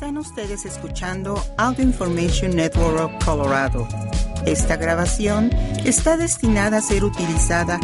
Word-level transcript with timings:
Están 0.00 0.16
ustedes 0.16 0.64
escuchando 0.64 1.34
Audio 1.58 1.84
Information 1.84 2.56
Network 2.56 3.00
of 3.00 3.22
Colorado. 3.22 3.86
Esta 4.46 4.76
grabación 4.76 5.50
está 5.84 6.16
destinada 6.16 6.78
a 6.78 6.80
ser 6.80 7.04
utilizada 7.04 7.78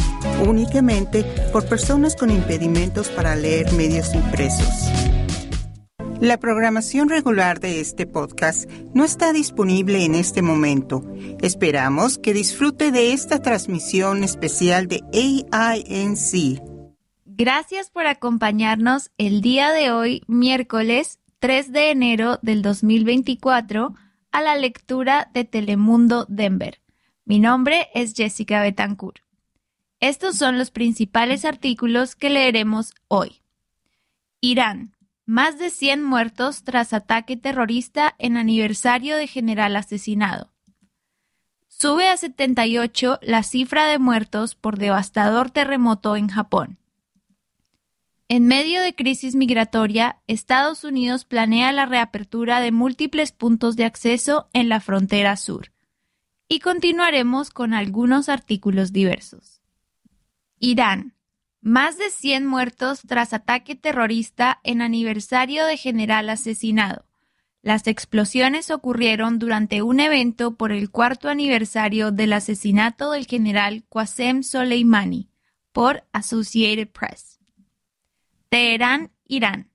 únicamente 0.48 1.24
por 1.52 1.68
personas 1.68 2.16
con 2.16 2.30
impedimentos 2.30 3.10
para 3.10 3.36
leer 3.36 3.70
medios 3.74 4.14
impresos. 4.14 4.90
La 6.18 6.40
programación 6.40 7.10
regular 7.10 7.60
de 7.60 7.80
este 7.82 8.06
podcast 8.06 8.64
no 8.94 9.04
está 9.04 9.34
disponible 9.34 10.02
en 10.06 10.14
este 10.14 10.40
momento. 10.40 11.04
Esperamos 11.42 12.16
que 12.16 12.32
disfrute 12.32 12.92
de 12.92 13.12
esta 13.12 13.42
transmisión 13.42 14.24
especial 14.24 14.88
de 14.88 15.02
AINC. 15.50 16.62
Gracias 17.26 17.90
por 17.90 18.06
acompañarnos 18.06 19.10
el 19.18 19.42
día 19.42 19.70
de 19.72 19.90
hoy, 19.90 20.22
miércoles 20.26 21.18
3 21.38 21.70
de 21.70 21.90
enero 21.90 22.38
del 22.40 22.62
2024 22.62 23.94
a 24.32 24.40
la 24.40 24.56
lectura 24.56 25.30
de 25.34 25.44
Telemundo 25.44 26.24
Denver. 26.30 26.80
Mi 27.26 27.38
nombre 27.40 27.88
es 27.94 28.14
Jessica 28.14 28.62
Betancourt. 28.62 29.18
Estos 30.00 30.36
son 30.36 30.56
los 30.56 30.70
principales 30.70 31.44
artículos 31.44 32.16
que 32.16 32.30
leeremos 32.30 32.94
hoy. 33.08 33.42
Irán. 34.40 34.94
Más 35.26 35.58
de 35.58 35.70
100 35.70 36.04
muertos 36.04 36.62
tras 36.64 36.92
ataque 36.92 37.36
terrorista 37.36 38.14
en 38.18 38.36
aniversario 38.36 39.16
de 39.16 39.26
general 39.26 39.76
asesinado. 39.76 40.52
Sube 41.68 42.08
a 42.08 42.16
78 42.16 43.18
la 43.22 43.42
cifra 43.42 43.86
de 43.88 43.98
muertos 43.98 44.54
por 44.54 44.78
devastador 44.78 45.50
terremoto 45.50 46.16
en 46.16 46.28
Japón. 46.28 46.78
En 48.28 48.48
medio 48.48 48.82
de 48.82 48.92
crisis 48.92 49.36
migratoria, 49.36 50.20
Estados 50.26 50.82
Unidos 50.82 51.24
planea 51.24 51.70
la 51.70 51.86
reapertura 51.86 52.60
de 52.60 52.72
múltiples 52.72 53.30
puntos 53.30 53.76
de 53.76 53.84
acceso 53.84 54.48
en 54.52 54.68
la 54.68 54.80
frontera 54.80 55.36
sur. 55.36 55.72
Y 56.48 56.58
continuaremos 56.58 57.50
con 57.50 57.72
algunos 57.72 58.28
artículos 58.28 58.92
diversos. 58.92 59.62
Irán. 60.58 61.14
Más 61.60 61.98
de 61.98 62.10
100 62.10 62.46
muertos 62.46 63.02
tras 63.06 63.32
ataque 63.32 63.76
terrorista 63.76 64.60
en 64.64 64.82
aniversario 64.82 65.64
de 65.64 65.76
general 65.76 66.28
asesinado. 66.28 67.06
Las 67.62 67.86
explosiones 67.86 68.70
ocurrieron 68.70 69.38
durante 69.38 69.82
un 69.82 70.00
evento 70.00 70.56
por 70.56 70.72
el 70.72 70.90
cuarto 70.90 71.28
aniversario 71.28 72.10
del 72.10 72.32
asesinato 72.32 73.12
del 73.12 73.26
general 73.26 73.84
Qasem 73.88 74.42
Soleimani 74.42 75.28
por 75.72 76.04
Associated 76.12 76.88
Press. 76.88 77.35
Teherán, 78.48 79.10
Irán. 79.26 79.70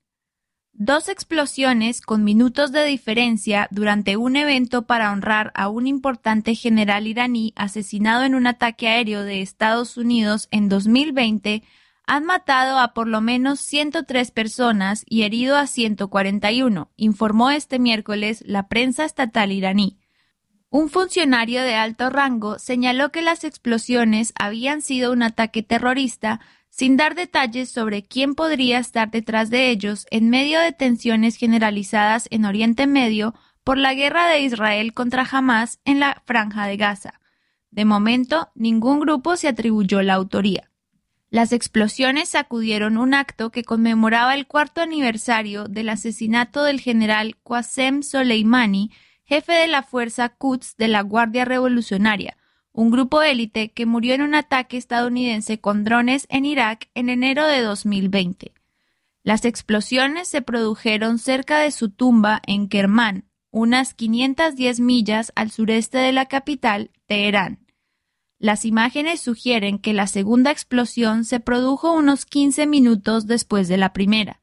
Dos 0.71 1.09
explosiones 1.09 2.01
con 2.01 2.23
minutos 2.23 2.71
de 2.71 2.85
diferencia 2.85 3.67
durante 3.69 4.15
un 4.15 4.37
evento 4.37 4.83
para 4.87 5.11
honrar 5.11 5.51
a 5.53 5.67
un 5.67 5.87
importante 5.87 6.55
general 6.55 7.05
iraní 7.05 7.53
asesinado 7.55 8.23
en 8.23 8.33
un 8.33 8.47
ataque 8.47 8.87
aéreo 8.87 9.23
de 9.23 9.41
Estados 9.41 9.97
Unidos 9.97 10.47
en 10.51 10.69
2020 10.69 11.63
han 12.07 12.25
matado 12.25 12.79
a 12.79 12.93
por 12.93 13.07
lo 13.07 13.21
menos 13.21 13.59
103 13.59 14.31
personas 14.31 15.03
y 15.05 15.23
herido 15.23 15.57
a 15.57 15.67
141, 15.67 16.89
informó 16.95 17.51
este 17.51 17.77
miércoles 17.77 18.43
la 18.47 18.67
prensa 18.67 19.05
estatal 19.05 19.51
iraní. 19.51 19.99
Un 20.69 20.89
funcionario 20.89 21.61
de 21.61 21.75
alto 21.75 22.09
rango 22.09 22.57
señaló 22.57 23.11
que 23.11 23.21
las 23.21 23.43
explosiones 23.43 24.33
habían 24.39 24.81
sido 24.81 25.11
un 25.11 25.21
ataque 25.21 25.63
terrorista 25.63 26.39
sin 26.81 26.97
dar 26.97 27.13
detalles 27.13 27.69
sobre 27.69 28.01
quién 28.01 28.33
podría 28.33 28.79
estar 28.79 29.11
detrás 29.11 29.51
de 29.51 29.69
ellos 29.69 30.07
en 30.09 30.31
medio 30.31 30.59
de 30.59 30.71
tensiones 30.71 31.35
generalizadas 31.35 32.27
en 32.31 32.43
Oriente 32.43 32.87
Medio 32.87 33.35
por 33.63 33.77
la 33.77 33.93
guerra 33.93 34.27
de 34.29 34.39
Israel 34.39 34.95
contra 34.95 35.23
Hamas 35.31 35.79
en 35.85 35.99
la 35.99 36.23
franja 36.25 36.65
de 36.65 36.77
Gaza. 36.77 37.21
De 37.69 37.85
momento, 37.85 38.49
ningún 38.55 38.99
grupo 38.99 39.37
se 39.37 39.47
atribuyó 39.47 40.01
la 40.01 40.15
autoría. 40.15 40.71
Las 41.29 41.53
explosiones 41.53 42.29
sacudieron 42.29 42.97
un 42.97 43.13
acto 43.13 43.51
que 43.51 43.63
conmemoraba 43.63 44.33
el 44.33 44.47
cuarto 44.47 44.81
aniversario 44.81 45.65
del 45.65 45.87
asesinato 45.87 46.63
del 46.63 46.79
general 46.81 47.37
Qasem 47.47 48.01
Soleimani, 48.01 48.89
jefe 49.23 49.53
de 49.53 49.67
la 49.67 49.83
fuerza 49.83 50.29
Quds 50.29 50.77
de 50.77 50.87
la 50.87 51.01
Guardia 51.01 51.45
Revolucionaria, 51.45 52.37
un 52.73 52.91
grupo 52.91 53.21
élite 53.21 53.71
que 53.71 53.85
murió 53.85 54.13
en 54.13 54.21
un 54.21 54.35
ataque 54.35 54.77
estadounidense 54.77 55.59
con 55.59 55.83
drones 55.83 56.25
en 56.29 56.45
Irak 56.45 56.89
en 56.93 57.09
enero 57.09 57.45
de 57.47 57.61
2020. 57.61 58.53
Las 59.23 59.45
explosiones 59.45 60.27
se 60.27 60.41
produjeron 60.41 61.19
cerca 61.19 61.59
de 61.59 61.71
su 61.71 61.89
tumba 61.89 62.41
en 62.47 62.67
Kermán, 62.67 63.25
unas 63.51 63.93
510 63.93 64.79
millas 64.79 65.31
al 65.35 65.51
sureste 65.51 65.97
de 65.97 66.11
la 66.11 66.25
capital, 66.25 66.91
Teherán. 67.05 67.59
Las 68.39 68.65
imágenes 68.65 69.21
sugieren 69.21 69.77
que 69.77 69.93
la 69.93 70.07
segunda 70.07 70.49
explosión 70.49 71.25
se 71.25 71.39
produjo 71.39 71.93
unos 71.93 72.25
15 72.25 72.65
minutos 72.65 73.27
después 73.27 73.67
de 73.67 73.77
la 73.77 73.93
primera. 73.93 74.41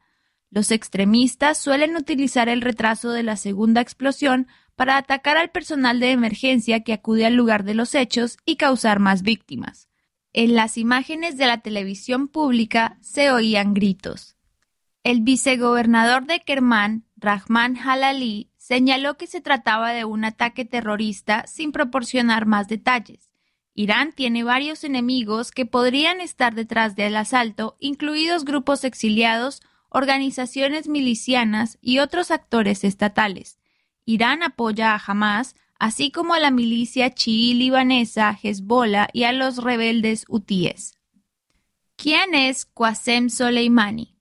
Los 0.51 0.71
extremistas 0.71 1.59
suelen 1.59 1.97
utilizar 1.97 2.49
el 2.49 2.61
retraso 2.61 3.11
de 3.11 3.25
la 3.25 3.37
segunda 3.37 3.81
explosión 3.81 4.47
para 4.79 4.97
atacar 4.97 5.37
al 5.37 5.51
personal 5.51 5.99
de 5.99 6.13
emergencia 6.13 6.85
que 6.85 6.93
acude 6.93 7.27
al 7.27 7.35
lugar 7.35 7.65
de 7.65 7.75
los 7.75 7.97
hechos 7.97 8.37
y 8.45 8.55
causar 8.55 9.01
más 9.01 9.23
víctimas. 9.23 9.89
En 10.33 10.55
las 10.55 10.79
imágenes 10.79 11.37
de 11.37 11.49
la 11.49 11.59
televisión 11.59 12.29
pública 12.29 12.97
se 13.01 13.33
oían 13.33 13.75
gritos. 13.75 14.37
El 15.03 15.23
vicegobernador 15.23 16.27
de 16.27 16.39
Kermán, 16.39 17.07
Rahman 17.17 17.77
Halali, 17.77 18.53
señaló 18.57 19.17
que 19.17 19.27
se 19.27 19.41
trataba 19.41 19.91
de 19.91 20.05
un 20.05 20.25
ataque 20.25 20.65
terrorista 20.65 21.45
sin 21.49 21.73
proporcionar 21.73 22.47
más 22.47 22.69
detalles. 22.69 23.31
Irán 23.75 24.13
tiene 24.13 24.45
varios 24.45 24.85
enemigos 24.85 25.51
que 25.51 25.67
podrían 25.67 26.21
estar 26.21 26.55
detrás 26.55 26.95
del 26.95 27.17
asalto, 27.17 27.77
incluidos 27.81 28.45
grupos 28.45 28.85
exiliados, 28.85 29.61
organizaciones 29.89 30.87
milicianas 30.87 31.79
y 31.81 31.99
otros 31.99 32.31
actores 32.31 32.85
estatales. 32.85 33.58
Irán 34.09 34.43
apoya 34.43 34.95
a 34.95 35.03
Hamas, 35.07 35.55
así 35.79 36.11
como 36.11 36.33
a 36.33 36.39
la 36.39 36.51
milicia 36.51 37.13
chií 37.13 37.53
libanesa 37.53 38.35
Hezbollah 38.43 39.09
y 39.13 39.25
a 39.25 39.33
los 39.33 39.63
rebeldes 39.63 40.25
hutíes. 40.31 40.95
¿Quién 41.97 42.35
es 42.35 42.65
Qasem 42.65 43.29
Soleimani? 43.29 44.17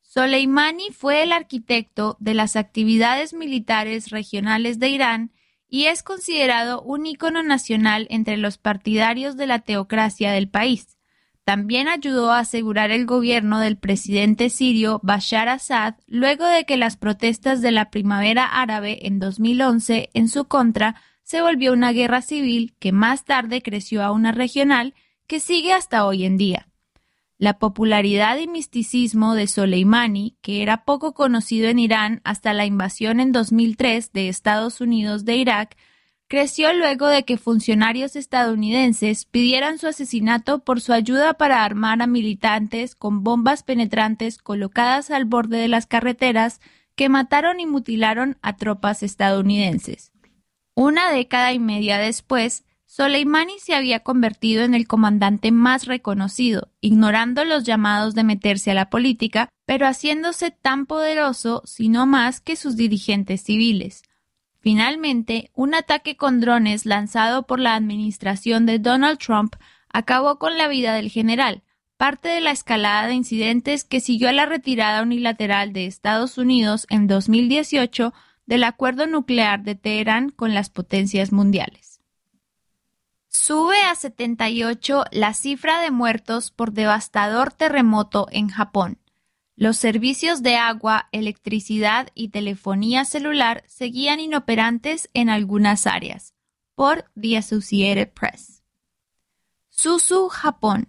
Soleimani 0.00 0.90
fue 0.90 1.22
el 1.22 1.30
arquitecto 1.30 2.16
de 2.18 2.34
las 2.34 2.56
actividades 2.56 3.32
militares 3.32 4.10
regionales 4.10 4.80
de 4.80 4.88
Irán 4.88 5.32
y 5.68 5.84
es 5.84 6.02
considerado 6.02 6.82
un 6.82 7.06
ícono 7.06 7.44
nacional 7.44 8.08
entre 8.10 8.36
los 8.38 8.58
partidarios 8.58 9.36
de 9.36 9.46
la 9.46 9.60
teocracia 9.60 10.32
del 10.32 10.48
país. 10.48 10.98
También 11.44 11.88
ayudó 11.88 12.30
a 12.30 12.38
asegurar 12.38 12.92
el 12.92 13.04
gobierno 13.04 13.58
del 13.58 13.76
presidente 13.76 14.48
sirio 14.48 15.00
Bashar 15.02 15.48
Assad 15.48 15.94
luego 16.06 16.46
de 16.46 16.64
que 16.64 16.76
las 16.76 16.96
protestas 16.96 17.60
de 17.60 17.72
la 17.72 17.90
primavera 17.90 18.44
árabe 18.46 19.06
en 19.06 19.18
2011 19.18 20.10
en 20.14 20.28
su 20.28 20.44
contra 20.46 21.02
se 21.24 21.42
volvió 21.42 21.72
una 21.72 21.92
guerra 21.92 22.22
civil 22.22 22.74
que 22.78 22.92
más 22.92 23.24
tarde 23.24 23.60
creció 23.60 24.02
a 24.02 24.12
una 24.12 24.30
regional 24.30 24.94
que 25.26 25.40
sigue 25.40 25.72
hasta 25.72 26.06
hoy 26.06 26.24
en 26.24 26.36
día. 26.36 26.68
La 27.38 27.58
popularidad 27.58 28.38
y 28.38 28.46
misticismo 28.46 29.34
de 29.34 29.48
Soleimani, 29.48 30.36
que 30.42 30.62
era 30.62 30.84
poco 30.84 31.12
conocido 31.12 31.68
en 31.68 31.80
Irán 31.80 32.20
hasta 32.22 32.52
la 32.52 32.66
invasión 32.66 33.18
en 33.18 33.32
2003 33.32 34.12
de 34.12 34.28
Estados 34.28 34.80
Unidos 34.80 35.24
de 35.24 35.36
Irak, 35.36 35.76
creció 36.32 36.72
luego 36.72 37.08
de 37.08 37.24
que 37.24 37.36
funcionarios 37.36 38.16
estadounidenses 38.16 39.26
pidieran 39.26 39.76
su 39.76 39.86
asesinato 39.86 40.60
por 40.60 40.80
su 40.80 40.94
ayuda 40.94 41.34
para 41.34 41.62
armar 41.62 42.00
a 42.00 42.06
militantes 42.06 42.94
con 42.94 43.22
bombas 43.22 43.62
penetrantes 43.62 44.38
colocadas 44.38 45.10
al 45.10 45.26
borde 45.26 45.58
de 45.58 45.68
las 45.68 45.84
carreteras 45.84 46.62
que 46.94 47.10
mataron 47.10 47.60
y 47.60 47.66
mutilaron 47.66 48.38
a 48.40 48.56
tropas 48.56 49.02
estadounidenses. 49.02 50.10
Una 50.74 51.12
década 51.12 51.52
y 51.52 51.58
media 51.58 51.98
después, 51.98 52.64
Soleimani 52.86 53.58
se 53.58 53.74
había 53.74 54.00
convertido 54.00 54.64
en 54.64 54.72
el 54.72 54.88
comandante 54.88 55.52
más 55.52 55.84
reconocido, 55.84 56.72
ignorando 56.80 57.44
los 57.44 57.64
llamados 57.64 58.14
de 58.14 58.24
meterse 58.24 58.70
a 58.70 58.74
la 58.74 58.88
política, 58.88 59.50
pero 59.66 59.86
haciéndose 59.86 60.50
tan 60.50 60.86
poderoso, 60.86 61.60
si 61.66 61.90
no 61.90 62.06
más, 62.06 62.40
que 62.40 62.56
sus 62.56 62.74
dirigentes 62.74 63.42
civiles. 63.42 64.02
Finalmente, 64.62 65.50
un 65.54 65.74
ataque 65.74 66.16
con 66.16 66.40
drones 66.40 66.86
lanzado 66.86 67.48
por 67.48 67.58
la 67.58 67.74
administración 67.74 68.64
de 68.64 68.78
Donald 68.78 69.18
Trump 69.18 69.56
acabó 69.92 70.38
con 70.38 70.56
la 70.56 70.68
vida 70.68 70.94
del 70.94 71.10
general, 71.10 71.64
parte 71.96 72.28
de 72.28 72.40
la 72.40 72.52
escalada 72.52 73.08
de 73.08 73.14
incidentes 73.14 73.82
que 73.82 73.98
siguió 73.98 74.28
a 74.28 74.32
la 74.32 74.46
retirada 74.46 75.02
unilateral 75.02 75.72
de 75.72 75.86
Estados 75.86 76.38
Unidos 76.38 76.86
en 76.90 77.08
2018 77.08 78.14
del 78.46 78.62
acuerdo 78.62 79.08
nuclear 79.08 79.64
de 79.64 79.74
Teherán 79.74 80.30
con 80.30 80.54
las 80.54 80.70
potencias 80.70 81.32
mundiales. 81.32 82.00
Sube 83.26 83.82
a 83.82 83.96
78 83.96 85.04
la 85.10 85.34
cifra 85.34 85.80
de 85.80 85.90
muertos 85.90 86.52
por 86.52 86.70
devastador 86.72 87.52
terremoto 87.52 88.28
en 88.30 88.48
Japón. 88.48 88.98
Los 89.54 89.76
servicios 89.76 90.42
de 90.42 90.56
agua, 90.56 91.08
electricidad 91.12 92.08
y 92.14 92.28
telefonía 92.28 93.04
celular 93.04 93.64
seguían 93.66 94.18
inoperantes 94.18 95.10
en 95.12 95.28
algunas 95.28 95.86
áreas. 95.86 96.34
Por 96.74 97.04
The 97.20 97.36
Associated 97.36 98.12
Press. 98.12 98.62
Suzu, 99.68 100.28
Japón. 100.28 100.88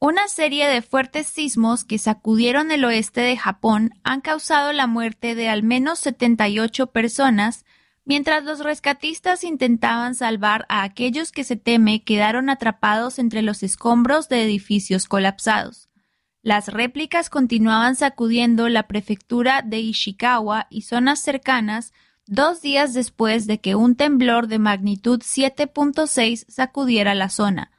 Una 0.00 0.28
serie 0.28 0.68
de 0.68 0.82
fuertes 0.82 1.26
sismos 1.26 1.84
que 1.84 1.98
sacudieron 1.98 2.70
el 2.70 2.84
oeste 2.84 3.20
de 3.20 3.36
Japón 3.36 3.94
han 4.04 4.20
causado 4.20 4.72
la 4.72 4.86
muerte 4.86 5.34
de 5.34 5.48
al 5.48 5.62
menos 5.62 5.98
78 6.00 6.88
personas, 6.88 7.64
mientras 8.04 8.44
los 8.44 8.60
rescatistas 8.60 9.44
intentaban 9.44 10.14
salvar 10.14 10.66
a 10.68 10.82
aquellos 10.82 11.30
que 11.30 11.44
se 11.44 11.56
teme 11.56 12.02
quedaron 12.02 12.48
atrapados 12.48 13.18
entre 13.18 13.42
los 13.42 13.62
escombros 13.62 14.28
de 14.28 14.42
edificios 14.42 15.06
colapsados. 15.06 15.88
Las 16.42 16.66
réplicas 16.68 17.30
continuaban 17.30 17.94
sacudiendo 17.94 18.68
la 18.68 18.88
prefectura 18.88 19.62
de 19.62 19.78
Ishikawa 19.78 20.66
y 20.70 20.82
zonas 20.82 21.20
cercanas 21.20 21.92
dos 22.26 22.60
días 22.60 22.94
después 22.94 23.46
de 23.46 23.60
que 23.60 23.76
un 23.76 23.94
temblor 23.94 24.48
de 24.48 24.58
magnitud 24.58 25.20
7.6 25.20 26.44
sacudiera 26.48 27.14
la 27.14 27.28
zona. 27.28 27.70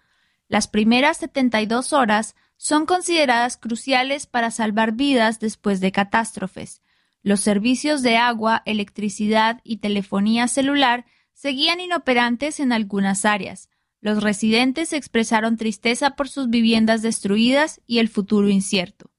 Las 0.47 0.69
primeras 0.69 1.17
72 1.17 1.91
horas 1.91 2.35
son 2.55 2.85
consideradas 2.85 3.57
cruciales 3.57 4.27
para 4.27 4.49
salvar 4.49 4.93
vidas 4.93 5.41
después 5.41 5.81
de 5.81 5.91
catástrofes. 5.91 6.81
Los 7.21 7.41
servicios 7.41 8.01
de 8.01 8.15
agua, 8.15 8.61
electricidad 8.65 9.59
y 9.65 9.77
telefonía 9.77 10.47
celular 10.47 11.05
seguían 11.33 11.81
inoperantes 11.81 12.61
en 12.61 12.71
algunas 12.71 13.25
áreas, 13.25 13.69
los 14.03 14.21
residentes 14.21 14.91
expresaron 14.91 15.55
tristeza 15.55 16.17
por 16.17 16.27
sus 16.27 16.49
viviendas 16.49 17.01
destruidas 17.01 17.79
y 17.87 17.99
el 17.99 18.09
futuro 18.09 18.49
incierto. 18.49 19.09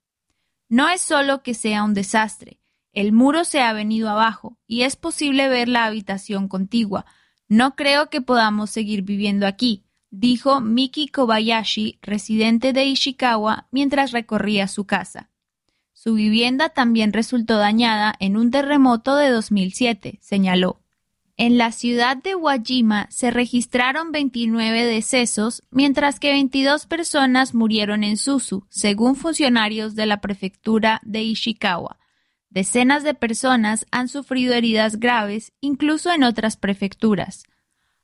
No 0.69 0.91
es 0.91 1.01
solo 1.01 1.43
que 1.43 1.55
sea 1.55 1.85
un 1.85 1.95
desastre, 1.95 2.61
el 2.93 3.13
muro 3.13 3.45
se 3.45 3.63
ha 3.63 3.73
venido 3.73 4.11
abajo 4.11 4.59
y 4.67 4.83
es 4.83 4.97
posible 4.97 5.49
ver 5.49 5.69
la 5.69 5.87
habitación 5.87 6.49
contigua. 6.49 7.07
No 7.49 7.77
creo 7.77 8.11
que 8.11 8.21
podamos 8.21 8.69
seguir 8.69 9.01
viviendo 9.01 9.47
aquí, 9.47 9.87
dijo 10.11 10.61
Miki 10.61 11.09
Kobayashi, 11.09 11.99
residente 12.03 12.75
de 12.75 12.85
Ishikawa, 12.85 13.69
mientras 13.71 14.13
recorría 14.13 14.69
su 14.69 14.85
casa. 14.85 15.31
Su 15.95 16.13
vivienda 16.13 16.69
también 16.69 17.15
resultó 17.15 17.57
dañada 17.57 18.15
en 18.21 18.37
un 18.37 18.51
terremoto 18.51 19.17
de 19.17 19.31
2007, 19.31 20.19
señaló. 20.21 20.84
En 21.37 21.59
la 21.59 21.73
ciudad 21.73 22.17
de 22.17 22.37
Wajima 22.37 23.09
se 23.11 23.33
registraron 23.33 24.13
29 24.13 24.85
decesos, 24.85 25.65
mientras 25.71 26.21
que 26.21 26.31
22 26.31 26.87
personas 26.87 27.55
murieron 27.55 28.05
en 28.05 28.17
Suzu, 28.17 28.67
según 28.71 29.17
funcionarios 29.17 29.97
de 29.97 30.07
la 30.07 30.21
prefectura 30.21 31.01
de 31.03 31.23
Ishikawa. 31.23 31.99
Decenas 32.51 33.03
de 33.03 33.15
personas 33.15 33.85
han 33.91 34.07
sufrido 34.07 34.55
heridas 34.55 35.01
graves, 35.01 35.53
incluso 35.61 36.13
en 36.13 36.23
otras 36.23 36.57
prefecturas. 36.57 37.43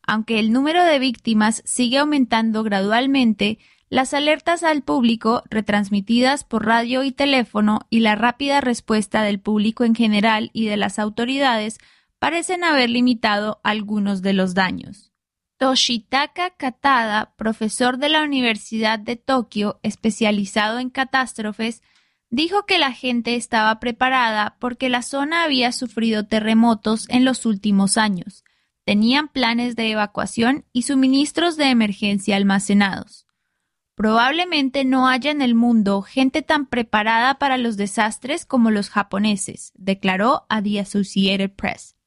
Aunque 0.02 0.40
el 0.40 0.50
número 0.50 0.82
de 0.82 0.98
víctimas 0.98 1.62
sigue 1.64 1.98
aumentando 1.98 2.64
gradualmente, 2.64 3.60
las 3.90 4.12
alertas 4.12 4.64
al 4.64 4.82
público, 4.82 5.44
retransmitidas 5.50 6.42
por 6.42 6.66
radio 6.66 7.04
y 7.04 7.12
teléfono, 7.12 7.86
y 7.90 8.00
la 8.00 8.16
rápida 8.16 8.60
respuesta 8.60 9.22
del 9.22 9.38
público 9.38 9.84
en 9.84 9.94
general 9.94 10.50
y 10.52 10.66
de 10.66 10.76
las 10.76 10.98
autoridades 10.98 11.78
parecen 12.20 12.62
haber 12.62 12.90
limitado 12.90 13.60
algunos 13.64 14.22
de 14.22 14.34
los 14.34 14.54
daños. 14.54 15.10
Toshitaka 15.58 16.50
Katada, 16.50 17.34
profesor 17.36 17.98
de 17.98 18.08
la 18.08 18.22
Universidad 18.22 18.98
de 18.98 19.16
Tokio 19.16 19.80
especializado 19.82 20.78
en 20.78 20.90
catástrofes, 20.90 21.82
dijo 22.30 22.64
que 22.66 22.78
la 22.78 22.92
gente 22.92 23.34
estaba 23.34 23.80
preparada 23.80 24.56
porque 24.60 24.88
la 24.88 25.02
zona 25.02 25.44
había 25.44 25.72
sufrido 25.72 26.26
terremotos 26.26 27.08
en 27.08 27.24
los 27.24 27.46
últimos 27.46 27.98
años. 27.98 28.44
Tenían 28.84 29.28
planes 29.28 29.74
de 29.74 29.90
evacuación 29.90 30.64
y 30.72 30.82
suministros 30.82 31.56
de 31.56 31.70
emergencia 31.70 32.36
almacenados. 32.36 33.26
Probablemente 33.94 34.84
no 34.84 35.08
haya 35.08 35.30
en 35.30 35.42
el 35.42 35.54
mundo 35.54 36.00
gente 36.02 36.42
tan 36.42 36.66
preparada 36.66 37.38
para 37.38 37.58
los 37.58 37.76
desastres 37.76 38.46
como 38.46 38.70
los 38.70 38.88
japoneses, 38.88 39.72
declaró 39.74 40.46
a 40.48 40.62
The 40.62 40.80
Associated 40.80 41.50
Press. 41.52 41.99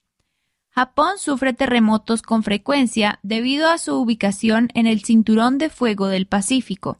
Japón 0.75 1.19
sufre 1.19 1.53
terremotos 1.53 2.23
con 2.23 2.41
frecuencia 2.41 3.19
debido 3.21 3.69
a 3.69 3.77
su 3.77 3.93
ubicación 3.93 4.69
en 4.73 4.87
el 4.87 5.03
cinturón 5.03 5.59
de 5.59 5.69
fuego 5.69 6.07
del 6.07 6.25
Pacífico. 6.25 6.99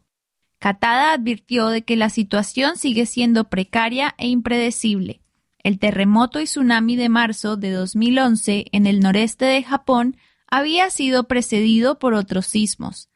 Katada 0.59 1.11
advirtió 1.11 1.69
de 1.69 1.81
que 1.81 1.95
la 1.95 2.09
situación 2.09 2.77
sigue 2.77 3.07
siendo 3.07 3.49
precaria 3.49 4.13
e 4.19 4.27
impredecible. 4.27 5.21
El 5.57 5.79
terremoto 5.79 6.39
y 6.39 6.43
tsunami 6.43 6.95
de 6.95 7.09
marzo 7.09 7.57
de 7.57 7.71
2011 7.71 8.67
en 8.71 8.85
el 8.85 8.99
noreste 8.99 9.45
de 9.45 9.63
Japón 9.63 10.17
había 10.45 10.91
sido 10.91 11.27
precedido 11.27 11.97
por 11.97 12.13
otros 12.13 12.45
sismos. 12.45 13.09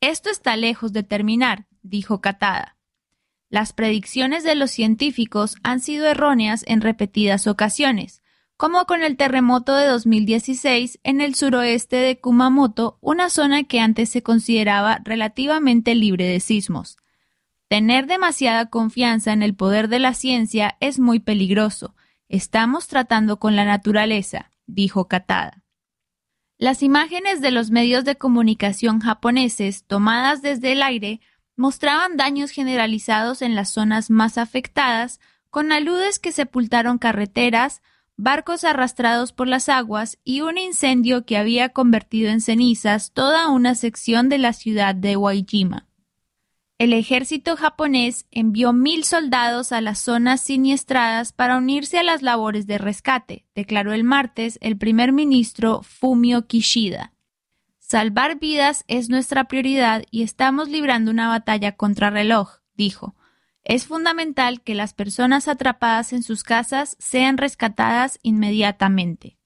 Esto 0.00 0.30
está 0.30 0.56
lejos 0.56 0.92
de 0.92 1.04
terminar, 1.04 1.68
dijo 1.82 2.20
Katada. 2.20 2.76
Las 3.50 3.72
predicciones 3.72 4.42
de 4.42 4.56
los 4.56 4.72
científicos 4.72 5.54
han 5.62 5.78
sido 5.78 6.06
erróneas 6.06 6.64
en 6.66 6.80
repetidas 6.80 7.46
ocasiones 7.46 8.21
como 8.62 8.86
con 8.86 9.02
el 9.02 9.16
terremoto 9.16 9.74
de 9.74 9.88
2016 9.88 11.00
en 11.02 11.20
el 11.20 11.34
suroeste 11.34 11.96
de 11.96 12.20
Kumamoto, 12.20 12.96
una 13.00 13.28
zona 13.28 13.64
que 13.64 13.80
antes 13.80 14.08
se 14.08 14.22
consideraba 14.22 15.00
relativamente 15.02 15.96
libre 15.96 16.26
de 16.26 16.38
sismos. 16.38 16.96
Tener 17.66 18.06
demasiada 18.06 18.70
confianza 18.70 19.32
en 19.32 19.42
el 19.42 19.56
poder 19.56 19.88
de 19.88 19.98
la 19.98 20.14
ciencia 20.14 20.76
es 20.78 21.00
muy 21.00 21.18
peligroso. 21.18 21.96
Estamos 22.28 22.86
tratando 22.86 23.40
con 23.40 23.56
la 23.56 23.64
naturaleza, 23.64 24.52
dijo 24.66 25.08
Katada. 25.08 25.64
Las 26.56 26.84
imágenes 26.84 27.40
de 27.40 27.50
los 27.50 27.72
medios 27.72 28.04
de 28.04 28.14
comunicación 28.14 29.00
japoneses 29.00 29.82
tomadas 29.88 30.40
desde 30.40 30.70
el 30.70 30.84
aire 30.84 31.20
mostraban 31.56 32.16
daños 32.16 32.52
generalizados 32.52 33.42
en 33.42 33.56
las 33.56 33.70
zonas 33.70 34.08
más 34.08 34.38
afectadas, 34.38 35.18
con 35.50 35.72
aludes 35.72 36.20
que 36.20 36.30
sepultaron 36.30 36.98
carreteras, 36.98 37.82
barcos 38.22 38.62
arrastrados 38.62 39.32
por 39.32 39.48
las 39.48 39.68
aguas 39.68 40.16
y 40.22 40.42
un 40.42 40.56
incendio 40.56 41.26
que 41.26 41.36
había 41.36 41.70
convertido 41.70 42.30
en 42.30 42.40
cenizas 42.40 43.10
toda 43.12 43.48
una 43.48 43.74
sección 43.74 44.28
de 44.28 44.38
la 44.38 44.52
ciudad 44.52 44.94
de 44.94 45.16
Waijima. 45.16 45.88
El 46.78 46.92
ejército 46.92 47.56
japonés 47.56 48.26
envió 48.30 48.72
mil 48.72 49.02
soldados 49.02 49.72
a 49.72 49.80
las 49.80 49.98
zonas 49.98 50.40
siniestradas 50.40 51.32
para 51.32 51.56
unirse 51.56 51.98
a 51.98 52.04
las 52.04 52.22
labores 52.22 52.68
de 52.68 52.78
rescate, 52.78 53.44
declaró 53.56 53.92
el 53.92 54.04
martes 54.04 54.56
el 54.62 54.78
primer 54.78 55.12
ministro 55.12 55.82
Fumio 55.82 56.46
Kishida. 56.46 57.12
Salvar 57.80 58.38
vidas 58.38 58.84
es 58.86 59.08
nuestra 59.08 59.44
prioridad 59.44 60.04
y 60.12 60.22
estamos 60.22 60.68
librando 60.68 61.10
una 61.10 61.28
batalla 61.28 61.72
contra 61.72 62.10
reloj, 62.10 62.60
dijo. 62.74 63.16
Es 63.64 63.86
fundamental 63.86 64.60
que 64.60 64.74
las 64.74 64.92
personas 64.92 65.46
atrapadas 65.46 66.12
en 66.12 66.22
sus 66.22 66.42
casas 66.42 66.96
sean 66.98 67.38
rescatadas 67.38 68.18
inmediatamente. 68.22 69.38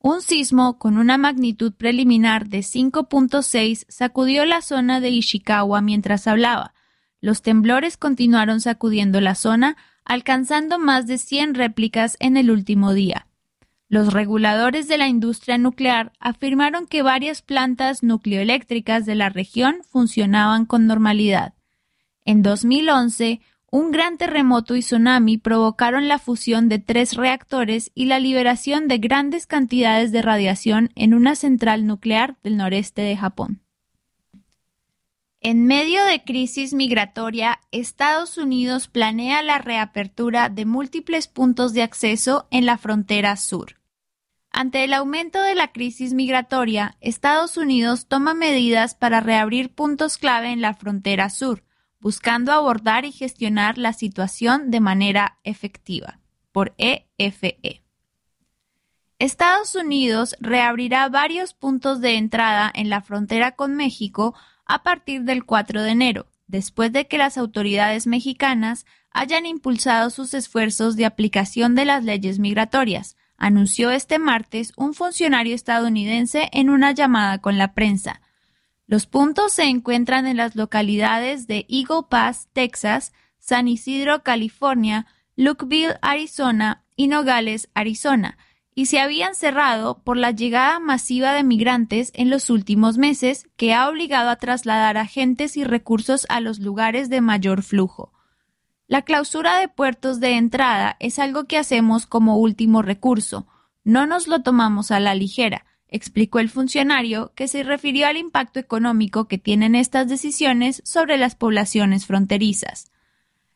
Un 0.00 0.22
sismo 0.22 0.78
con 0.78 0.96
una 0.96 1.18
magnitud 1.18 1.72
preliminar 1.72 2.46
de 2.46 2.60
5.6 2.60 3.84
sacudió 3.88 4.44
la 4.44 4.62
zona 4.62 5.00
de 5.00 5.10
Ishikawa 5.10 5.80
mientras 5.80 6.28
hablaba. 6.28 6.72
Los 7.20 7.42
temblores 7.42 7.96
continuaron 7.96 8.60
sacudiendo 8.60 9.20
la 9.20 9.34
zona, 9.34 9.76
alcanzando 10.04 10.78
más 10.78 11.08
de 11.08 11.18
100 11.18 11.54
réplicas 11.54 12.16
en 12.20 12.36
el 12.36 12.52
último 12.52 12.94
día. 12.94 13.26
Los 13.88 14.12
reguladores 14.12 14.86
de 14.86 14.98
la 14.98 15.08
industria 15.08 15.58
nuclear 15.58 16.12
afirmaron 16.20 16.86
que 16.86 17.02
varias 17.02 17.42
plantas 17.42 18.04
nucleoeléctricas 18.04 19.04
de 19.04 19.16
la 19.16 19.30
región 19.30 19.78
funcionaban 19.90 20.64
con 20.64 20.86
normalidad. 20.86 21.54
En 22.28 22.42
2011, 22.42 23.40
un 23.70 23.90
gran 23.90 24.18
terremoto 24.18 24.76
y 24.76 24.80
tsunami 24.80 25.38
provocaron 25.38 26.08
la 26.08 26.18
fusión 26.18 26.68
de 26.68 26.78
tres 26.78 27.16
reactores 27.16 27.90
y 27.94 28.04
la 28.04 28.18
liberación 28.18 28.86
de 28.86 28.98
grandes 28.98 29.46
cantidades 29.46 30.12
de 30.12 30.20
radiación 30.20 30.90
en 30.94 31.14
una 31.14 31.36
central 31.36 31.86
nuclear 31.86 32.36
del 32.42 32.58
noreste 32.58 33.00
de 33.00 33.16
Japón. 33.16 33.62
En 35.40 35.64
medio 35.64 36.04
de 36.04 36.22
crisis 36.22 36.74
migratoria, 36.74 37.60
Estados 37.72 38.36
Unidos 38.36 38.88
planea 38.88 39.42
la 39.42 39.56
reapertura 39.56 40.50
de 40.50 40.66
múltiples 40.66 41.28
puntos 41.28 41.72
de 41.72 41.82
acceso 41.82 42.46
en 42.50 42.66
la 42.66 42.76
frontera 42.76 43.36
sur. 43.36 43.76
Ante 44.50 44.84
el 44.84 44.92
aumento 44.92 45.40
de 45.40 45.54
la 45.54 45.72
crisis 45.72 46.12
migratoria, 46.12 46.98
Estados 47.00 47.56
Unidos 47.56 48.06
toma 48.06 48.34
medidas 48.34 48.94
para 48.94 49.20
reabrir 49.20 49.74
puntos 49.74 50.18
clave 50.18 50.50
en 50.50 50.60
la 50.60 50.74
frontera 50.74 51.30
sur, 51.30 51.62
buscando 52.00 52.52
abordar 52.52 53.04
y 53.04 53.12
gestionar 53.12 53.78
la 53.78 53.92
situación 53.92 54.70
de 54.70 54.80
manera 54.80 55.38
efectiva, 55.44 56.20
por 56.52 56.74
EFE. 56.78 57.58
E. 57.62 57.82
Estados 59.18 59.74
Unidos 59.74 60.36
reabrirá 60.40 61.08
varios 61.08 61.52
puntos 61.52 62.00
de 62.00 62.16
entrada 62.16 62.70
en 62.72 62.88
la 62.88 63.00
frontera 63.00 63.52
con 63.56 63.74
México 63.74 64.34
a 64.64 64.84
partir 64.84 65.22
del 65.22 65.44
4 65.44 65.82
de 65.82 65.90
enero, 65.90 66.26
después 66.46 66.92
de 66.92 67.08
que 67.08 67.18
las 67.18 67.36
autoridades 67.36 68.06
mexicanas 68.06 68.86
hayan 69.10 69.46
impulsado 69.46 70.10
sus 70.10 70.34
esfuerzos 70.34 70.94
de 70.94 71.04
aplicación 71.04 71.74
de 71.74 71.84
las 71.84 72.04
leyes 72.04 72.38
migratorias, 72.38 73.16
anunció 73.36 73.90
este 73.90 74.18
martes 74.18 74.72
un 74.76 74.94
funcionario 74.94 75.54
estadounidense 75.54 76.48
en 76.52 76.70
una 76.70 76.92
llamada 76.92 77.38
con 77.38 77.58
la 77.58 77.72
prensa. 77.74 78.20
Los 78.88 79.06
puntos 79.06 79.52
se 79.52 79.64
encuentran 79.64 80.26
en 80.26 80.38
las 80.38 80.56
localidades 80.56 81.46
de 81.46 81.66
Eagle 81.68 82.06
Pass, 82.08 82.48
Texas, 82.54 83.12
San 83.38 83.68
Isidro, 83.68 84.22
California, 84.22 85.06
Lukeville, 85.36 85.98
Arizona 86.00 86.84
y 86.96 87.08
Nogales, 87.08 87.68
Arizona, 87.74 88.38
y 88.74 88.86
se 88.86 88.98
habían 88.98 89.34
cerrado 89.34 90.02
por 90.02 90.16
la 90.16 90.30
llegada 90.30 90.80
masiva 90.80 91.34
de 91.34 91.42
migrantes 91.42 92.12
en 92.14 92.30
los 92.30 92.48
últimos 92.48 92.96
meses 92.96 93.46
que 93.56 93.74
ha 93.74 93.90
obligado 93.90 94.30
a 94.30 94.36
trasladar 94.36 94.96
agentes 94.96 95.58
y 95.58 95.64
recursos 95.64 96.24
a 96.30 96.40
los 96.40 96.58
lugares 96.58 97.10
de 97.10 97.20
mayor 97.20 97.62
flujo. 97.62 98.14
La 98.86 99.02
clausura 99.02 99.58
de 99.58 99.68
puertos 99.68 100.18
de 100.18 100.38
entrada 100.38 100.96
es 100.98 101.18
algo 101.18 101.44
que 101.44 101.58
hacemos 101.58 102.06
como 102.06 102.38
último 102.38 102.80
recurso. 102.80 103.46
No 103.84 104.06
nos 104.06 104.28
lo 104.28 104.42
tomamos 104.42 104.92
a 104.92 104.98
la 104.98 105.14
ligera, 105.14 105.66
explicó 105.88 106.38
el 106.38 106.50
funcionario, 106.50 107.32
que 107.34 107.48
se 107.48 107.62
refirió 107.62 108.06
al 108.06 108.16
impacto 108.16 108.60
económico 108.60 109.26
que 109.26 109.38
tienen 109.38 109.74
estas 109.74 110.08
decisiones 110.08 110.82
sobre 110.84 111.18
las 111.18 111.34
poblaciones 111.34 112.06
fronterizas. 112.06 112.90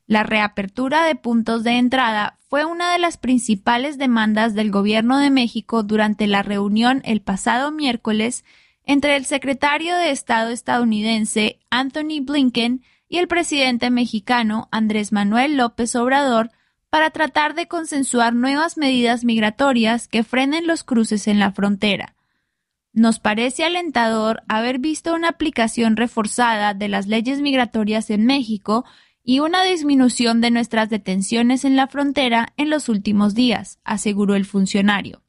La 0.06 0.24
reapertura 0.24 1.04
de 1.04 1.14
puntos 1.14 1.62
de 1.62 1.78
entrada 1.78 2.38
fue 2.48 2.64
una 2.64 2.92
de 2.92 2.98
las 2.98 3.16
principales 3.16 3.98
demandas 3.98 4.54
del 4.54 4.70
Gobierno 4.70 5.18
de 5.18 5.30
México 5.30 5.82
durante 5.82 6.26
la 6.26 6.42
reunión 6.42 7.00
el 7.04 7.22
pasado 7.22 7.70
miércoles 7.70 8.44
entre 8.84 9.16
el 9.16 9.24
secretario 9.24 9.96
de 9.96 10.10
Estado 10.10 10.50
estadounidense 10.50 11.60
Anthony 11.70 12.20
Blinken 12.22 12.82
y 13.08 13.18
el 13.18 13.28
presidente 13.28 13.90
mexicano 13.90 14.68
Andrés 14.70 15.12
Manuel 15.12 15.56
López 15.56 15.94
Obrador 15.94 16.50
para 16.90 17.10
tratar 17.10 17.54
de 17.54 17.68
consensuar 17.68 18.34
nuevas 18.34 18.76
medidas 18.76 19.24
migratorias 19.24 20.08
que 20.08 20.24
frenen 20.24 20.66
los 20.66 20.84
cruces 20.84 21.26
en 21.28 21.38
la 21.38 21.52
frontera. 21.52 22.14
Nos 22.92 23.20
parece 23.20 23.64
alentador 23.64 24.42
haber 24.48 24.78
visto 24.78 25.14
una 25.14 25.28
aplicación 25.30 25.96
reforzada 25.96 26.74
de 26.74 26.88
las 26.88 27.06
leyes 27.06 27.40
migratorias 27.40 28.10
en 28.10 28.26
México 28.26 28.84
y 29.24 29.40
una 29.40 29.62
disminución 29.62 30.40
de 30.40 30.50
nuestras 30.50 30.90
detenciones 30.90 31.64
en 31.64 31.76
la 31.76 31.86
frontera 31.86 32.52
en 32.56 32.68
los 32.68 32.88
últimos 32.88 33.34
días, 33.34 33.78
aseguró 33.84 34.34
el 34.34 34.44
funcionario. 34.44 35.22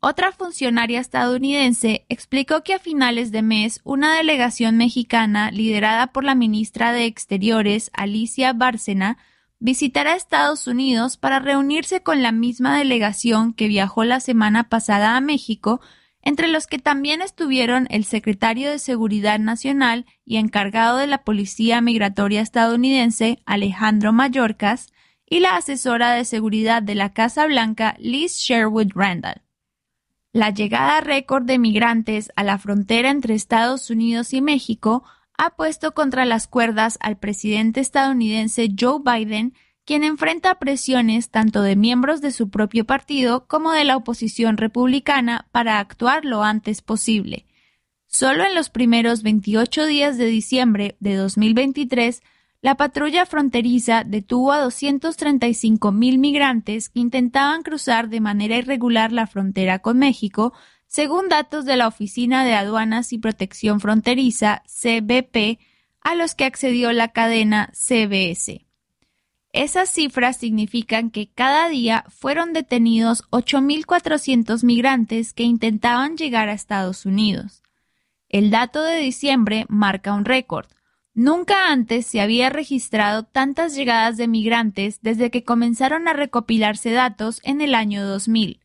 Otra 0.00 0.32
funcionaria 0.32 1.00
estadounidense 1.00 2.04
explicó 2.08 2.62
que 2.62 2.74
a 2.74 2.78
finales 2.78 3.32
de 3.32 3.42
mes 3.42 3.80
una 3.84 4.14
delegación 4.14 4.76
mexicana 4.76 5.50
liderada 5.50 6.08
por 6.08 6.24
la 6.24 6.34
ministra 6.34 6.92
de 6.92 7.06
Exteriores 7.06 7.90
Alicia 7.94 8.52
Bárcena 8.52 9.18
visitará 9.60 10.14
Estados 10.14 10.66
Unidos 10.66 11.16
para 11.16 11.38
reunirse 11.38 12.02
con 12.02 12.22
la 12.22 12.32
misma 12.32 12.76
delegación 12.76 13.54
que 13.54 13.66
viajó 13.66 14.04
la 14.04 14.20
semana 14.20 14.68
pasada 14.68 15.16
a 15.16 15.22
México, 15.22 15.80
entre 16.24 16.48
los 16.48 16.66
que 16.66 16.78
también 16.78 17.20
estuvieron 17.20 17.86
el 17.90 18.04
secretario 18.04 18.70
de 18.70 18.78
Seguridad 18.78 19.38
Nacional 19.38 20.06
y 20.24 20.38
encargado 20.38 20.96
de 20.96 21.06
la 21.06 21.22
Policía 21.22 21.80
Migratoria 21.80 22.40
estadounidense 22.40 23.38
Alejandro 23.44 24.12
Mayorkas 24.12 24.92
y 25.26 25.40
la 25.40 25.56
asesora 25.56 26.12
de 26.12 26.24
seguridad 26.24 26.82
de 26.82 26.94
la 26.94 27.12
Casa 27.12 27.46
Blanca 27.46 27.94
Liz 27.98 28.38
Sherwood 28.38 28.92
Randall. 28.94 29.42
La 30.32 30.50
llegada 30.50 31.00
récord 31.00 31.44
de 31.44 31.58
migrantes 31.58 32.32
a 32.36 32.42
la 32.42 32.58
frontera 32.58 33.10
entre 33.10 33.34
Estados 33.34 33.90
Unidos 33.90 34.32
y 34.32 34.40
México 34.40 35.04
ha 35.36 35.50
puesto 35.56 35.92
contra 35.92 36.24
las 36.24 36.48
cuerdas 36.48 36.98
al 37.00 37.18
presidente 37.18 37.80
estadounidense 37.80 38.68
Joe 38.78 39.00
Biden, 39.04 39.54
quien 39.84 40.04
enfrenta 40.04 40.58
presiones 40.58 41.30
tanto 41.30 41.62
de 41.62 41.76
miembros 41.76 42.20
de 42.20 42.32
su 42.32 42.50
propio 42.50 42.84
partido 42.84 43.46
como 43.46 43.72
de 43.72 43.84
la 43.84 43.96
oposición 43.96 44.56
republicana 44.56 45.46
para 45.52 45.78
actuar 45.78 46.24
lo 46.24 46.42
antes 46.42 46.82
posible. 46.82 47.46
Solo 48.06 48.44
en 48.44 48.54
los 48.54 48.70
primeros 48.70 49.22
28 49.22 49.86
días 49.86 50.16
de 50.16 50.26
diciembre 50.26 50.96
de 51.00 51.16
2023 51.16 52.22
la 52.64 52.76
patrulla 52.76 53.26
fronteriza 53.26 54.04
detuvo 54.04 54.50
a 54.50 54.58
235 54.58 55.92
mil 55.92 56.16
migrantes 56.16 56.88
que 56.88 57.00
intentaban 57.00 57.62
cruzar 57.62 58.08
de 58.08 58.20
manera 58.20 58.56
irregular 58.56 59.12
la 59.12 59.26
frontera 59.26 59.80
con 59.80 59.98
México, 59.98 60.54
según 60.86 61.28
datos 61.28 61.66
de 61.66 61.76
la 61.76 61.88
Oficina 61.88 62.42
de 62.42 62.54
Aduanas 62.54 63.12
y 63.12 63.18
Protección 63.18 63.80
Fronteriza, 63.80 64.62
CBP, 64.64 65.58
a 66.00 66.14
los 66.14 66.34
que 66.34 66.46
accedió 66.46 66.90
la 66.92 67.08
cadena 67.08 67.70
CBS. 67.74 68.64
Esas 69.54 69.88
cifras 69.88 70.36
significan 70.36 71.10
que 71.10 71.28
cada 71.28 71.68
día 71.68 72.04
fueron 72.08 72.52
detenidos 72.52 73.22
8.400 73.30 74.64
migrantes 74.64 75.32
que 75.32 75.44
intentaban 75.44 76.16
llegar 76.16 76.48
a 76.48 76.54
Estados 76.54 77.06
Unidos. 77.06 77.62
El 78.28 78.50
dato 78.50 78.82
de 78.82 78.96
diciembre 78.96 79.64
marca 79.68 80.12
un 80.12 80.24
récord, 80.24 80.66
Nunca 81.16 81.70
antes 81.70 82.06
se 82.06 82.20
había 82.20 82.50
registrado 82.50 83.22
tantas 83.22 83.76
llegadas 83.76 84.16
de 84.16 84.26
migrantes 84.26 84.98
desde 85.00 85.30
que 85.30 85.44
comenzaron 85.44 86.08
a 86.08 86.12
recopilarse 86.12 86.90
datos 86.90 87.40
en 87.44 87.60
el 87.60 87.76
año 87.76 88.04
2000. 88.04 88.58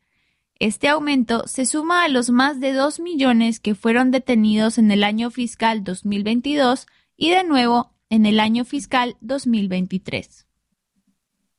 Este 0.55 0.87
aumento 0.87 1.45
se 1.45 1.67
suma 1.67 2.03
a 2.03 2.07
los 2.07 2.31
más 2.31 2.59
de 2.59 2.73
2 2.73 3.01
millones 3.01 3.59
que 3.59 3.75
fueron 3.75 4.09
detenidos 4.09 4.79
en 4.79 4.89
el 4.89 5.03
año 5.03 5.29
fiscal 5.29 5.83
2022 5.83 6.87
y 7.15 7.29
de 7.29 7.43
nuevo 7.43 7.93
en 8.09 8.25
el 8.25 8.39
año 8.39 8.65
fiscal 8.65 9.15
2023. 9.21 10.48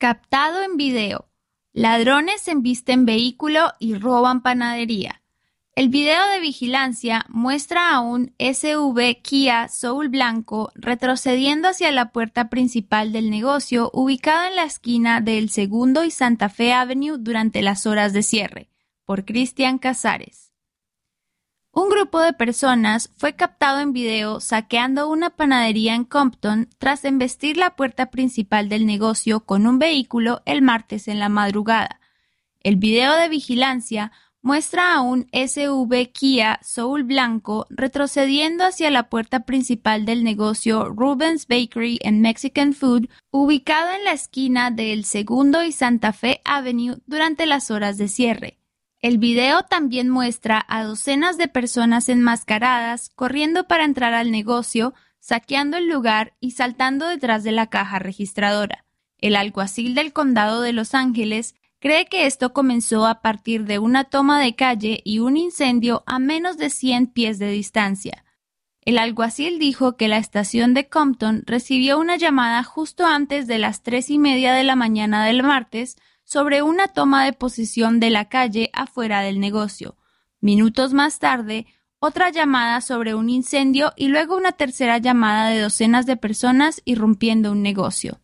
Captado 0.00 0.62
en 0.62 0.78
video. 0.78 1.28
Ladrones 1.75 2.49
embisten 2.49 3.04
vehículo 3.04 3.75
y 3.78 3.97
roban 3.97 4.40
panadería. 4.42 5.21
El 5.75 5.90
video 5.90 6.26
de 6.28 6.40
vigilancia 6.40 7.26
muestra 7.28 7.90
a 7.90 8.00
un 8.00 8.33
SUV 8.38 9.21
Kia 9.21 9.69
Soul 9.69 10.09
blanco 10.09 10.73
retrocediendo 10.75 11.69
hacia 11.69 11.92
la 11.92 12.12
puerta 12.12 12.49
principal 12.49 13.12
del 13.12 13.28
negocio 13.28 13.90
ubicado 13.92 14.49
en 14.49 14.57
la 14.57 14.64
esquina 14.64 15.21
del 15.21 15.50
Segundo 15.50 16.02
y 16.02 16.11
Santa 16.11 16.49
Fe 16.49 16.73
Avenue 16.73 17.19
durante 17.19 17.61
las 17.61 17.85
horas 17.85 18.14
de 18.14 18.23
cierre, 18.23 18.71
por 19.04 19.26
Cristian 19.26 19.76
Casares. 19.76 20.50
Un 21.73 21.89
grupo 21.89 22.19
de 22.19 22.33
personas 22.33 23.12
fue 23.17 23.37
captado 23.37 23.79
en 23.79 23.93
video 23.93 24.41
saqueando 24.41 25.09
una 25.09 25.31
panadería 25.31 25.95
en 25.95 26.05
Compton 26.05 26.69
tras 26.79 27.05
embestir 27.05 27.57
la 27.57 27.77
puerta 27.77 28.11
principal 28.11 28.69
del 28.69 28.87
negocio 28.87 29.41
con 29.41 29.69
un 29.69 29.79
vehículo 29.79 30.43
el 30.47 30.62
martes 30.62 31.07
en 31.07 31.21
la 31.21 31.29
madrugada. 31.29 32.00
El 32.59 32.75
video 32.75 33.15
de 33.15 33.29
vigilancia 33.29 34.11
muestra 34.43 34.95
a 34.95 35.00
un 35.00 35.29
SUV 35.33 36.11
Kia 36.12 36.59
Soul 36.61 37.05
blanco 37.05 37.69
retrocediendo 37.71 38.65
hacia 38.65 38.91
la 38.91 39.09
puerta 39.09 39.41
principal 39.45 40.05
del 40.05 40.25
negocio 40.25 40.89
Rubens 40.89 41.47
Bakery 41.47 42.00
and 42.05 42.21
Mexican 42.21 42.73
Food, 42.73 43.09
ubicado 43.31 43.93
en 43.93 44.03
la 44.03 44.12
esquina 44.12 44.73
del 44.73 45.05
Segundo 45.05 45.62
y 45.62 45.71
Santa 45.71 46.12
Fe 46.12 46.41
Avenue 46.45 46.97
durante 47.07 47.47
las 47.47 47.71
horas 47.71 47.97
de 47.97 48.09
cierre. 48.09 48.60
El 49.02 49.16
video 49.16 49.62
también 49.62 50.11
muestra 50.11 50.64
a 50.69 50.85
docenas 50.85 51.38
de 51.38 51.49
personas 51.49 52.11
enmascaradas 52.11 53.09
corriendo 53.09 53.66
para 53.66 53.85
entrar 53.85 54.12
al 54.12 54.30
negocio, 54.30 54.92
saqueando 55.21 55.78
el 55.78 55.88
lugar 55.88 56.35
y 56.38 56.50
saltando 56.50 57.07
detrás 57.09 57.42
de 57.42 57.52
la 57.52 57.69
caja 57.69 57.99
registradora. 57.99 58.85
El 59.16 59.37
alguacil 59.37 59.95
del 59.95 60.12
condado 60.12 60.61
de 60.61 60.75
Los 60.75 60.95
Ángeles 60.95 61.54
cree 61.78 62.07
que 62.07 62.26
esto 62.26 62.52
comenzó 62.52 63.07
a 63.07 63.23
partir 63.23 63.64
de 63.64 63.78
una 63.78 64.04
toma 64.04 64.38
de 64.38 64.54
calle 64.54 65.00
y 65.02 65.21
un 65.21 65.38
incendio 65.38 66.02
a 66.04 66.19
menos 66.19 66.59
de 66.59 66.69
100 66.69 67.07
pies 67.07 67.38
de 67.38 67.50
distancia. 67.50 68.26
El 68.83 68.99
alguacil 68.99 69.59
dijo 69.59 69.97
que 69.97 70.09
la 70.09 70.19
estación 70.19 70.75
de 70.75 70.88
Compton 70.88 71.42
recibió 71.47 71.99
una 71.99 72.16
llamada 72.16 72.62
justo 72.64 73.07
antes 73.07 73.47
de 73.47 73.59
las 73.59 73.83
tres 73.83 74.11
y 74.11 74.19
media 74.19 74.52
de 74.52 74.64
la 74.64 74.76
mañana 74.76 75.25
del 75.25 75.42
martes 75.42 75.97
sobre 76.31 76.63
una 76.63 76.87
toma 76.87 77.25
de 77.25 77.33
posición 77.33 77.99
de 77.99 78.11
la 78.11 78.29
calle 78.29 78.71
afuera 78.73 79.23
del 79.23 79.41
negocio. 79.41 79.97
Minutos 80.41 80.93
más 80.93 81.19
tarde, 81.19 81.67
otra 81.99 82.31
llamada 82.31 82.81
sobre 82.83 83.17
un 83.17 83.29
incendio 83.29 83.93
y 83.97 84.07
luego 84.07 84.37
una 84.37 84.53
tercera 84.53 84.99
llamada 84.99 85.51
de 85.51 85.59
docenas 85.59 86.07
de 86.07 86.17
personas 86.17 86.83
irrumpiendo 86.85 87.51
un 87.51 87.63
negocio. 87.63 88.21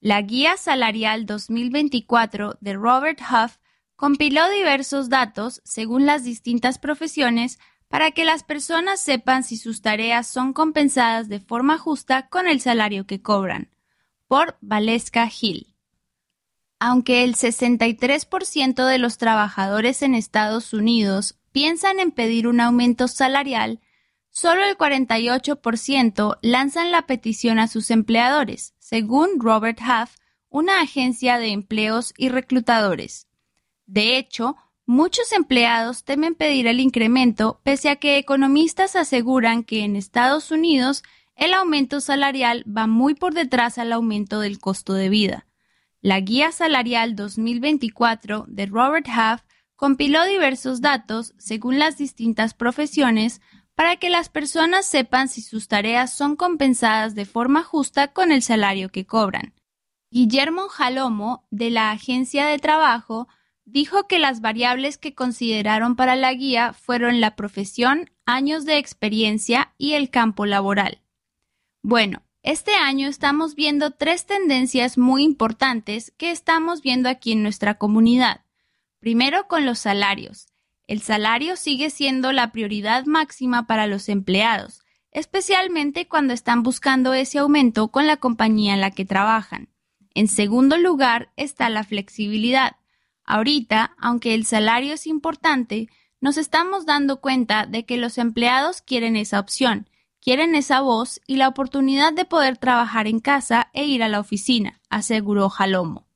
La 0.00 0.20
Guía 0.20 0.58
Salarial 0.58 1.24
2024 1.24 2.58
de 2.60 2.74
Robert 2.74 3.20
Huff 3.22 3.56
compiló 3.96 4.50
diversos 4.50 5.08
datos 5.08 5.62
según 5.64 6.04
las 6.04 6.24
distintas 6.24 6.78
profesiones 6.78 7.58
para 7.88 8.10
que 8.10 8.26
las 8.26 8.42
personas 8.42 9.00
sepan 9.00 9.44
si 9.44 9.56
sus 9.56 9.80
tareas 9.80 10.26
son 10.26 10.52
compensadas 10.52 11.30
de 11.30 11.40
forma 11.40 11.78
justa 11.78 12.28
con 12.28 12.46
el 12.46 12.60
salario 12.60 13.06
que 13.06 13.22
cobran. 13.22 13.70
Por 14.28 14.58
Valeska 14.60 15.26
Hill. 15.40 15.74
Aunque 16.78 17.24
el 17.24 17.34
63% 17.34 18.86
de 18.86 18.98
los 18.98 19.16
trabajadores 19.16 20.02
en 20.02 20.14
Estados 20.14 20.74
Unidos 20.74 21.38
piensan 21.50 21.98
en 21.98 22.10
pedir 22.10 22.46
un 22.46 22.60
aumento 22.60 23.08
salarial, 23.08 23.80
solo 24.34 24.62
el 24.64 24.76
48% 24.76 26.38
lanzan 26.42 26.90
la 26.90 27.06
petición 27.06 27.58
a 27.58 27.68
sus 27.68 27.90
empleadores, 27.90 28.74
según 28.78 29.40
Robert 29.40 29.78
Huff, 29.80 30.16
una 30.50 30.82
agencia 30.82 31.38
de 31.38 31.52
empleos 31.52 32.12
y 32.18 32.28
reclutadores. 32.28 33.28
De 33.86 34.18
hecho, 34.18 34.56
Muchos 34.86 35.32
empleados 35.32 36.04
temen 36.04 36.34
pedir 36.34 36.66
el 36.66 36.78
incremento 36.78 37.58
pese 37.64 37.88
a 37.88 37.96
que 37.96 38.18
economistas 38.18 38.96
aseguran 38.96 39.64
que 39.64 39.82
en 39.82 39.96
Estados 39.96 40.50
Unidos 40.50 41.02
el 41.36 41.54
aumento 41.54 42.02
salarial 42.02 42.64
va 42.68 42.86
muy 42.86 43.14
por 43.14 43.32
detrás 43.32 43.78
al 43.78 43.94
aumento 43.94 44.40
del 44.40 44.58
costo 44.58 44.92
de 44.92 45.08
vida. 45.08 45.46
La 46.02 46.20
Guía 46.20 46.52
Salarial 46.52 47.16
2024 47.16 48.44
de 48.46 48.66
Robert 48.66 49.08
Half 49.08 49.40
compiló 49.74 50.22
diversos 50.26 50.82
datos 50.82 51.32
según 51.38 51.78
las 51.78 51.96
distintas 51.96 52.52
profesiones 52.52 53.40
para 53.74 53.96
que 53.96 54.10
las 54.10 54.28
personas 54.28 54.86
sepan 54.86 55.28
si 55.28 55.42
sus 55.42 55.68
tareas 55.68 56.12
son 56.12 56.36
compensadas 56.36 57.14
de 57.14 57.24
forma 57.24 57.62
justa 57.62 58.12
con 58.12 58.30
el 58.30 58.42
salario 58.42 58.90
que 58.90 59.06
cobran. 59.06 59.54
Guillermo 60.10 60.68
Jalomo, 60.68 61.46
de 61.50 61.70
la 61.70 61.90
Agencia 61.90 62.46
de 62.46 62.58
Trabajo, 62.58 63.26
dijo 63.64 64.06
que 64.06 64.18
las 64.18 64.40
variables 64.40 64.98
que 64.98 65.14
consideraron 65.14 65.96
para 65.96 66.14
la 66.14 66.32
guía 66.32 66.72
fueron 66.72 67.20
la 67.20 67.34
profesión, 67.34 68.10
años 68.24 68.64
de 68.64 68.78
experiencia 68.78 69.74
y 69.76 69.94
el 69.94 70.10
campo 70.10 70.46
laboral. 70.46 71.02
Bueno, 71.82 72.22
este 72.42 72.74
año 72.74 73.08
estamos 73.08 73.54
viendo 73.54 73.90
tres 73.90 74.26
tendencias 74.26 74.98
muy 74.98 75.24
importantes 75.24 76.12
que 76.16 76.30
estamos 76.30 76.82
viendo 76.82 77.08
aquí 77.08 77.32
en 77.32 77.42
nuestra 77.42 77.74
comunidad. 77.78 78.44
Primero 79.00 79.48
con 79.48 79.66
los 79.66 79.80
salarios. 79.80 80.46
El 80.86 81.00
salario 81.00 81.56
sigue 81.56 81.90
siendo 81.90 82.32
la 82.32 82.52
prioridad 82.52 83.06
máxima 83.06 83.66
para 83.66 83.86
los 83.86 84.08
empleados, 84.08 84.82
especialmente 85.12 86.08
cuando 86.08 86.34
están 86.34 86.62
buscando 86.62 87.14
ese 87.14 87.38
aumento 87.38 87.88
con 87.88 88.06
la 88.06 88.18
compañía 88.18 88.74
en 88.74 88.80
la 88.80 88.90
que 88.90 89.04
trabajan. 89.04 89.68
En 90.14 90.28
segundo 90.28 90.76
lugar 90.76 91.32
está 91.36 91.70
la 91.70 91.84
flexibilidad. 91.84 92.76
Ahorita, 93.24 93.94
aunque 93.98 94.34
el 94.34 94.44
salario 94.44 94.94
es 94.94 95.06
importante, 95.06 95.88
nos 96.20 96.36
estamos 96.36 96.86
dando 96.86 97.20
cuenta 97.20 97.66
de 97.66 97.84
que 97.84 97.96
los 97.96 98.18
empleados 98.18 98.82
quieren 98.82 99.16
esa 99.16 99.40
opción, 99.40 99.88
quieren 100.20 100.54
esa 100.54 100.80
voz 100.80 101.20
y 101.26 101.36
la 101.36 101.48
oportunidad 101.48 102.12
de 102.12 102.24
poder 102.24 102.56
trabajar 102.56 103.06
en 103.06 103.20
casa 103.20 103.70
e 103.72 103.84
ir 103.84 104.02
a 104.02 104.08
la 104.08 104.20
oficina, 104.20 104.80
aseguró 104.88 105.48
Jalomo. 105.48 106.06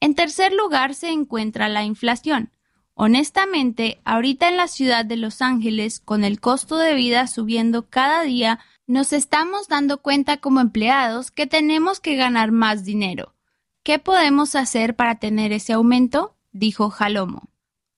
En 0.00 0.14
tercer 0.14 0.52
lugar 0.52 0.94
se 0.94 1.10
encuentra 1.10 1.68
la 1.68 1.84
inflación. 1.84 2.50
Honestamente, 2.94 4.00
ahorita 4.04 4.48
en 4.48 4.56
la 4.56 4.68
ciudad 4.68 5.04
de 5.04 5.16
Los 5.16 5.40
Ángeles, 5.40 6.00
con 6.00 6.24
el 6.24 6.40
costo 6.40 6.76
de 6.76 6.94
vida 6.94 7.26
subiendo 7.26 7.88
cada 7.88 8.22
día, 8.22 8.60
nos 8.86 9.12
estamos 9.12 9.68
dando 9.68 10.02
cuenta 10.02 10.36
como 10.36 10.60
empleados 10.60 11.30
que 11.30 11.46
tenemos 11.46 12.00
que 12.00 12.16
ganar 12.16 12.52
más 12.52 12.84
dinero. 12.84 13.34
¿Qué 13.82 13.98
podemos 13.98 14.54
hacer 14.54 14.94
para 14.94 15.18
tener 15.18 15.52
ese 15.52 15.72
aumento? 15.72 16.36
dijo 16.52 16.90
Jalomo. 16.90 17.48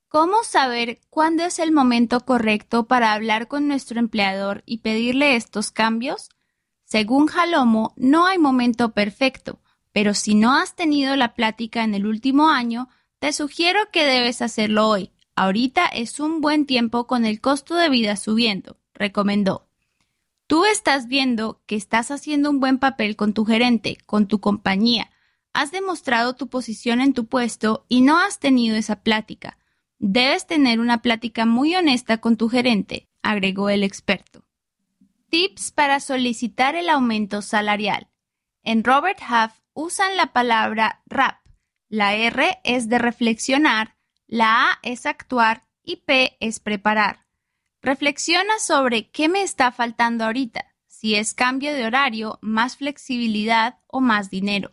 ¿Cómo 0.09 0.45
saber 0.45 1.01
cuándo 1.11 1.43
es 1.43 1.59
el 1.59 1.73
momento 1.73 2.21
correcto 2.21 2.87
para 2.87 3.13
hablar 3.13 3.49
con 3.49 3.67
nuestro 3.67 3.99
empleador 3.99 4.63
y 4.65 4.79
pedirle 4.79 5.35
estos 5.35 5.73
cambios? 5.73 6.29
Según 6.85 7.27
Jalomo, 7.27 7.93
no 7.97 8.27
hay 8.27 8.39
momento 8.39 8.93
perfecto, 8.93 9.61
pero 9.91 10.15
si 10.15 10.37
no 10.37 10.55
has 10.55 10.77
tenido 10.77 11.17
la 11.17 11.35
plática 11.35 11.83
en 11.83 11.95
el 11.95 12.07
último 12.07 12.49
año, 12.49 12.89
te 13.25 13.33
sugiero 13.33 13.81
que 13.91 14.05
debes 14.05 14.43
hacerlo 14.43 14.87
hoy. 14.87 15.11
Ahorita 15.35 15.87
es 15.87 16.21
un 16.21 16.43
buen 16.43 16.67
tiempo 16.67 17.07
con 17.07 17.25
el 17.25 17.41
costo 17.41 17.75
de 17.75 17.89
vida 17.89 18.17
subiendo, 18.17 18.77
recomendó. 18.93 19.67
Tú 20.47 20.67
estás 20.67 21.09
viendo 21.09 21.63
que 21.65 21.75
estás 21.75 22.11
haciendo 22.11 22.51
un 22.51 22.61
buen 22.61 22.79
papel 22.79 23.17
con 23.17 23.33
tu 23.33 23.47
gerente, 23.47 23.97
con 24.05 24.29
tu 24.29 24.41
compañía, 24.41 25.11
Has 25.55 25.71
demostrado 25.71 26.35
tu 26.35 26.49
posición 26.49 27.01
en 27.01 27.15
tu 27.15 27.25
puesto 27.25 27.87
y 27.89 28.03
no 28.03 28.19
has 28.19 28.41
tenido 28.41 28.77
esa 28.77 28.97
plática. 29.03 29.57
Debes 29.99 30.47
tener 30.47 30.79
una 30.79 31.01
plática 31.01 31.47
muy 31.47 31.75
honesta 31.75 32.19
con 32.19 32.37
tu 32.37 32.51
gerente, 32.51 33.09
agregó 33.23 33.71
el 33.71 33.85
experto. 33.85 34.45
Tips 35.31 35.73
para 35.73 35.99
solicitar 36.01 36.75
el 36.75 36.91
aumento 36.91 37.41
salarial. 37.41 38.11
En 38.65 38.85
Robert 38.85 39.21
Huff 39.23 39.53
usan 39.73 40.15
la 40.19 40.35
palabra 40.35 41.03
RAP. 41.07 41.44
La 41.89 42.15
R 42.15 42.59
es 42.65 42.89
de 42.89 42.99
reflexionar, 42.99 43.97
la 44.27 44.71
A 44.71 44.79
es 44.83 45.07
actuar 45.07 45.67
y 45.83 45.97
P 45.97 46.37
es 46.41 46.61
preparar. 46.61 47.27
Reflexiona 47.83 48.59
sobre 48.59 49.11
qué 49.11 49.29
me 49.29 49.43
está 49.43 49.71
faltando 49.71 50.25
ahorita, 50.25 50.75
si 50.87 51.17
es 51.17 51.35
cambio 51.35 51.75
de 51.75 51.85
horario, 51.85 52.39
más 52.41 52.79
flexibilidad 52.79 53.79
o 53.87 54.01
más 54.01 54.31
dinero. 54.31 54.73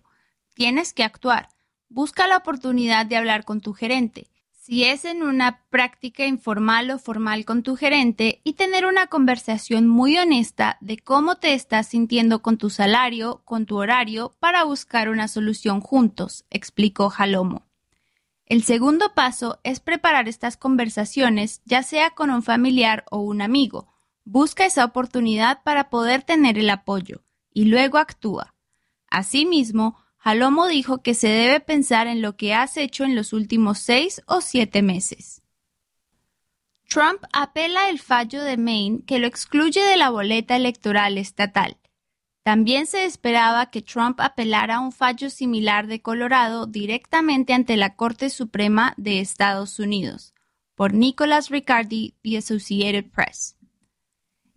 Tienes 0.54 0.93
que 0.93 1.04
actuar. 1.04 1.50
Busca 1.89 2.28
la 2.28 2.38
oportunidad 2.38 3.06
de 3.06 3.17
hablar 3.17 3.43
con 3.43 3.60
tu 3.60 3.74
gerente. 3.74 4.30
Si 4.63 4.84
es 4.84 5.06
en 5.06 5.24
una 5.24 5.63
práctica 5.71 6.28
informal 6.28 6.91
o 6.91 7.00
formal 7.00 7.45
con 7.45 7.63
tu 7.63 7.76
gerente 7.76 8.41
y 8.43 8.54
tener 8.54 8.86
una 8.86 9.08
conversación 9.08 9.88
muy 9.88 10.19
honesta 10.19 10.78
de 10.82 11.00
cómo 11.00 11.38
te 11.38 11.56
estás 11.56 11.88
sintiendo 11.88 12.43
con 12.43 12.60
tu 12.60 12.69
salario, 12.69 13.41
con 13.43 13.65
tu 13.65 13.78
horario, 13.78 14.36
para 14.39 14.63
buscar 14.63 15.10
una 15.10 15.28
solución 15.28 15.82
juntos, 15.82 16.45
explicó 16.52 17.10
Jalomo. 17.10 17.65
El 18.45 18.62
segundo 18.62 19.15
paso 19.15 19.60
es 19.63 19.80
preparar 19.80 20.30
estas 20.30 20.58
conversaciones, 20.58 21.63
ya 21.65 21.82
sea 21.82 22.12
con 22.12 22.30
un 22.30 22.43
familiar 22.43 23.04
o 23.10 23.17
un 23.17 23.41
amigo. 23.41 23.91
Busca 24.26 24.67
esa 24.67 24.86
oportunidad 24.86 25.63
para 25.63 25.89
poder 25.89 26.21
tener 26.21 26.60
el 26.60 26.69
apoyo 26.69 27.24
y 27.52 27.65
luego 27.65 27.97
actúa. 27.97 28.54
Asimismo, 29.10 29.97
Jalomo 30.24 30.68
dijo 30.68 31.02
que 31.02 31.16
se 31.16 31.30
debe 31.30 31.60
pensar 31.62 32.06
en 32.06 32.22
lo 32.22 32.38
que 32.38 32.54
has 32.54 32.78
hecho 32.78 33.06
en 33.06 33.16
los 33.16 33.34
últimos 33.34 33.80
seis 33.80 34.22
o 34.28 34.40
siete 34.42 34.84
meses. 34.84 35.42
Trump 36.88 37.24
apela 37.34 37.90
el 37.90 38.00
fallo 38.00 38.44
de 38.44 38.56
Maine 38.56 39.02
que 39.08 39.18
lo 39.18 39.26
excluye 39.26 39.82
de 39.82 39.98
la 39.98 40.12
boleta 40.12 40.56
electoral 40.56 41.18
estatal. 41.18 41.78
También 42.44 42.86
se 42.86 43.06
esperaba 43.06 43.72
que 43.72 43.82
Trump 43.82 44.20
apelara 44.22 44.80
un 44.80 44.92
fallo 44.92 45.32
similar 45.32 45.88
de 45.88 46.04
Colorado 46.04 46.68
directamente 46.68 47.54
ante 47.54 47.76
la 47.76 47.96
Corte 47.96 48.30
Suprema 48.30 48.94
de 48.98 49.22
Estados 49.22 49.80
Unidos, 49.80 50.36
por 50.76 50.94
Nicholas 50.94 51.50
Riccardi, 51.50 52.14
The 52.22 52.38
Associated 52.38 53.10
Press. 53.10 53.58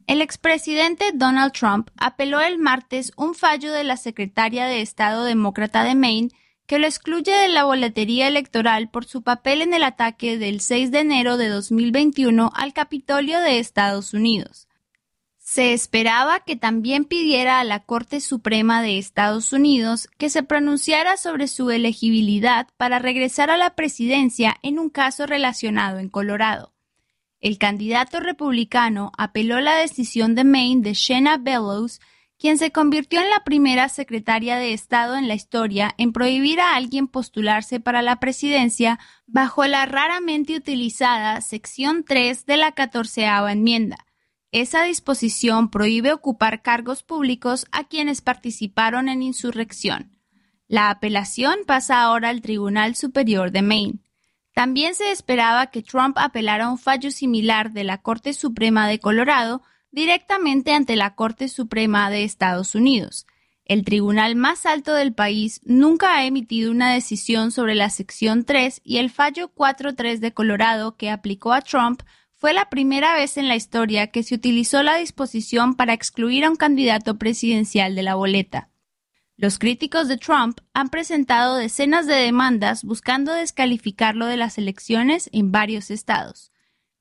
El 0.06 0.20
expresidente 0.20 1.12
Donald 1.14 1.52
Trump 1.52 1.88
apeló 1.96 2.40
el 2.40 2.58
martes 2.58 3.12
un 3.16 3.34
fallo 3.34 3.72
de 3.72 3.84
la 3.84 3.96
secretaria 3.96 4.66
de 4.66 4.82
Estado 4.82 5.24
demócrata 5.24 5.82
de 5.82 5.94
Maine 5.94 6.28
que 6.66 6.78
lo 6.78 6.86
excluye 6.86 7.32
de 7.32 7.48
la 7.48 7.64
boletería 7.64 8.28
electoral 8.28 8.90
por 8.90 9.06
su 9.06 9.22
papel 9.22 9.62
en 9.62 9.72
el 9.72 9.82
ataque 9.82 10.36
del 10.36 10.60
6 10.60 10.90
de 10.90 11.00
enero 11.00 11.38
de 11.38 11.48
2021 11.48 12.50
al 12.54 12.74
Capitolio 12.74 13.40
de 13.40 13.58
Estados 13.58 14.12
Unidos. 14.12 14.68
Se 15.38 15.72
esperaba 15.72 16.40
que 16.40 16.56
también 16.56 17.04
pidiera 17.06 17.60
a 17.60 17.64
la 17.64 17.80
Corte 17.80 18.20
Suprema 18.20 18.82
de 18.82 18.98
Estados 18.98 19.52
Unidos 19.54 20.08
que 20.18 20.28
se 20.28 20.42
pronunciara 20.42 21.16
sobre 21.16 21.48
su 21.48 21.70
elegibilidad 21.70 22.68
para 22.76 22.98
regresar 22.98 23.50
a 23.50 23.56
la 23.56 23.74
presidencia 23.74 24.56
en 24.62 24.78
un 24.78 24.90
caso 24.90 25.26
relacionado 25.26 25.98
en 25.98 26.10
Colorado. 26.10 26.73
El 27.44 27.58
candidato 27.58 28.20
republicano 28.20 29.12
apeló 29.18 29.60
la 29.60 29.74
decisión 29.74 30.34
de 30.34 30.44
Maine 30.44 30.80
de 30.80 30.94
Shanna 30.94 31.36
Bellows, 31.36 32.00
quien 32.38 32.56
se 32.56 32.72
convirtió 32.72 33.20
en 33.20 33.28
la 33.28 33.44
primera 33.44 33.90
secretaria 33.90 34.56
de 34.56 34.72
Estado 34.72 35.14
en 35.16 35.28
la 35.28 35.34
historia 35.34 35.94
en 35.98 36.14
prohibir 36.14 36.58
a 36.58 36.74
alguien 36.74 37.06
postularse 37.06 37.80
para 37.80 38.00
la 38.00 38.18
presidencia 38.18 38.98
bajo 39.26 39.66
la 39.66 39.84
raramente 39.84 40.56
utilizada 40.56 41.38
sección 41.42 42.02
3 42.02 42.46
de 42.46 42.56
la 42.56 42.72
catorceava 42.72 43.52
enmienda. 43.52 44.06
Esa 44.50 44.82
disposición 44.84 45.68
prohíbe 45.68 46.14
ocupar 46.14 46.62
cargos 46.62 47.02
públicos 47.02 47.66
a 47.72 47.84
quienes 47.84 48.22
participaron 48.22 49.10
en 49.10 49.22
insurrección. 49.22 50.16
La 50.66 50.88
apelación 50.88 51.56
pasa 51.66 52.00
ahora 52.00 52.30
al 52.30 52.40
Tribunal 52.40 52.94
Superior 52.94 53.50
de 53.50 53.60
Maine. 53.60 54.03
También 54.54 54.94
se 54.94 55.10
esperaba 55.10 55.66
que 55.66 55.82
Trump 55.82 56.16
apelara 56.16 56.70
un 56.70 56.78
fallo 56.78 57.10
similar 57.10 57.72
de 57.72 57.82
la 57.82 57.98
Corte 57.98 58.32
Suprema 58.32 58.86
de 58.88 59.00
Colorado 59.00 59.62
directamente 59.90 60.72
ante 60.72 60.94
la 60.94 61.16
Corte 61.16 61.48
Suprema 61.48 62.08
de 62.08 62.22
Estados 62.22 62.76
Unidos. 62.76 63.26
El 63.64 63.84
tribunal 63.84 64.36
más 64.36 64.64
alto 64.64 64.94
del 64.94 65.12
país 65.12 65.60
nunca 65.64 66.16
ha 66.16 66.26
emitido 66.26 66.70
una 66.70 66.92
decisión 66.92 67.50
sobre 67.50 67.74
la 67.74 67.90
sección 67.90 68.44
3 68.44 68.80
y 68.84 68.98
el 68.98 69.10
fallo 69.10 69.50
4.3 69.54 70.18
de 70.18 70.32
Colorado 70.32 70.96
que 70.96 71.10
aplicó 71.10 71.52
a 71.52 71.62
Trump 71.62 72.02
fue 72.36 72.52
la 72.52 72.68
primera 72.68 73.14
vez 73.14 73.38
en 73.38 73.48
la 73.48 73.56
historia 73.56 74.08
que 74.08 74.22
se 74.22 74.34
utilizó 74.34 74.82
la 74.82 74.96
disposición 74.96 75.74
para 75.74 75.94
excluir 75.94 76.44
a 76.44 76.50
un 76.50 76.56
candidato 76.56 77.18
presidencial 77.18 77.94
de 77.94 78.02
la 78.02 78.14
boleta. 78.14 78.68
Los 79.36 79.58
críticos 79.58 80.06
de 80.06 80.16
Trump 80.16 80.60
han 80.74 80.90
presentado 80.90 81.56
decenas 81.56 82.06
de 82.06 82.14
demandas 82.14 82.84
buscando 82.84 83.32
descalificarlo 83.32 84.26
de 84.26 84.36
las 84.36 84.58
elecciones 84.58 85.28
en 85.32 85.50
varios 85.50 85.90
estados. 85.90 86.52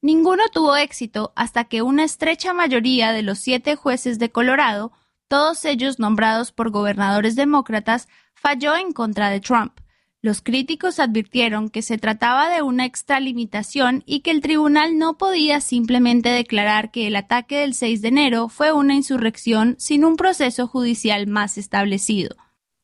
Ninguno 0.02 0.43
tuvo 0.52 0.76
éxito 0.76 1.32
hasta 1.36 1.65
que 1.65 1.84
una 1.84 2.04
estrecha 2.04 2.54
mayoría 2.54 3.12
de 3.12 3.22
los 3.22 3.38
siete 3.38 3.76
jueces 3.76 4.17
de 4.17 4.32
Colorado, 4.32 4.91
todos 5.28 5.63
ellos 5.63 6.00
nombrados 6.00 6.52
por 6.52 6.72
gobernadores 6.72 7.36
demócratas, 7.36 8.08
falló 8.34 8.76
en 8.76 8.93
contra 8.93 9.30
de 9.30 9.39
Trump. 9.39 9.80
Los 10.23 10.41
críticos 10.41 11.01
advirtieron 11.01 11.69
que 11.69 11.81
se 11.81 11.97
trataba 11.97 12.47
de 12.47 12.62
una 12.62 12.86
extralimitación 12.86 14.03
y 14.05 14.21
que 14.21 14.31
el 14.31 14.39
tribunal 14.39 14.97
no 14.97 15.17
podía 15.17 15.59
simplemente 15.59 16.29
declarar 16.29 16.91
que 16.91 17.07
el 17.07 17.17
ataque 17.17 17.57
del 17.57 17.73
6 17.73 18.01
de 18.01 18.07
enero 18.07 18.47
fue 18.47 18.71
una 18.71 18.95
insurrección 18.95 19.75
sin 19.79 20.05
un 20.05 20.15
proceso 20.15 20.65
judicial 20.65 21.27
más 21.27 21.57
establecido. 21.57 22.38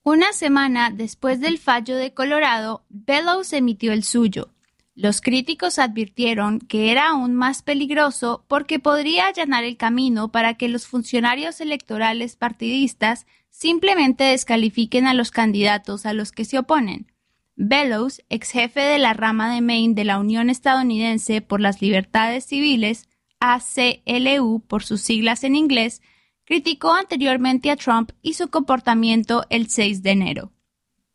Una 0.04 0.34
semana 0.34 0.91
después 0.91 1.39
del 1.39 1.60
fallo 1.60 1.95
de 1.95 2.13
Colorado, 2.13 2.84
Bellows 2.89 3.54
emitió 3.54 3.93
el 3.93 4.04
suyo. 4.04 4.49
Los 4.93 5.21
críticos 5.21 5.80
advirtieron 5.80 6.60
que 6.60 6.91
era 6.91 7.12
aún 7.12 7.36
más 7.36 7.62
peligroso 7.62 8.43
porque 8.49 8.80
podría 8.80 9.28
allanar 9.28 9.63
el 9.63 9.78
camino 9.78 10.30
para 10.30 10.56
que 10.56 10.67
los 10.67 10.88
funcionarios 10.88 11.62
electorales 11.62 12.36
partidistas 12.36 13.25
simplemente 13.49 14.25
descalifiquen 14.25 15.08
a 15.08 15.13
los 15.13 15.32
candidatos 15.32 16.06
a 16.06 16.12
los 16.12 16.34
que 16.34 16.43
se 16.43 16.60
oponen. 16.60 17.08
Bellows, 17.62 18.24
ex 18.30 18.52
jefe 18.52 18.80
de 18.80 19.00
la 19.00 19.12
rama 19.12 19.54
de 19.54 19.60
Maine 19.60 19.93
de 19.93 20.06
la 20.06 20.17
Unión 20.17 20.50
Estadounidense 20.50 21.41
por 21.41 21.60
las 21.60 21.82
Libertades 21.82 22.45
Civiles, 22.45 23.10
ACLU 23.41 24.62
por 24.65 24.82
sus 24.82 25.02
siglas 25.02 25.43
en 25.43 25.58
inglés, 25.58 26.02
criticó 26.45 26.93
anteriormente 26.93 27.69
a 27.69 27.76
Trump 27.76 28.12
y 28.22 28.36
su 28.36 28.48
comportamiento 28.48 29.45
el 29.50 29.69
6 29.69 30.04
de 30.04 30.12
enero. 30.12 30.54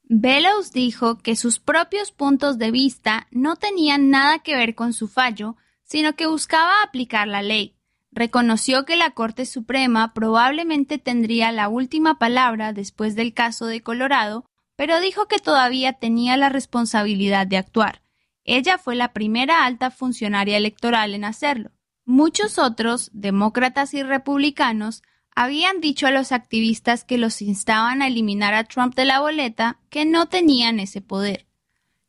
Bellows 0.02 0.72
dijo 0.72 1.16
que 1.16 1.34
sus 1.34 1.60
propios 1.60 2.12
puntos 2.12 2.58
de 2.58 2.70
vista 2.70 3.26
no 3.30 3.56
tenían 3.56 4.10
nada 4.10 4.40
que 4.40 4.54
ver 4.54 4.74
con 4.74 4.92
su 4.92 5.08
fallo, 5.08 5.56
sino 5.82 6.14
que 6.14 6.26
buscaba 6.26 6.82
aplicar 6.82 7.26
la 7.26 7.40
ley. 7.40 7.74
Reconoció 8.12 8.84
que 8.84 8.96
la 8.96 9.12
Corte 9.12 9.46
Suprema 9.46 10.12
probablemente 10.12 10.98
tendría 10.98 11.52
la 11.52 11.70
última 11.70 12.18
palabra 12.18 12.74
después 12.74 13.14
del 13.14 13.32
caso 13.32 13.64
de 13.64 13.80
Colorado 13.80 14.44
pero 14.76 15.00
dijo 15.00 15.26
que 15.26 15.38
todavía 15.38 15.94
tenía 15.94 16.36
la 16.36 16.48
responsabilidad 16.48 17.46
de 17.46 17.56
actuar. 17.56 18.02
Ella 18.44 18.78
fue 18.78 18.94
la 18.94 19.12
primera 19.12 19.64
alta 19.64 19.90
funcionaria 19.90 20.56
electoral 20.56 21.14
en 21.14 21.24
hacerlo. 21.24 21.70
Muchos 22.04 22.58
otros, 22.58 23.10
demócratas 23.14 23.94
y 23.94 24.02
republicanos, 24.02 25.02
habían 25.34 25.80
dicho 25.80 26.06
a 26.06 26.10
los 26.10 26.32
activistas 26.32 27.04
que 27.04 27.18
los 27.18 27.42
instaban 27.42 28.02
a 28.02 28.06
eliminar 28.06 28.54
a 28.54 28.64
Trump 28.64 28.94
de 28.94 29.04
la 29.04 29.20
boleta 29.20 29.80
que 29.90 30.04
no 30.04 30.26
tenían 30.26 30.78
ese 30.78 31.00
poder. 31.00 31.46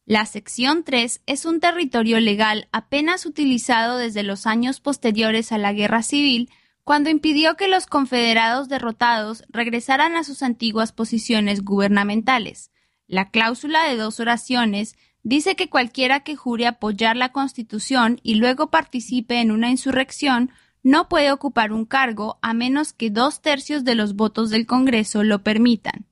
La 0.05 0.25
sección 0.27 0.83
3 0.83 1.21
es 1.25 1.45
un 1.45 1.59
territorio 1.59 2.19
legal 2.19 2.67
apenas 2.71 3.25
utilizado 3.25 3.97
desde 3.97 4.21
los 4.21 4.45
años 4.45 4.79
posteriores 4.79 5.51
a 5.51 5.57
la 5.57 5.73
Guerra 5.73 6.03
Civil 6.03 6.51
cuando 6.85 7.09
impidió 7.09 7.57
que 7.57 7.67
los 7.67 7.87
confederados 7.87 8.69
derrotados 8.69 9.43
regresaran 9.49 10.15
a 10.15 10.23
sus 10.23 10.43
antiguas 10.43 10.91
posiciones 10.91 11.63
gubernamentales. 11.63 12.71
La 13.07 13.31
cláusula 13.31 13.89
de 13.89 13.97
dos 13.97 14.19
oraciones 14.19 14.95
dice 15.23 15.55
que 15.55 15.67
cualquiera 15.67 16.19
que 16.19 16.35
jure 16.35 16.67
apoyar 16.67 17.17
la 17.17 17.31
Constitución 17.31 18.19
y 18.21 18.35
luego 18.35 18.69
participe 18.69 19.41
en 19.41 19.49
una 19.49 19.71
insurrección 19.71 20.51
no 20.83 21.09
puede 21.09 21.31
ocupar 21.31 21.71
un 21.71 21.85
cargo 21.85 22.37
a 22.43 22.53
menos 22.53 22.93
que 22.93 23.09
dos 23.09 23.41
tercios 23.41 23.83
de 23.83 23.95
los 23.95 24.15
votos 24.15 24.51
del 24.51 24.67
Congreso 24.67 25.23
lo 25.23 25.41
permitan. 25.41 26.05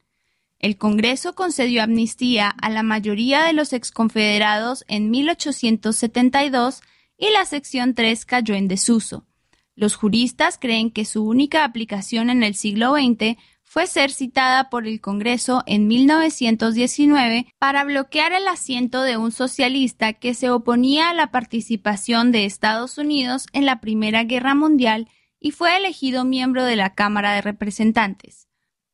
El 0.57 0.77
Congreso 0.77 1.35
concedió 1.35 1.83
amnistía 1.83 2.49
a 2.49 2.71
la 2.71 2.81
mayoría 2.81 3.43
de 3.43 3.53
los 3.53 3.73
exconfederados 3.73 4.85
en 4.87 5.11
1872 5.11 6.81
y 7.15 7.29
la 7.29 7.45
sección 7.45 7.93
3 7.93 8.25
cayó 8.25 8.55
en 8.55 8.67
desuso. 8.67 9.27
Los 9.75 9.95
juristas 9.95 10.57
creen 10.59 10.91
que 10.91 11.05
su 11.05 11.25
única 11.25 11.63
aplicación 11.63 12.29
en 12.29 12.43
el 12.43 12.55
siglo 12.55 12.93
XX 12.93 13.37
fue 13.63 13.87
ser 13.87 14.11
citada 14.11 14.69
por 14.69 14.85
el 14.85 15.01
Congreso 15.01 15.63
en 15.65 15.87
1919 15.87 17.47
para 17.57 17.83
bloquear 17.83 18.31
el 18.31 18.47
asiento 18.47 19.01
de 19.01 19.17
un 19.17 19.31
socialista 19.31 20.13
que 20.13 20.35
se 20.35 20.51
oponía 20.51 21.09
a 21.09 21.15
la 21.15 21.31
participación 21.31 22.31
de 22.31 22.45
Estados 22.45 22.99
Unidos 22.99 23.47
en 23.51 23.65
la 23.65 23.81
Primera 23.81 24.25
Guerra 24.25 24.53
Mundial 24.53 25.09
y 25.39 25.51
fue 25.51 25.75
elegido 25.75 26.23
miembro 26.23 26.63
de 26.65 26.75
la 26.75 26.93
Cámara 26.93 27.33
de 27.33 27.41
Representantes, 27.41 28.47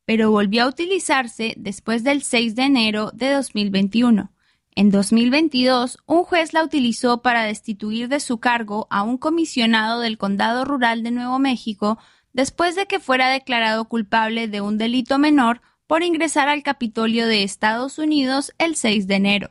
pero 0.05 0.31
volvió 0.31 0.63
a 0.63 0.69
utilizarse 0.69 1.55
después 1.57 2.05
del 2.05 2.23
6 2.23 2.55
de 2.55 2.63
enero 2.63 3.11
de 3.13 3.31
2021. 3.33 4.31
En 4.79 4.91
2022, 4.91 5.97
un 6.05 6.23
juez 6.23 6.53
la 6.53 6.63
utilizó 6.63 7.21
para 7.21 7.43
destituir 7.43 8.07
de 8.07 8.21
su 8.21 8.37
cargo 8.37 8.87
a 8.89 9.03
un 9.03 9.17
comisionado 9.17 9.99
del 9.99 10.17
Condado 10.17 10.63
Rural 10.63 11.03
de 11.03 11.11
Nuevo 11.11 11.37
México 11.37 11.99
después 12.31 12.77
de 12.77 12.85
que 12.85 13.01
fuera 13.01 13.27
declarado 13.27 13.89
culpable 13.89 14.47
de 14.47 14.61
un 14.61 14.77
delito 14.77 15.19
menor 15.19 15.61
por 15.85 16.01
ingresar 16.01 16.47
al 16.47 16.63
Capitolio 16.63 17.27
de 17.27 17.43
Estados 17.43 17.99
Unidos 17.99 18.53
el 18.57 18.77
6 18.77 19.05
de 19.07 19.15
enero. 19.15 19.49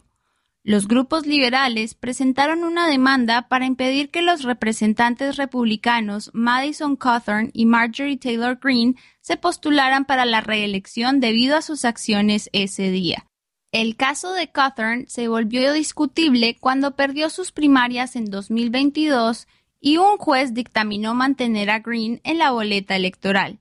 Los 0.62 0.88
grupos 0.88 1.26
liberales 1.26 1.94
presentaron 1.94 2.64
una 2.64 2.88
demanda 2.88 3.48
para 3.48 3.66
impedir 3.66 4.08
que 4.08 4.22
los 4.22 4.44
representantes 4.44 5.36
republicanos 5.36 6.30
Madison 6.32 6.96
Cawthorn 6.96 7.50
y 7.52 7.66
Marjorie 7.66 8.16
Taylor 8.16 8.58
Greene 8.62 8.94
se 9.20 9.36
postularan 9.36 10.06
para 10.06 10.24
la 10.24 10.40
reelección 10.40 11.20
debido 11.20 11.54
a 11.58 11.60
sus 11.60 11.84
acciones 11.84 12.48
ese 12.54 12.90
día. 12.90 13.28
El 13.70 13.96
caso 13.96 14.32
de 14.32 14.50
Cawthorn 14.50 15.08
se 15.08 15.28
volvió 15.28 15.74
discutible 15.74 16.56
cuando 16.58 16.96
perdió 16.96 17.28
sus 17.28 17.52
primarias 17.52 18.16
en 18.16 18.30
2022 18.30 19.46
y 19.78 19.98
un 19.98 20.16
juez 20.16 20.54
dictaminó 20.54 21.14
mantener 21.14 21.68
a 21.68 21.80
Green 21.80 22.22
en 22.24 22.38
la 22.38 22.50
boleta 22.50 22.96
electoral. 22.96 23.58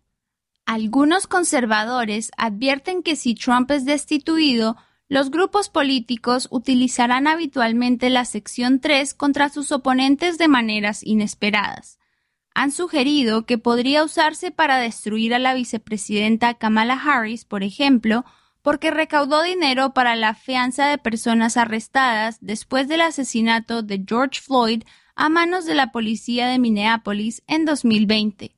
Algunos 0.65 1.27
conservadores 1.27 2.31
advierten 2.37 3.03
que 3.03 3.17
si 3.17 3.35
Trump 3.35 3.69
es 3.71 3.83
destituido, 3.83 4.77
los 5.09 5.29
grupos 5.29 5.69
políticos 5.69 6.47
utilizarán 6.51 7.27
habitualmente 7.27 8.09
la 8.09 8.23
sección 8.23 8.79
3 8.79 9.13
contra 9.13 9.49
sus 9.49 9.73
oponentes 9.73 10.37
de 10.37 10.47
maneras 10.47 11.03
inesperadas. 11.03 11.99
Han 12.53 12.71
sugerido 12.71 13.45
que 13.45 13.57
podría 13.57 14.03
usarse 14.03 14.51
para 14.51 14.77
destruir 14.77 15.33
a 15.33 15.39
la 15.39 15.53
vicepresidenta 15.53 16.53
Kamala 16.55 16.95
Harris, 16.95 17.45
por 17.45 17.63
ejemplo, 17.63 18.25
porque 18.67 18.91
recaudó 18.91 19.43
dinero 19.43 19.93
para 19.93 20.17
la 20.17 20.33
fianza 20.33 20.87
de 20.87 20.97
personas 20.97 21.55
arrestadas 21.55 22.37
después 22.41 22.89
del 22.89 22.99
asesinato 22.99 23.81
de 23.81 24.03
George 24.05 24.41
Floyd 24.41 24.83
a 25.15 25.29
manos 25.29 25.63
de 25.63 25.73
la 25.73 25.93
policía 25.93 26.47
de 26.47 26.59
Minneapolis 26.59 27.43
en 27.47 27.63
2020. 27.63 28.57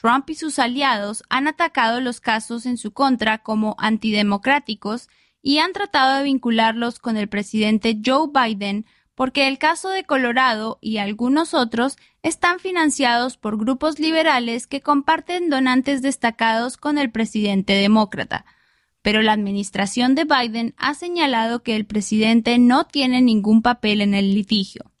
Trump 0.00 0.30
y 0.30 0.36
sus 0.36 0.60
aliados 0.60 1.24
han 1.28 1.48
atacado 1.48 2.00
los 2.00 2.20
casos 2.20 2.66
en 2.66 2.76
su 2.76 2.92
contra 2.92 3.38
como 3.38 3.74
antidemocráticos 3.78 5.08
y 5.42 5.58
han 5.58 5.72
tratado 5.72 6.18
de 6.18 6.22
vincularlos 6.22 7.00
con 7.00 7.16
el 7.16 7.28
presidente 7.28 8.00
Joe 8.06 8.28
Biden 8.32 8.86
porque 9.16 9.48
el 9.48 9.58
caso 9.58 9.88
de 9.88 10.04
Colorado 10.04 10.78
y 10.80 10.98
algunos 10.98 11.52
otros 11.52 11.96
están 12.22 12.60
financiados 12.60 13.38
por 13.38 13.58
grupos 13.58 13.98
liberales 13.98 14.68
que 14.68 14.82
comparten 14.82 15.50
donantes 15.50 16.00
destacados 16.00 16.76
con 16.76 16.96
el 16.96 17.10
presidente 17.10 17.72
demócrata 17.72 18.44
pero 19.02 19.20
la 19.20 19.32
administración 19.32 20.14
de 20.14 20.24
Biden 20.24 20.74
ha 20.78 20.94
señalado 20.94 21.62
que 21.62 21.76
el 21.76 21.84
presidente 21.84 22.58
no 22.58 22.84
tiene 22.86 23.20
ningún 23.20 23.60
papel 23.60 24.00
en 24.00 24.14
el 24.14 24.34
litigio. 24.34 24.92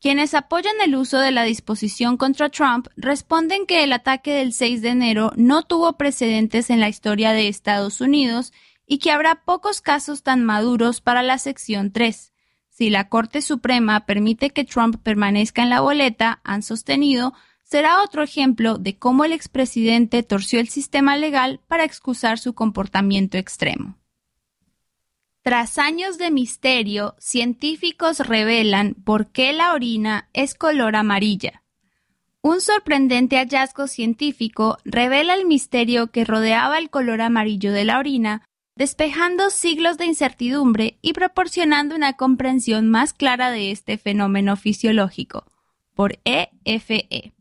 Quienes 0.00 0.34
apoyan 0.34 0.74
el 0.84 0.96
uso 0.96 1.18
de 1.18 1.30
la 1.30 1.44
disposición 1.44 2.16
contra 2.16 2.48
Trump 2.48 2.88
responden 2.96 3.66
que 3.66 3.84
el 3.84 3.92
ataque 3.92 4.32
del 4.32 4.52
6 4.52 4.82
de 4.82 4.88
enero 4.88 5.32
no 5.36 5.62
tuvo 5.62 5.92
precedentes 5.92 6.70
en 6.70 6.80
la 6.80 6.88
historia 6.88 7.32
de 7.32 7.48
Estados 7.48 8.00
Unidos 8.00 8.52
y 8.84 8.98
que 8.98 9.12
habrá 9.12 9.44
pocos 9.44 9.80
casos 9.80 10.22
tan 10.22 10.42
maduros 10.42 11.00
para 11.00 11.22
la 11.22 11.38
sección 11.38 11.92
3. 11.92 12.32
Si 12.68 12.90
la 12.90 13.08
Corte 13.08 13.42
Suprema 13.42 14.04
permite 14.04 14.50
que 14.50 14.64
Trump 14.64 14.96
permanezca 15.02 15.62
en 15.62 15.70
la 15.70 15.80
boleta, 15.80 16.40
han 16.42 16.62
sostenido, 16.62 17.32
será 17.72 18.02
otro 18.02 18.22
ejemplo 18.22 18.76
de 18.76 18.98
cómo 18.98 19.24
el 19.24 19.32
expresidente 19.32 20.22
torció 20.22 20.60
el 20.60 20.68
sistema 20.68 21.16
legal 21.16 21.58
para 21.68 21.84
excusar 21.84 22.38
su 22.38 22.52
comportamiento 22.52 23.38
extremo. 23.38 23.96
Tras 25.40 25.78
años 25.78 26.18
de 26.18 26.30
misterio, 26.30 27.14
científicos 27.18 28.18
revelan 28.18 28.92
por 28.92 29.28
qué 29.28 29.54
la 29.54 29.72
orina 29.72 30.28
es 30.34 30.52
color 30.54 30.96
amarilla. 30.96 31.62
Un 32.42 32.60
sorprendente 32.60 33.38
hallazgo 33.38 33.86
científico 33.86 34.76
revela 34.84 35.32
el 35.32 35.46
misterio 35.46 36.08
que 36.08 36.26
rodeaba 36.26 36.76
el 36.76 36.90
color 36.90 37.22
amarillo 37.22 37.72
de 37.72 37.86
la 37.86 37.98
orina, 37.98 38.44
despejando 38.76 39.48
siglos 39.48 39.96
de 39.96 40.04
incertidumbre 40.04 40.98
y 41.00 41.14
proporcionando 41.14 41.96
una 41.96 42.18
comprensión 42.18 42.90
más 42.90 43.14
clara 43.14 43.50
de 43.50 43.70
este 43.70 43.96
fenómeno 43.96 44.56
fisiológico. 44.56 45.46
por 45.94 46.18
EFE. 46.24 47.32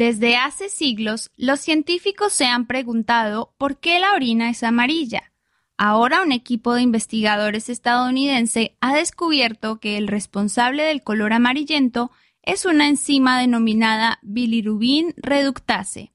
Desde 0.00 0.36
hace 0.36 0.70
siglos, 0.70 1.30
los 1.36 1.60
científicos 1.60 2.32
se 2.32 2.46
han 2.46 2.66
preguntado 2.66 3.52
por 3.58 3.80
qué 3.80 4.00
la 4.00 4.14
orina 4.14 4.48
es 4.48 4.62
amarilla. 4.62 5.34
Ahora 5.76 6.22
un 6.22 6.32
equipo 6.32 6.72
de 6.72 6.80
investigadores 6.80 7.68
estadounidense 7.68 8.78
ha 8.80 8.94
descubierto 8.94 9.78
que 9.78 9.98
el 9.98 10.08
responsable 10.08 10.84
del 10.84 11.02
color 11.02 11.34
amarillento 11.34 12.12
es 12.40 12.64
una 12.64 12.88
enzima 12.88 13.38
denominada 13.38 14.18
bilirubin 14.22 15.12
reductase. 15.18 16.14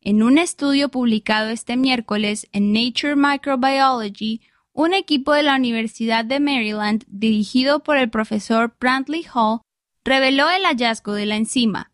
En 0.00 0.22
un 0.22 0.38
estudio 0.38 0.88
publicado 0.88 1.50
este 1.50 1.76
miércoles 1.76 2.48
en 2.52 2.72
Nature 2.72 3.16
Microbiology, 3.16 4.40
un 4.72 4.94
equipo 4.94 5.34
de 5.34 5.42
la 5.42 5.56
Universidad 5.56 6.24
de 6.24 6.40
Maryland, 6.40 7.04
dirigido 7.06 7.82
por 7.82 7.98
el 7.98 8.08
profesor 8.08 8.74
Brantley 8.80 9.26
Hall, 9.34 9.60
reveló 10.04 10.48
el 10.48 10.62
hallazgo 10.62 11.12
de 11.12 11.26
la 11.26 11.36
enzima. 11.36 11.89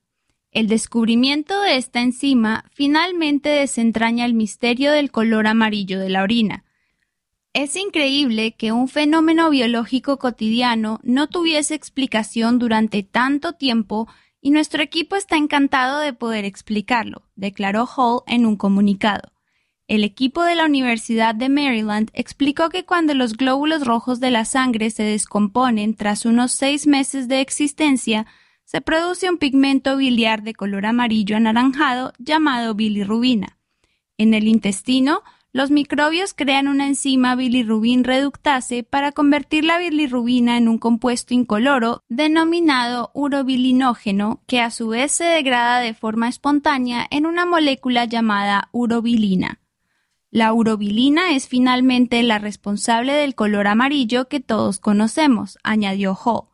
El 0.56 0.68
descubrimiento 0.68 1.60
de 1.60 1.76
esta 1.76 2.00
enzima 2.00 2.64
finalmente 2.72 3.50
desentraña 3.50 4.24
el 4.24 4.32
misterio 4.32 4.90
del 4.90 5.10
color 5.10 5.46
amarillo 5.46 6.00
de 6.00 6.08
la 6.08 6.22
orina. 6.22 6.64
Es 7.52 7.76
increíble 7.76 8.52
que 8.52 8.72
un 8.72 8.88
fenómeno 8.88 9.50
biológico 9.50 10.18
cotidiano 10.18 10.98
no 11.02 11.26
tuviese 11.26 11.74
explicación 11.74 12.58
durante 12.58 13.02
tanto 13.02 13.52
tiempo 13.52 14.08
y 14.40 14.50
nuestro 14.50 14.82
equipo 14.82 15.16
está 15.16 15.36
encantado 15.36 15.98
de 15.98 16.14
poder 16.14 16.46
explicarlo, 16.46 17.20
declaró 17.34 17.86
Hall 17.94 18.22
en 18.26 18.46
un 18.46 18.56
comunicado. 18.56 19.32
El 19.88 20.04
equipo 20.04 20.42
de 20.42 20.54
la 20.54 20.64
Universidad 20.64 21.34
de 21.34 21.50
Maryland 21.50 22.08
explicó 22.14 22.70
que 22.70 22.86
cuando 22.86 23.12
los 23.12 23.36
glóbulos 23.36 23.84
rojos 23.84 24.20
de 24.20 24.30
la 24.30 24.46
sangre 24.46 24.88
se 24.88 25.02
descomponen 25.02 25.94
tras 25.94 26.24
unos 26.24 26.52
seis 26.52 26.86
meses 26.86 27.28
de 27.28 27.42
existencia, 27.42 28.26
se 28.66 28.80
produce 28.80 29.30
un 29.30 29.38
pigmento 29.38 29.96
biliar 29.96 30.42
de 30.42 30.52
color 30.54 30.84
amarillo 30.86 31.36
anaranjado 31.36 32.12
llamado 32.18 32.74
bilirrubina. 32.74 33.56
En 34.18 34.34
el 34.34 34.48
intestino, 34.48 35.22
los 35.52 35.70
microbios 35.70 36.34
crean 36.34 36.68
una 36.68 36.86
enzima 36.86 37.34
bilirrubin 37.36 38.04
reductase 38.04 38.82
para 38.82 39.12
convertir 39.12 39.64
la 39.64 39.78
bilirrubina 39.78 40.58
en 40.58 40.68
un 40.68 40.78
compuesto 40.78 41.32
incoloro 41.32 42.02
denominado 42.08 43.10
urobilinógeno, 43.14 44.42
que 44.46 44.60
a 44.60 44.70
su 44.70 44.88
vez 44.88 45.12
se 45.12 45.24
degrada 45.24 45.80
de 45.80 45.94
forma 45.94 46.28
espontánea 46.28 47.06
en 47.10 47.24
una 47.24 47.46
molécula 47.46 48.04
llamada 48.04 48.68
urobilina. 48.72 49.60
La 50.30 50.52
urobilina 50.52 51.34
es 51.34 51.48
finalmente 51.48 52.22
la 52.22 52.38
responsable 52.38 53.12
del 53.12 53.34
color 53.34 53.68
amarillo 53.68 54.28
que 54.28 54.40
todos 54.40 54.80
conocemos, 54.80 55.56
añadió 55.62 56.18
Ho. 56.22 56.50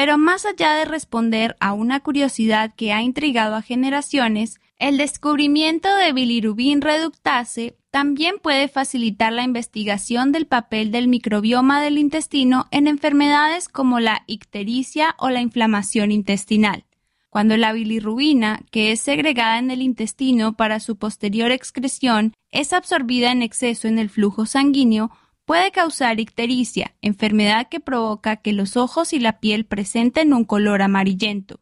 Pero 0.00 0.16
más 0.16 0.46
allá 0.46 0.72
de 0.76 0.86
responder 0.86 1.58
a 1.60 1.74
una 1.74 2.00
curiosidad 2.00 2.72
que 2.74 2.94
ha 2.94 3.02
intrigado 3.02 3.54
a 3.54 3.60
generaciones, 3.60 4.58
el 4.78 4.96
descubrimiento 4.96 5.94
de 5.94 6.14
bilirubin 6.14 6.80
reductase 6.80 7.76
también 7.90 8.36
puede 8.42 8.68
facilitar 8.68 9.30
la 9.30 9.42
investigación 9.42 10.32
del 10.32 10.46
papel 10.46 10.90
del 10.90 11.06
microbioma 11.06 11.82
del 11.82 11.98
intestino 11.98 12.66
en 12.70 12.86
enfermedades 12.86 13.68
como 13.68 14.00
la 14.00 14.22
ictericia 14.26 15.16
o 15.18 15.28
la 15.28 15.42
inflamación 15.42 16.12
intestinal. 16.12 16.86
Cuando 17.28 17.58
la 17.58 17.74
bilirrubina, 17.74 18.62
que 18.70 18.92
es 18.92 19.00
segregada 19.00 19.58
en 19.58 19.70
el 19.70 19.82
intestino 19.82 20.54
para 20.54 20.80
su 20.80 20.96
posterior 20.96 21.50
excreción, 21.50 22.32
es 22.50 22.72
absorbida 22.72 23.32
en 23.32 23.42
exceso 23.42 23.86
en 23.86 23.98
el 23.98 24.08
flujo 24.08 24.46
sanguíneo, 24.46 25.10
puede 25.50 25.72
causar 25.72 26.20
ictericia, 26.20 26.94
enfermedad 27.02 27.66
que 27.68 27.80
provoca 27.80 28.36
que 28.36 28.52
los 28.52 28.76
ojos 28.76 29.12
y 29.12 29.18
la 29.18 29.40
piel 29.40 29.66
presenten 29.66 30.32
un 30.32 30.44
color 30.44 30.80
amarillento. 30.80 31.58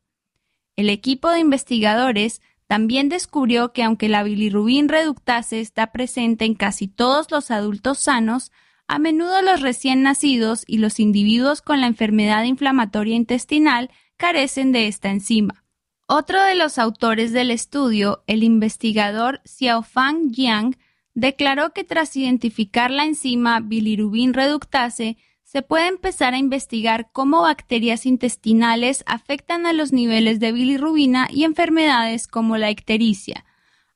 El 0.76 0.90
equipo 0.90 1.30
de 1.30 1.38
investigadores 1.38 2.42
también 2.66 3.08
descubrió 3.08 3.72
que 3.72 3.82
aunque 3.82 4.10
la 4.10 4.22
bilirrubin 4.22 4.90
reductase 4.90 5.60
está 5.60 5.90
presente 5.90 6.44
en 6.44 6.54
casi 6.54 6.86
todos 6.86 7.30
los 7.30 7.50
adultos 7.50 7.96
sanos, 7.96 8.52
a 8.88 8.98
menudo 8.98 9.40
los 9.40 9.62
recién 9.62 10.02
nacidos 10.02 10.64
y 10.66 10.76
los 10.76 11.00
individuos 11.00 11.62
con 11.62 11.80
la 11.80 11.86
enfermedad 11.86 12.44
inflamatoria 12.44 13.16
intestinal 13.16 13.90
carecen 14.18 14.70
de 14.70 14.86
esta 14.86 15.08
enzima. 15.08 15.64
Otro 16.06 16.42
de 16.42 16.56
los 16.56 16.76
autores 16.76 17.32
del 17.32 17.50
estudio, 17.50 18.22
el 18.26 18.42
investigador 18.42 19.40
Xiaofang 19.46 20.30
Jiang, 20.30 20.76
declaró 21.18 21.72
que 21.72 21.82
tras 21.82 22.14
identificar 22.16 22.92
la 22.92 23.04
enzima 23.04 23.58
bilirubin 23.58 24.34
reductase, 24.34 25.16
se 25.42 25.62
puede 25.62 25.88
empezar 25.88 26.32
a 26.32 26.38
investigar 26.38 27.10
cómo 27.12 27.42
bacterias 27.42 28.06
intestinales 28.06 29.02
afectan 29.04 29.66
a 29.66 29.72
los 29.72 29.92
niveles 29.92 30.38
de 30.38 30.52
bilirrubina 30.52 31.26
y 31.28 31.42
enfermedades 31.42 32.28
como 32.28 32.56
la 32.56 32.70
ictericia. 32.70 33.44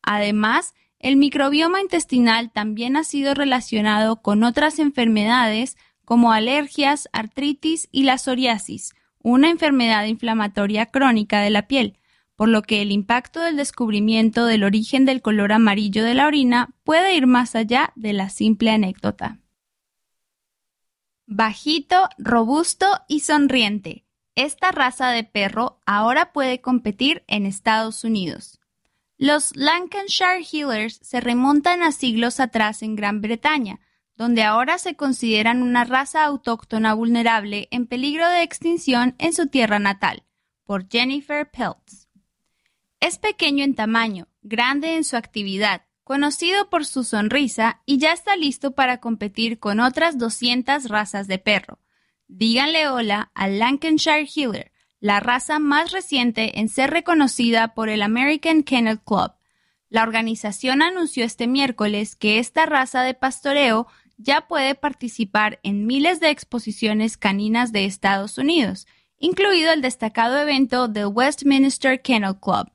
Además, 0.03 0.75
el 0.99 1.17
microbioma 1.17 1.81
intestinal 1.81 2.51
también 2.51 2.97
ha 2.97 3.05
sido 3.05 3.35
relacionado 3.35 4.21
con 4.21 4.43
otras 4.43 4.81
enfermedades 4.81 5.77
como 6.05 6.33
alergias, 6.33 7.09
artritis 7.13 7.89
y 7.93 8.03
la 8.03 8.19
psoriasis, 8.19 8.95
una 9.23 9.49
enfermedad 9.49 10.07
inflamatoria 10.07 10.87
crónica 10.87 11.41
de 11.41 11.51
la 11.51 11.69
piel, 11.69 11.99
por 12.43 12.49
lo 12.49 12.63
que 12.63 12.83
el 12.83 12.91
impacto 12.91 13.41
del 13.41 13.57
descubrimiento 13.57 14.47
del 14.47 14.65
origen 14.65 15.05
del 15.05 15.23
color 15.23 15.53
amarillo 15.53 16.03
de 16.03 16.15
la 16.15 16.27
orina 16.27 16.75
puede 16.83 17.15
ir 17.15 17.29
más 17.29 17.55
allá 17.55 17.93
de 17.95 18.13
la 18.13 18.31
simple 18.31 18.73
anécdota. 18.73 19.39
Bajito, 21.25 22.09
robusto 22.19 22.89
y 23.07 23.21
sonriente. 23.21 24.07
Esta 24.35 24.73
raza 24.73 25.11
de 25.11 25.23
perro 25.23 25.79
ahora 25.87 26.33
puede 26.33 26.61
competir 26.61 27.23
en 27.29 27.47
Estados 27.47 28.03
Unidos. 28.03 28.59
Los 29.19 29.55
Lancashire 29.55 30.43
Healers 30.43 30.99
se 31.01 31.21
remontan 31.21 31.81
a 31.85 31.93
siglos 31.93 32.41
atrás 32.41 32.83
en 32.83 32.97
Gran 32.97 33.21
Bretaña, 33.21 33.79
donde 34.17 34.43
ahora 34.43 34.79
se 34.79 34.97
consideran 34.97 35.63
una 35.63 35.85
raza 35.85 36.25
autóctona 36.25 36.93
vulnerable 36.95 37.69
en 37.71 37.87
peligro 37.87 38.29
de 38.29 38.43
extinción 38.43 39.15
en 39.19 39.33
su 39.33 39.47
tierra 39.47 39.79
natal, 39.79 40.25
por 40.65 40.89
Jennifer 40.89 41.49
Peltz. 41.49 42.02
Es 43.03 43.19
pequeño 43.19 43.65
en 43.65 43.75
tamaño, 43.75 44.29
grande 44.43 44.95
en 44.95 45.03
su 45.03 45.17
actividad, 45.17 45.83
conocido 46.05 46.71
por 46.71 46.87
su 46.87 47.03
sonrisa 47.03 47.83
y 47.85 47.99
ya 47.99 48.13
está 48.13 48.37
listo 48.37 48.77
para 48.77 48.99
competir 48.99 49.59
con 49.59 49.81
otras 49.81 50.19
200 50.19 50.89
razas 50.89 51.27
de 51.27 51.41
perro. 51.41 51.81
Díganle 52.29 52.87
hola 52.87 53.33
al 53.35 53.59
Lancashire 53.59 54.29
Healer, 54.33 54.71
la 55.01 55.19
raza 55.19 55.59
más 55.59 55.91
reciente 55.91 56.61
en 56.61 56.69
ser 56.69 56.91
reconocida 56.91 57.75
por 57.75 57.89
el 57.89 58.03
American 58.03 58.63
Kennel 58.63 59.01
Club. 59.01 59.33
La 59.89 60.05
organización 60.05 60.81
anunció 60.81 61.25
este 61.25 61.49
miércoles 61.49 62.15
que 62.15 62.39
esta 62.39 62.67
raza 62.67 63.03
de 63.03 63.15
pastoreo 63.15 63.89
ya 64.17 64.43
puede 64.43 64.77
participar 64.77 65.59
en 65.65 65.89
miles 65.89 66.21
de 66.21 66.31
exposiciones 66.31 67.17
caninas 67.17 67.73
de 67.73 67.85
Estados 67.85 68.39
Unidos, 68.39 68.87
incluido 69.19 69.73
el 69.73 69.83
destacado 69.83 70.39
evento 70.39 70.87
del 70.87 71.07
Westminster 71.07 72.01
Kennel 72.01 72.39
Club. 72.39 72.71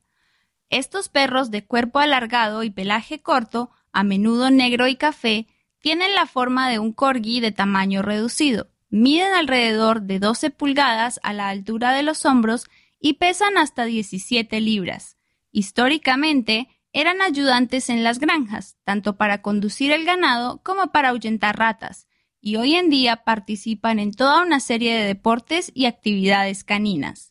Estos 0.69 1.07
perros 1.09 1.49
de 1.49 1.65
cuerpo 1.65 1.99
alargado 1.99 2.63
y 2.63 2.69
pelaje 2.69 3.19
corto, 3.19 3.71
a 3.93 4.03
menudo 4.03 4.51
negro 4.51 4.87
y 4.87 4.95
café, 4.95 5.47
tienen 5.79 6.13
la 6.13 6.25
forma 6.25 6.69
de 6.69 6.79
un 6.79 6.91
corgi 6.91 7.39
de 7.39 7.51
tamaño 7.51 8.01
reducido, 8.01 8.67
miden 8.89 9.33
alrededor 9.33 10.01
de 10.01 10.19
12 10.19 10.49
pulgadas 10.49 11.19
a 11.23 11.33
la 11.33 11.49
altura 11.49 11.93
de 11.93 12.03
los 12.03 12.25
hombros 12.25 12.65
y 12.99 13.13
pesan 13.13 13.57
hasta 13.57 13.85
17 13.85 14.59
libras. 14.59 15.17
Históricamente, 15.51 16.67
eran 16.93 17.21
ayudantes 17.21 17.89
en 17.89 18.03
las 18.03 18.19
granjas, 18.19 18.75
tanto 18.83 19.17
para 19.17 19.41
conducir 19.41 19.91
el 19.91 20.03
ganado 20.03 20.61
como 20.63 20.91
para 20.91 21.09
ahuyentar 21.09 21.57
ratas, 21.57 22.07
y 22.41 22.55
hoy 22.55 22.75
en 22.75 22.89
día 22.89 23.23
participan 23.23 23.99
en 23.99 24.13
toda 24.13 24.41
una 24.41 24.59
serie 24.59 24.95
de 24.95 25.05
deportes 25.05 25.71
y 25.73 25.85
actividades 25.85 26.63
caninas. 26.63 27.26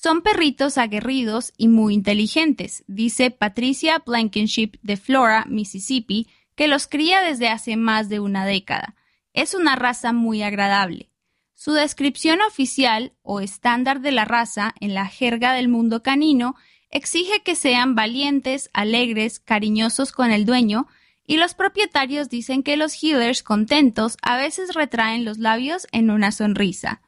Son 0.00 0.22
perritos 0.22 0.78
aguerridos 0.78 1.52
y 1.56 1.66
muy 1.66 1.92
inteligentes, 1.92 2.84
dice 2.86 3.32
Patricia 3.32 4.00
Blankenship 4.06 4.78
de 4.80 4.96
Flora, 4.96 5.44
Mississippi, 5.48 6.28
que 6.54 6.68
los 6.68 6.86
cría 6.86 7.20
desde 7.20 7.48
hace 7.48 7.76
más 7.76 8.08
de 8.08 8.20
una 8.20 8.46
década. 8.46 8.94
Es 9.32 9.54
una 9.54 9.74
raza 9.74 10.12
muy 10.12 10.44
agradable. 10.44 11.10
Su 11.54 11.72
descripción 11.72 12.38
oficial 12.42 13.12
o 13.22 13.40
estándar 13.40 14.00
de 14.00 14.12
la 14.12 14.24
raza 14.24 14.72
en 14.78 14.94
la 14.94 15.06
jerga 15.06 15.52
del 15.52 15.66
mundo 15.66 16.00
canino 16.00 16.54
exige 16.90 17.42
que 17.42 17.56
sean 17.56 17.96
valientes, 17.96 18.70
alegres, 18.72 19.40
cariñosos 19.40 20.12
con 20.12 20.30
el 20.30 20.46
dueño, 20.46 20.86
y 21.26 21.38
los 21.38 21.54
propietarios 21.54 22.28
dicen 22.28 22.62
que 22.62 22.76
los 22.76 23.02
healers 23.02 23.42
contentos 23.42 24.16
a 24.22 24.36
veces 24.36 24.74
retraen 24.74 25.24
los 25.24 25.38
labios 25.38 25.88
en 25.90 26.10
una 26.10 26.30
sonrisa. 26.30 27.02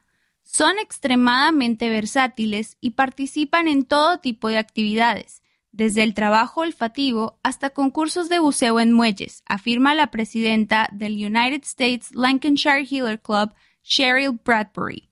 Son 0.53 0.79
extremadamente 0.79 1.87
versátiles 1.87 2.75
y 2.81 2.89
participan 2.89 3.69
en 3.69 3.85
todo 3.85 4.19
tipo 4.19 4.49
de 4.49 4.57
actividades, 4.57 5.43
desde 5.71 6.03
el 6.03 6.13
trabajo 6.13 6.59
olfativo 6.59 7.39
hasta 7.41 7.69
concursos 7.69 8.27
de 8.27 8.39
buceo 8.39 8.81
en 8.81 8.91
muelles, 8.91 9.43
afirma 9.45 9.95
la 9.95 10.07
presidenta 10.07 10.89
del 10.91 11.13
United 11.13 11.63
States 11.63 12.13
Lancashire 12.13 12.85
Healer 12.85 13.21
Club, 13.21 13.53
Cheryl 13.81 14.41
Bradbury. 14.43 15.09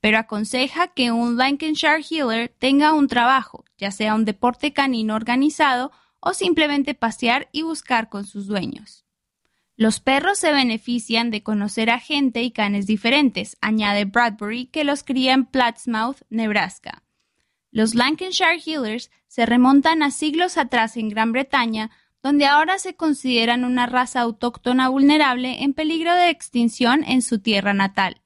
pero 0.00 0.16
aconseja 0.16 0.86
que 0.86 1.12
un 1.12 1.36
Lancashire 1.36 2.02
Healer 2.02 2.48
tenga 2.58 2.94
un 2.94 3.08
trabajo, 3.08 3.66
ya 3.76 3.90
sea 3.90 4.14
un 4.14 4.24
deporte 4.24 4.72
canino 4.72 5.16
organizado 5.16 5.92
o 6.18 6.32
simplemente 6.32 6.94
pasear 6.94 7.50
y 7.52 7.60
buscar 7.60 8.08
con 8.08 8.24
sus 8.24 8.46
dueños. 8.46 9.04
Los 9.78 10.00
perros 10.00 10.40
se 10.40 10.50
benefician 10.50 11.30
de 11.30 11.44
conocer 11.44 11.88
a 11.88 12.00
gente 12.00 12.42
y 12.42 12.50
canes 12.50 12.88
diferentes, 12.88 13.56
añade 13.60 14.06
Bradbury, 14.06 14.66
que 14.66 14.82
los 14.82 15.04
cría 15.04 15.34
en 15.34 15.46
Plattsmouth, 15.46 16.16
Nebraska. 16.30 17.04
Los 17.70 17.94
Lancashire 17.94 18.58
Healers 18.58 19.08
se 19.28 19.46
remontan 19.46 20.02
a 20.02 20.10
siglos 20.10 20.56
atrás 20.56 20.96
en 20.96 21.08
Gran 21.08 21.30
Bretaña, 21.30 21.92
donde 22.24 22.46
ahora 22.46 22.80
se 22.80 22.96
consideran 22.96 23.64
una 23.64 23.86
raza 23.86 24.22
autóctona 24.22 24.88
vulnerable 24.88 25.62
en 25.62 25.74
peligro 25.74 26.12
de 26.12 26.30
extinción 26.30 27.04
en 27.04 27.22
su 27.22 27.38
tierra 27.38 27.72
natal. 27.72 28.20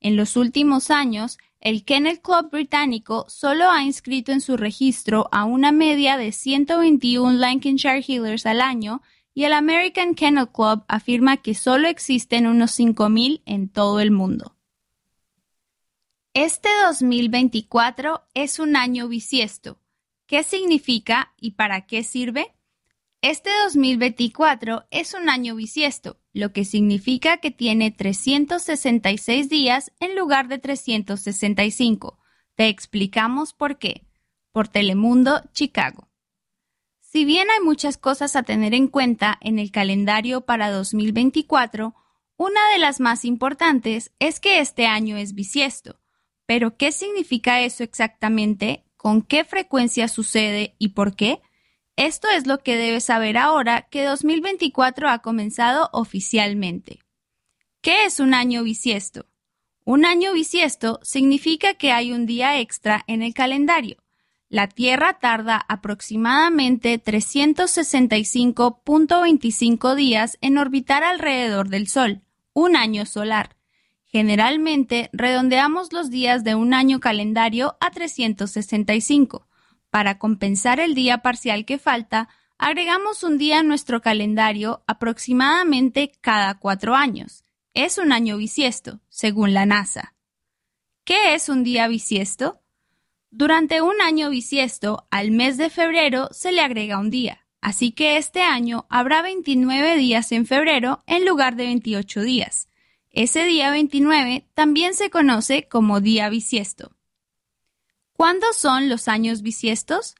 En 0.00 0.14
los 0.14 0.36
últimos 0.36 0.90
años, 0.90 1.38
el 1.58 1.86
Kennel 1.86 2.20
Club 2.20 2.50
británico 2.50 3.24
solo 3.30 3.70
ha 3.70 3.82
inscrito 3.82 4.30
en 4.32 4.42
su 4.42 4.58
registro 4.58 5.30
a 5.32 5.46
una 5.46 5.72
media 5.72 6.18
de 6.18 6.32
121 6.32 7.32
Lancashire 7.32 8.02
Healers 8.06 8.44
al 8.44 8.60
año 8.60 9.00
y 9.38 9.44
el 9.44 9.52
American 9.52 10.16
Kennel 10.16 10.48
Club 10.48 10.82
afirma 10.88 11.36
que 11.36 11.54
solo 11.54 11.86
existen 11.86 12.48
unos 12.48 12.76
5.000 12.76 13.42
en 13.46 13.68
todo 13.68 14.00
el 14.00 14.10
mundo. 14.10 14.56
Este 16.34 16.68
2024 16.86 18.24
es 18.34 18.58
un 18.58 18.74
año 18.74 19.06
bisiesto. 19.06 19.80
¿Qué 20.26 20.42
significa 20.42 21.34
y 21.40 21.52
para 21.52 21.86
qué 21.86 22.02
sirve? 22.02 22.52
Este 23.22 23.50
2024 23.62 24.88
es 24.90 25.14
un 25.14 25.28
año 25.28 25.54
bisiesto, 25.54 26.18
lo 26.32 26.52
que 26.52 26.64
significa 26.64 27.36
que 27.36 27.52
tiene 27.52 27.92
366 27.92 29.48
días 29.48 29.92
en 30.00 30.16
lugar 30.16 30.48
de 30.48 30.58
365. 30.58 32.18
Te 32.56 32.66
explicamos 32.66 33.52
por 33.52 33.78
qué. 33.78 34.04
Por 34.50 34.66
Telemundo, 34.66 35.44
Chicago. 35.52 36.07
Si 37.10 37.24
bien 37.24 37.48
hay 37.50 37.64
muchas 37.64 37.96
cosas 37.96 38.36
a 38.36 38.42
tener 38.42 38.74
en 38.74 38.86
cuenta 38.86 39.38
en 39.40 39.58
el 39.58 39.70
calendario 39.70 40.42
para 40.42 40.70
2024, 40.70 41.94
una 42.36 42.60
de 42.72 42.78
las 42.78 43.00
más 43.00 43.24
importantes 43.24 44.12
es 44.18 44.40
que 44.40 44.60
este 44.60 44.84
año 44.84 45.16
es 45.16 45.32
bisiesto. 45.32 45.98
Pero, 46.44 46.76
¿qué 46.76 46.92
significa 46.92 47.62
eso 47.62 47.82
exactamente? 47.82 48.84
¿Con 48.98 49.22
qué 49.22 49.44
frecuencia 49.44 50.06
sucede 50.06 50.74
y 50.78 50.88
por 50.88 51.16
qué? 51.16 51.40
Esto 51.96 52.28
es 52.28 52.46
lo 52.46 52.62
que 52.62 52.76
debes 52.76 53.04
saber 53.04 53.38
ahora 53.38 53.88
que 53.90 54.04
2024 54.04 55.08
ha 55.08 55.20
comenzado 55.20 55.88
oficialmente. 55.94 56.98
¿Qué 57.80 58.04
es 58.04 58.20
un 58.20 58.34
año 58.34 58.62
bisiesto? 58.62 59.24
Un 59.86 60.04
año 60.04 60.34
bisiesto 60.34 61.00
significa 61.02 61.72
que 61.72 61.90
hay 61.90 62.12
un 62.12 62.26
día 62.26 62.60
extra 62.60 63.02
en 63.06 63.22
el 63.22 63.32
calendario. 63.32 63.96
La 64.50 64.66
Tierra 64.66 65.18
tarda 65.18 65.62
aproximadamente 65.68 67.02
365.25 67.02 69.94
días 69.94 70.38
en 70.40 70.56
orbitar 70.56 71.04
alrededor 71.04 71.68
del 71.68 71.86
Sol, 71.86 72.22
un 72.54 72.74
año 72.74 73.04
solar. 73.04 73.58
Generalmente 74.06 75.10
redondeamos 75.12 75.92
los 75.92 76.08
días 76.08 76.44
de 76.44 76.54
un 76.54 76.72
año 76.72 76.98
calendario 76.98 77.76
a 77.78 77.90
365. 77.90 79.46
Para 79.90 80.18
compensar 80.18 80.80
el 80.80 80.94
día 80.94 81.18
parcial 81.18 81.66
que 81.66 81.76
falta, 81.76 82.30
agregamos 82.56 83.24
un 83.24 83.36
día 83.36 83.58
a 83.58 83.62
nuestro 83.62 84.00
calendario 84.00 84.82
aproximadamente 84.86 86.12
cada 86.22 86.58
cuatro 86.58 86.94
años. 86.94 87.44
Es 87.74 87.98
un 87.98 88.12
año 88.12 88.38
bisiesto, 88.38 89.00
según 89.10 89.52
la 89.52 89.66
NASA. 89.66 90.14
¿Qué 91.04 91.34
es 91.34 91.50
un 91.50 91.64
día 91.64 91.86
bisiesto? 91.86 92.62
Durante 93.30 93.82
un 93.82 94.00
año 94.00 94.30
bisiesto, 94.30 95.06
al 95.10 95.30
mes 95.30 95.58
de 95.58 95.68
febrero 95.68 96.28
se 96.32 96.50
le 96.50 96.62
agrega 96.62 96.98
un 96.98 97.10
día, 97.10 97.46
así 97.60 97.92
que 97.92 98.16
este 98.16 98.42
año 98.42 98.86
habrá 98.88 99.20
29 99.20 99.96
días 99.96 100.32
en 100.32 100.46
febrero 100.46 101.02
en 101.06 101.26
lugar 101.26 101.54
de 101.56 101.64
28 101.66 102.22
días. 102.22 102.68
Ese 103.10 103.44
día 103.44 103.70
29 103.70 104.48
también 104.54 104.94
se 104.94 105.10
conoce 105.10 105.68
como 105.68 106.00
día 106.00 106.30
bisiesto. 106.30 106.96
¿Cuándo 108.12 108.46
son 108.54 108.88
los 108.88 109.08
años 109.08 109.42
bisiestos? 109.42 110.14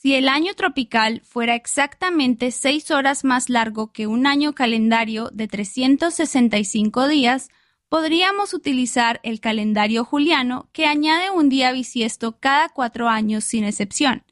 Si 0.00 0.14
el 0.14 0.28
año 0.28 0.54
tropical 0.54 1.22
fuera 1.24 1.56
exactamente 1.56 2.52
6 2.52 2.92
horas 2.92 3.24
más 3.24 3.48
largo 3.48 3.90
que 3.92 4.06
un 4.06 4.28
año 4.28 4.54
calendario 4.54 5.28
de 5.32 5.48
365 5.48 7.08
días, 7.08 7.48
podríamos 7.88 8.54
utilizar 8.54 9.18
el 9.24 9.40
calendario 9.40 10.04
juliano 10.04 10.68
que 10.72 10.86
añade 10.86 11.32
un 11.32 11.48
día 11.48 11.72
bisiesto 11.72 12.38
cada 12.38 12.68
cuatro 12.68 13.08
años 13.08 13.42
sin 13.42 13.64
excepción. 13.64 14.22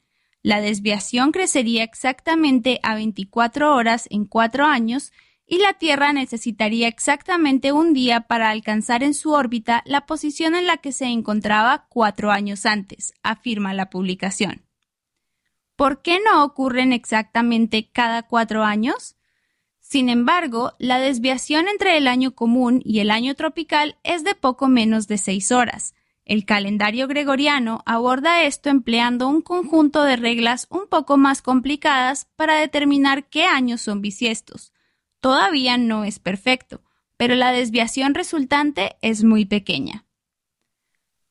La 0.41 0.61
desviación 0.61 1.33
crecería 1.33 1.83
exactamente 1.83 2.79
a 2.81 2.95
24 2.95 3.75
horas 3.75 4.07
en 4.09 4.23
cuatro 4.23 4.63
años 4.63 5.11
y 5.45 5.57
la 5.57 5.73
Tierra 5.73 6.13
necesitaría 6.13 6.87
exactamente 6.87 7.73
un 7.73 7.91
día 7.91 8.21
para 8.21 8.51
alcanzar 8.51 9.03
en 9.03 9.13
su 9.13 9.33
órbita 9.33 9.83
la 9.85 10.05
posición 10.05 10.55
en 10.55 10.65
la 10.65 10.77
que 10.77 10.93
se 10.93 11.07
encontraba 11.07 11.87
cuatro 11.89 12.31
años 12.31 12.65
antes, 12.65 13.13
afirma 13.21 13.73
la 13.73 13.89
publicación. 13.89 14.66
¿Por 15.77 16.01
qué 16.01 16.19
no 16.19 16.43
ocurren 16.43 16.91
exactamente 16.91 17.89
cada 17.89 18.23
cuatro 18.23 18.65
años? 18.65 19.15
Sin 19.79 20.09
embargo, 20.09 20.73
la 20.79 20.99
desviación 20.99 21.69
entre 21.69 21.95
el 21.95 22.09
año 22.09 22.35
común 22.35 22.81
y 22.83 22.99
el 22.99 23.09
año 23.09 23.33
tropical 23.35 23.97
es 24.03 24.25
de 24.25 24.35
poco 24.35 24.67
menos 24.67 25.07
de 25.07 25.17
seis 25.17 25.53
horas, 25.53 25.93
el 26.27 26.43
calendario 26.43 27.07
gregoriano 27.07 27.83
aborda 27.85 28.43
esto 28.43 28.69
empleando 28.69 29.29
un 29.29 29.41
conjunto 29.41 30.03
de 30.03 30.17
reglas 30.17 30.67
un 30.69 30.85
poco 30.89 31.15
más 31.15 31.41
complicadas 31.41 32.27
para 32.35 32.55
determinar 32.55 33.29
qué 33.29 33.45
años 33.45 33.79
son 33.79 34.01
bisiestos. 34.01 34.73
Todavía 35.21 35.77
no 35.77 36.03
es 36.03 36.19
perfecto, 36.19 36.81
pero 37.15 37.35
la 37.35 37.53
desviación 37.53 38.13
resultante 38.13 38.97
es 39.01 39.23
muy 39.23 39.45
pequeña. 39.45 40.05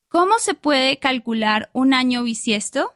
¿Cómo 0.09 0.39
se 0.39 0.55
puede 0.55 0.99
calcular 0.99 1.69
un 1.75 1.93
año 1.93 2.23
bisiesto? 2.23 2.96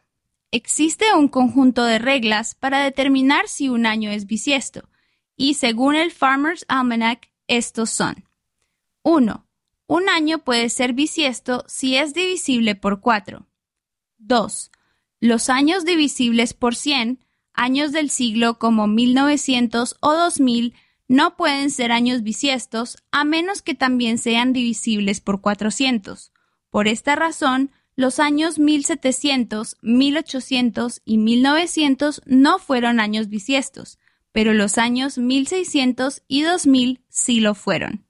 Existe 0.52 1.14
un 1.14 1.28
conjunto 1.28 1.84
de 1.84 1.98
reglas 1.98 2.56
para 2.56 2.82
determinar 2.82 3.48
si 3.48 3.68
un 3.68 3.86
año 3.86 4.10
es 4.10 4.26
bisiesto, 4.26 4.88
y 5.36 5.54
según 5.54 5.94
el 5.94 6.10
Farmer's 6.10 6.64
Almanac, 6.68 7.30
estos 7.46 7.90
son 7.90 8.24
1. 9.02 9.46
Un 9.86 10.08
año 10.08 10.38
puede 10.38 10.68
ser 10.68 10.92
bisiesto 10.92 11.64
si 11.68 11.96
es 11.96 12.14
divisible 12.14 12.74
por 12.74 13.00
4. 13.00 13.46
2. 14.18 14.70
Los 15.20 15.50
años 15.50 15.84
divisibles 15.84 16.52
por 16.52 16.74
100, 16.74 17.24
años 17.52 17.92
del 17.92 18.10
siglo 18.10 18.58
como 18.58 18.86
1900 18.86 19.96
o 20.00 20.14
2000, 20.14 20.74
no 21.08 21.36
pueden 21.36 21.70
ser 21.70 21.92
años 21.92 22.22
bisiestos 22.22 22.98
a 23.10 23.24
menos 23.24 23.62
que 23.62 23.74
también 23.74 24.18
sean 24.18 24.52
divisibles 24.52 25.20
por 25.20 25.40
400. 25.40 26.32
Por 26.70 26.86
esta 26.86 27.16
razón, 27.16 27.70
los 28.00 28.18
años 28.18 28.58
1700, 28.58 29.76
1800 29.82 31.02
y 31.04 31.18
1900 31.18 32.22
no 32.26 32.58
fueron 32.58 32.98
años 32.98 33.28
bisiestos, 33.28 33.98
pero 34.32 34.54
los 34.54 34.78
años 34.78 35.18
1600 35.18 36.22
y 36.26 36.42
2000 36.42 37.04
sí 37.08 37.40
lo 37.40 37.54
fueron. 37.54 38.06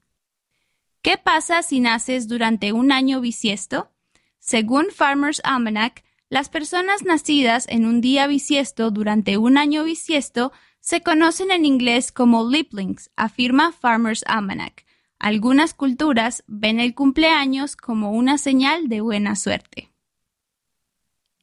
¿Qué 1.01 1.17
pasa 1.17 1.61
si 1.61 1.79
naces 1.79 2.27
durante 2.27 2.73
un 2.73 2.91
año 2.91 3.21
bisiesto? 3.21 3.91
Según 4.39 4.87
Farmer's 4.91 5.41
Almanac, 5.43 6.03
las 6.29 6.47
personas 6.47 7.03
nacidas 7.03 7.67
en 7.67 7.85
un 7.85 8.01
día 8.01 8.27
bisiesto 8.27 8.91
durante 8.91 9.37
un 9.37 9.57
año 9.57 9.83
bisiesto 9.83 10.51
se 10.79 11.01
conocen 11.01 11.51
en 11.51 11.65
inglés 11.65 12.11
como 12.11 12.49
liplings, 12.49 13.11
afirma 13.15 13.71
Farmer's 13.71 14.23
Almanac. 14.25 14.85
Algunas 15.21 15.75
culturas 15.75 16.43
ven 16.47 16.79
el 16.79 16.95
cumpleaños 16.95 17.75
como 17.75 18.11
una 18.11 18.39
señal 18.39 18.89
de 18.89 19.01
buena 19.01 19.35
suerte. 19.35 19.91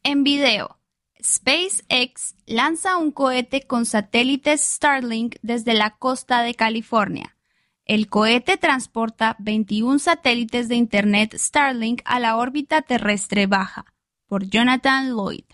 En 0.03 0.25
video. 0.25 0.81
SpaceX 1.23 2.35
lanza 2.45 2.97
un 2.97 3.13
cohete 3.13 3.69
con 3.69 3.87
satélites 3.87 4.63
Starlink 4.63 5.37
desde 5.43 5.75
la 5.75 5.91
costa 5.91 6.43
de 6.43 6.55
California. 6.55 7.37
El 7.85 8.09
cohete 8.09 8.57
transporta 8.57 9.37
21 9.39 10.01
satélites 10.01 10.69
de 10.69 10.75
Internet 10.75 11.37
Starlink 11.37 12.03
a 12.05 12.19
la 12.19 12.37
órbita 12.37 12.83
terrestre 12.83 13.47
baja. 13.47 13.85
Por 14.27 14.49
Jonathan 14.49 15.11
Lloyd. 15.11 15.45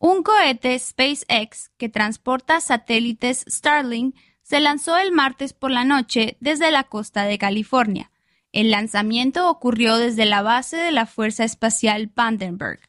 Un 0.00 0.24
cohete 0.24 0.76
SpaceX 0.76 1.70
que 1.76 1.88
transporta 1.88 2.60
satélites 2.60 3.44
Starlink 3.46 4.16
se 4.42 4.60
lanzó 4.60 4.96
el 4.98 5.12
martes 5.12 5.52
por 5.52 5.70
la 5.70 5.84
noche 5.84 6.36
desde 6.40 6.70
la 6.70 6.84
costa 6.84 7.24
de 7.24 7.38
California. 7.38 8.10
El 8.52 8.70
lanzamiento 8.70 9.48
ocurrió 9.48 9.96
desde 9.96 10.26
la 10.26 10.42
base 10.42 10.76
de 10.76 10.92
la 10.92 11.06
Fuerza 11.06 11.44
Espacial 11.44 12.10
Vandenberg. 12.14 12.80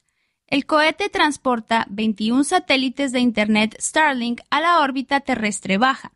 El 0.47 0.65
cohete 0.65 1.09
transporta 1.09 1.87
21 1.89 2.43
satélites 2.43 3.11
de 3.11 3.19
Internet 3.19 3.75
Starlink 3.79 4.41
a 4.49 4.59
la 4.61 4.81
órbita 4.81 5.21
terrestre 5.21 5.77
baja. 5.77 6.11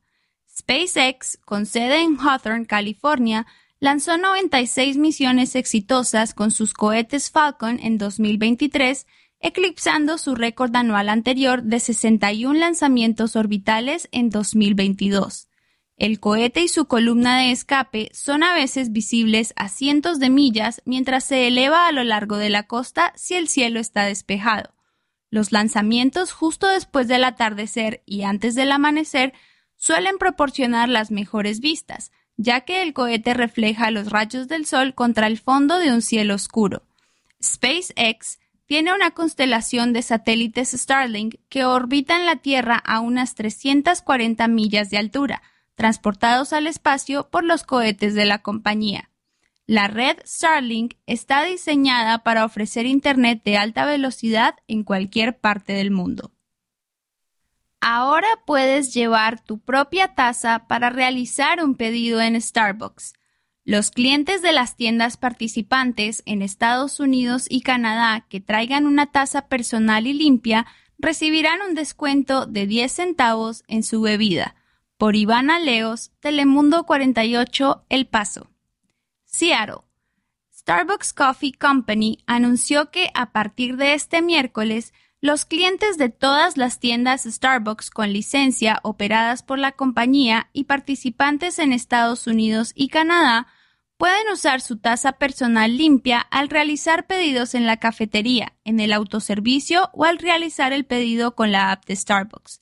SpaceX, 0.56 1.38
con 1.46 1.66
sede 1.66 2.02
en 2.02 2.18
Hawthorne, 2.20 2.66
California, 2.66 3.48
lanzó 3.80 4.18
96 4.18 4.98
misiones 4.98 5.56
exitosas 5.56 6.34
con 6.34 6.52
sus 6.52 6.74
cohetes 6.74 7.32
Falcon 7.32 7.80
en 7.82 7.98
2023, 7.98 9.08
eclipsando 9.40 10.18
su 10.18 10.36
récord 10.36 10.76
anual 10.76 11.10
anterior 11.10 11.64
de 11.64 11.80
61 11.80 12.60
lanzamientos 12.60 13.36
orbitales 13.36 14.10
en 14.12 14.30
2022. 14.30 15.48
El 15.98 16.20
cohete 16.20 16.62
y 16.62 16.68
su 16.68 16.86
columna 16.86 17.40
de 17.40 17.52
escape 17.52 18.12
son 18.14 18.44
a 18.44 18.54
veces 18.54 18.92
visibles 18.92 19.54
a 19.56 19.68
cientos 19.68 20.20
de 20.20 20.30
millas 20.30 20.82
mientras 20.86 21.24
se 21.24 21.48
eleva 21.48 21.88
a 21.88 21.92
lo 21.92 22.04
largo 22.04 22.38
de 22.38 22.50
la 22.50 22.64
costa 22.64 23.14
si 23.16 23.34
el 23.34 23.48
cielo 23.48 23.80
está 23.80 24.06
despejado. 24.06 24.76
Los 25.32 25.52
lanzamientos 25.52 26.32
justo 26.32 26.68
después 26.68 27.08
del 27.08 27.24
atardecer 27.24 28.04
y 28.06 28.24
antes 28.24 28.54
del 28.54 28.72
amanecer 28.72 29.34
suelen 29.76 30.18
proporcionar 30.18 30.88
las 30.88 31.12
mejores 31.12 31.60
vistas, 31.60 32.12
ya 32.38 32.62
que 32.62 32.84
el 32.84 32.94
cohete 32.94 33.34
refleja 33.34 33.90
los 33.90 34.12
rayos 34.12 34.48
del 34.48 34.68
sol 34.68 34.94
contra 34.94 35.26
el 35.26 35.40
fondo 35.40 35.80
de 35.80 35.92
un 35.92 36.04
cielo 36.04 36.36
oscuro. 36.36 36.84
SpaceX 37.44 38.40
tiene 38.68 38.94
una 38.94 39.12
constelación 39.12 39.94
de 39.94 40.02
satélites 40.02 40.72
Starlink 40.72 41.36
que 41.50 41.64
orbitan 41.66 42.26
la 42.26 42.36
Tierra 42.36 42.76
a 42.76 43.00
unas 43.00 43.34
340 43.34 44.48
millas 44.50 44.90
de 44.90 44.98
altura, 44.98 45.42
transportados 45.76 46.54
al 46.54 46.68
espacio 46.68 47.30
por 47.30 47.44
los 47.46 47.64
cohetes 47.64 48.14
de 48.14 48.26
la 48.26 48.40
compañía. 48.42 49.10
La 49.66 49.88
red 49.88 50.18
Starlink 50.26 50.96
está 51.08 51.44
diseñada 51.44 52.24
para 52.24 52.46
ofrecer 52.46 52.86
Internet 52.86 53.42
de 53.44 53.58
alta 53.58 53.86
velocidad 53.86 54.56
en 54.68 54.84
cualquier 54.84 55.40
parte 55.40 55.74
del 55.74 55.92
mundo. 55.92 56.32
Ahora 57.80 58.28
puedes 58.46 58.94
llevar 58.94 59.40
tu 59.40 59.60
propia 59.60 60.14
taza 60.14 60.68
para 60.68 60.90
realizar 60.90 61.64
un 61.64 61.76
pedido 61.76 62.20
en 62.22 62.40
Starbucks. 62.40 63.14
Los 63.68 63.92
clientes 63.92 64.42
de 64.42 64.54
las 64.54 64.78
tiendas 64.78 65.18
participantes 65.18 66.24
en 66.26 66.42
Estados 66.42 67.02
Unidos 67.02 67.48
y 67.50 67.64
Canadá 67.64 68.26
que 68.30 68.40
traigan 68.40 68.86
una 68.86 69.08
taza 69.08 69.50
personal 69.50 70.08
y 70.08 70.14
limpia 70.14 70.66
recibirán 70.98 71.60
un 71.68 71.76
descuento 71.76 72.46
de 72.46 72.66
10 72.66 72.90
centavos 72.90 73.66
en 73.68 73.84
su 73.84 74.00
bebida 74.00 74.56
por 74.98 75.18
Ivana 75.18 75.60
Leos, 75.60 76.14
Telemundo 76.22 76.86
48, 76.86 77.84
El 77.90 78.08
Paso. 78.08 78.50
Seattle. 79.26 79.82
Starbucks 80.54 81.12
Coffee 81.12 81.52
Company 81.52 82.20
anunció 82.26 82.90
que 82.90 83.12
a 83.16 83.34
partir 83.34 83.76
de 83.76 83.96
este 83.96 84.22
miércoles, 84.22 84.94
los 85.20 85.44
clientes 85.44 85.98
de 85.98 86.08
todas 86.08 86.56
las 86.56 86.80
tiendas 86.80 87.26
Starbucks 87.26 87.90
con 87.90 88.14
licencia 88.14 88.80
operadas 88.84 89.44
por 89.44 89.60
la 89.60 89.74
compañía 89.74 90.50
y 90.54 90.64
participantes 90.64 91.60
en 91.60 91.74
Estados 91.74 92.28
Unidos 92.28 92.72
y 92.74 92.88
Canadá 92.88 93.48
pueden 93.98 94.30
usar 94.32 94.62
su 94.62 94.78
taza 94.78 95.14
personal 95.14 95.76
limpia 95.76 96.20
al 96.20 96.50
realizar 96.50 97.08
pedidos 97.08 97.56
en 97.56 97.66
la 97.66 97.78
cafetería, 97.78 98.54
en 98.64 98.80
el 98.80 98.94
autoservicio 98.94 99.90
o 99.94 100.06
al 100.06 100.20
realizar 100.20 100.72
el 100.72 100.86
pedido 100.86 101.36
con 101.36 101.52
la 101.52 101.72
app 101.72 101.86
de 101.86 101.96
Starbucks. 101.96 102.62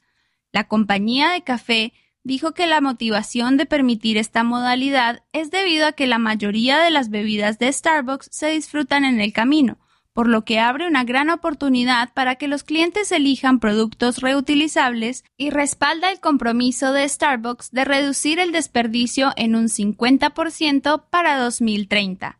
La 0.52 0.68
compañía 0.68 1.32
de 1.32 1.44
café 1.44 1.94
dijo 2.24 2.54
que 2.54 2.66
la 2.66 2.82
motivación 2.82 3.58
de 3.58 3.66
permitir 3.66 4.18
esta 4.18 4.44
modalidad 4.44 5.24
es 5.34 5.52
debido 5.52 5.86
a 5.86 5.92
que 5.92 6.08
la 6.08 6.18
mayoría 6.18 6.80
de 6.80 6.90
las 6.90 7.10
bebidas 7.10 7.60
de 7.60 7.72
Starbucks 7.72 8.30
se 8.32 8.48
disfrutan 8.48 9.06
en 9.06 9.20
el 9.20 9.34
camino, 9.34 9.78
por 10.16 10.30
lo 10.30 10.46
que 10.46 10.62
abre 10.62 10.88
una 10.88 11.04
gran 11.04 11.30
oportunidad 11.30 12.14
para 12.14 12.38
que 12.38 12.48
los 12.48 12.64
clientes 12.64 13.12
elijan 13.12 13.60
productos 13.60 14.20
reutilizables 14.20 15.26
y 15.36 15.50
respalda 15.50 16.10
el 16.10 16.22
compromiso 16.22 16.94
de 16.94 17.08
Starbucks 17.08 17.72
de 17.72 17.84
reducir 17.84 18.40
el 18.40 18.54
desperdicio 18.54 19.34
en 19.36 19.58
un 19.58 19.66
50% 19.66 21.04
para 21.10 21.38
2030. 21.38 22.40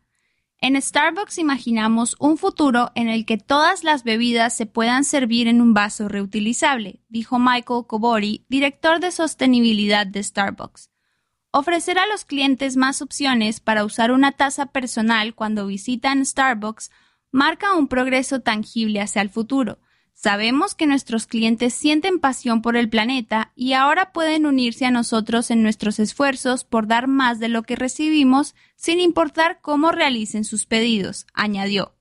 En 0.62 0.80
Starbucks 0.80 1.36
imaginamos 1.36 2.16
un 2.18 2.38
futuro 2.38 2.92
en 2.94 3.10
el 3.10 3.26
que 3.26 3.36
todas 3.36 3.84
las 3.84 4.04
bebidas 4.04 4.56
se 4.56 4.64
puedan 4.64 5.04
servir 5.04 5.46
en 5.46 5.60
un 5.60 5.74
vaso 5.74 6.08
reutilizable, 6.08 7.02
dijo 7.10 7.38
Michael 7.38 7.84
Kobori, 7.86 8.46
director 8.48 9.00
de 9.00 9.10
sostenibilidad 9.10 10.06
de 10.06 10.22
Starbucks. 10.22 10.88
Ofrecer 11.50 11.98
a 11.98 12.06
los 12.06 12.24
clientes 12.24 12.78
más 12.78 13.02
opciones 13.02 13.60
para 13.60 13.84
usar 13.84 14.12
una 14.12 14.32
taza 14.32 14.64
personal 14.64 15.34
cuando 15.34 15.66
visitan 15.66 16.24
Starbucks 16.24 16.90
marca 17.30 17.74
un 17.74 17.88
progreso 17.88 18.40
tangible 18.40 19.00
hacia 19.00 19.22
el 19.22 19.30
futuro, 19.30 19.78
Sabemos 20.18 20.74
que 20.74 20.86
nuestros 20.86 21.26
clientes 21.26 21.74
sienten 21.74 22.20
pasión 22.20 22.62
por 22.62 22.78
el 22.78 22.88
planeta 22.88 23.52
y 23.54 23.74
ahora 23.74 24.12
pueden 24.12 24.46
unirse 24.46 24.86
a 24.86 24.90
nosotros 24.90 25.50
en 25.50 25.62
nuestros 25.62 25.98
esfuerzos 25.98 26.64
por 26.64 26.86
dar 26.86 27.06
más 27.06 27.38
de 27.38 27.50
lo 27.50 27.64
que 27.64 27.76
recibimos 27.76 28.54
sin 28.76 28.98
importar 28.98 29.60
cómo 29.60 29.92
realicen 29.92 30.44
sus 30.44 30.64
pedidos, 30.64 31.26
añadió. 31.34 31.94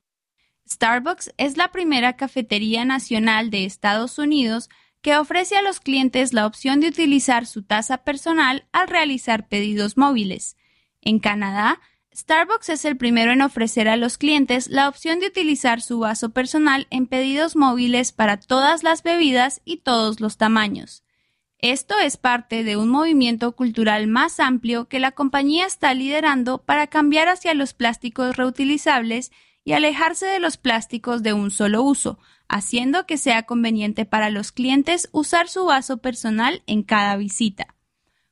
Starbucks 0.65 1.33
es 1.35 1.57
la 1.57 1.73
primera 1.73 2.15
cafetería 2.15 2.85
nacional 2.85 3.49
de 3.49 3.65
Estados 3.65 4.17
Unidos 4.17 4.69
que 5.01 5.17
ofrece 5.17 5.57
a 5.57 5.61
los 5.61 5.81
clientes 5.81 6.31
la 6.31 6.45
opción 6.45 6.79
de 6.79 6.87
utilizar 6.87 7.45
su 7.45 7.63
taza 7.63 8.05
personal 8.05 8.65
al 8.71 8.87
realizar 8.87 9.49
pedidos 9.49 9.97
móviles. 9.97 10.55
En 11.01 11.19
Canadá, 11.19 11.81
Starbucks 12.15 12.69
es 12.69 12.85
el 12.85 12.95
primero 12.95 13.33
en 13.33 13.41
ofrecer 13.41 13.89
a 13.89 13.97
los 13.97 14.17
clientes 14.17 14.69
la 14.69 14.87
opción 14.87 15.19
de 15.19 15.27
utilizar 15.27 15.81
su 15.81 15.99
vaso 15.99 16.29
personal 16.29 16.87
en 16.89 17.07
pedidos 17.07 17.57
móviles 17.57 18.13
para 18.13 18.37
todas 18.37 18.83
las 18.83 19.03
bebidas 19.03 19.61
y 19.65 19.77
todos 19.77 20.21
los 20.21 20.37
tamaños. 20.37 21.03
Esto 21.57 21.95
es 21.99 22.15
parte 22.15 22.63
de 22.63 22.77
un 22.77 22.87
movimiento 22.87 23.53
cultural 23.53 24.07
más 24.07 24.39
amplio 24.39 24.87
que 24.87 24.99
la 24.99 25.11
compañía 25.11 25.65
está 25.65 25.93
liderando 25.93 26.59
para 26.59 26.87
cambiar 26.87 27.27
hacia 27.27 27.53
los 27.53 27.73
plásticos 27.73 28.37
reutilizables 28.37 29.33
y 29.65 29.73
alejarse 29.73 30.25
de 30.25 30.39
los 30.39 30.55
plásticos 30.55 31.21
de 31.21 31.33
un 31.33 31.51
solo 31.51 31.81
uso, 31.81 32.17
haciendo 32.47 33.05
que 33.05 33.17
sea 33.17 33.43
conveniente 33.43 34.05
para 34.05 34.29
los 34.29 34.53
clientes 34.53 35.09
usar 35.11 35.49
su 35.49 35.65
vaso 35.65 35.97
personal 35.97 36.63
en 36.65 36.83
cada 36.83 37.17
visita. 37.17 37.75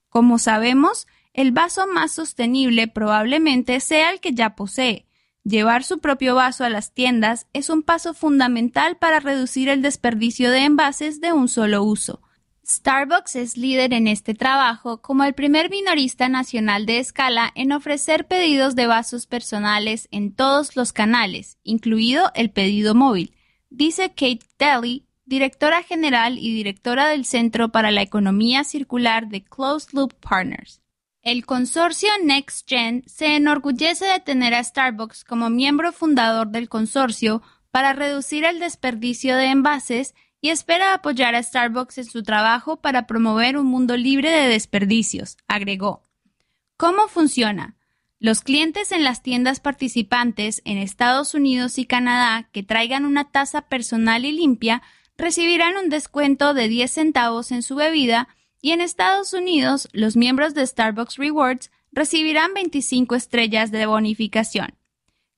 Como 0.08 0.38
sabemos, 0.38 1.08
el 1.34 1.52
vaso 1.52 1.88
más 1.88 2.12
sostenible 2.12 2.88
probablemente 2.88 3.80
sea 3.80 4.12
el 4.12 4.20
que 4.20 4.34
ya 4.34 4.56
posee. 4.56 5.06
Llevar 5.44 5.84
su 5.84 6.00
propio 6.00 6.36
vaso 6.36 6.64
a 6.64 6.70
las 6.70 6.94
tiendas 6.94 7.48
es 7.52 7.70
un 7.70 7.84
paso 7.84 8.14
fundamental 8.14 8.98
para 8.98 9.20
reducir 9.20 9.68
el 9.68 9.82
desperdicio 9.82 10.52
de 10.52 10.64
envases 10.64 11.20
de 11.20 11.34
un 11.34 11.50
solo 11.50 11.84
uso. 11.84 12.22
Starbucks 12.66 13.36
es 13.36 13.58
líder 13.58 13.94
en 13.94 14.08
este 14.08 14.36
trabajo 14.36 15.02
como 15.02 15.26
el 15.26 15.34
primer 15.34 15.70
minorista 15.70 16.30
nacional 16.30 16.86
de 16.86 17.00
escala 17.00 17.52
en 17.56 17.74
ofrecer 17.74 18.26
pedidos 18.26 18.76
de 18.76 18.88
vasos 18.88 19.28
personales 19.28 20.08
en 20.12 20.34
todos 20.34 20.78
los 20.78 20.94
canales, 20.94 21.58
incluido 21.64 22.32
el 22.36 22.52
pedido 22.52 22.96
móvil, 22.96 23.36
dice 23.70 24.10
Kate 24.10 24.46
Daly, 24.58 25.08
directora 25.26 25.84
general 25.84 26.38
y 26.38 26.54
directora 26.54 27.10
del 27.10 27.26
Centro 27.26 27.70
para 27.70 27.92
la 27.92 28.02
Economía 28.02 28.64
Circular 28.64 29.28
de 29.28 29.44
Closed 29.44 29.90
Loop 29.92 30.14
Partners. 30.22 30.83
El 31.24 31.46
consorcio 31.46 32.10
NextGen 32.22 33.04
se 33.08 33.38
enorgullece 33.38 34.04
de 34.04 34.20
tener 34.20 34.54
a 34.54 34.62
Starbucks 34.62 35.24
como 35.24 35.50
miembro 35.50 35.94
fundador 35.94 36.50
del 36.50 36.68
consorcio 36.68 37.42
para 37.72 37.94
reducir 37.94 38.44
el 38.44 38.60
desperdicio 38.60 39.38
de 39.38 39.46
envases 39.46 40.16
y 40.42 40.50
espera 40.50 40.94
apoyar 40.94 41.34
a 41.34 41.42
Starbucks 41.42 42.00
en 42.00 42.06
su 42.06 42.24
trabajo 42.24 42.82
para 42.82 43.08
promover 43.08 43.58
un 43.58 43.68
mundo 43.68 43.96
libre 43.96 44.32
de 44.32 44.50
desperdicios, 44.50 45.38
agregó. 45.48 46.04
¿Cómo 46.76 47.08
funciona? 47.08 47.78
Los 48.20 48.42
clientes 48.42 48.92
en 48.92 49.06
las 49.06 49.24
tiendas 49.24 49.62
participantes 49.62 50.62
en 50.66 50.78
Estados 50.78 51.34
Unidos 51.36 51.78
y 51.78 51.86
Canadá 51.86 52.50
que 52.52 52.64
traigan 52.64 53.06
una 53.06 53.32
taza 53.32 53.62
personal 53.62 54.26
y 54.26 54.34
limpia 54.34 54.82
recibirán 55.18 55.78
un 55.78 55.88
descuento 55.88 56.54
de 56.54 56.68
10 56.68 56.92
centavos 56.92 57.54
en 57.54 57.64
su 57.64 57.76
bebida 57.76 58.28
y 58.64 58.72
en 58.72 58.80
Estados 58.80 59.34
Unidos, 59.34 59.90
los 59.92 60.16
miembros 60.16 60.54
de 60.54 60.66
Starbucks 60.66 61.18
Rewards 61.18 61.70
recibirán 61.92 62.54
25 62.54 63.14
estrellas 63.14 63.72
de 63.72 63.86
bonificación. 63.86 64.76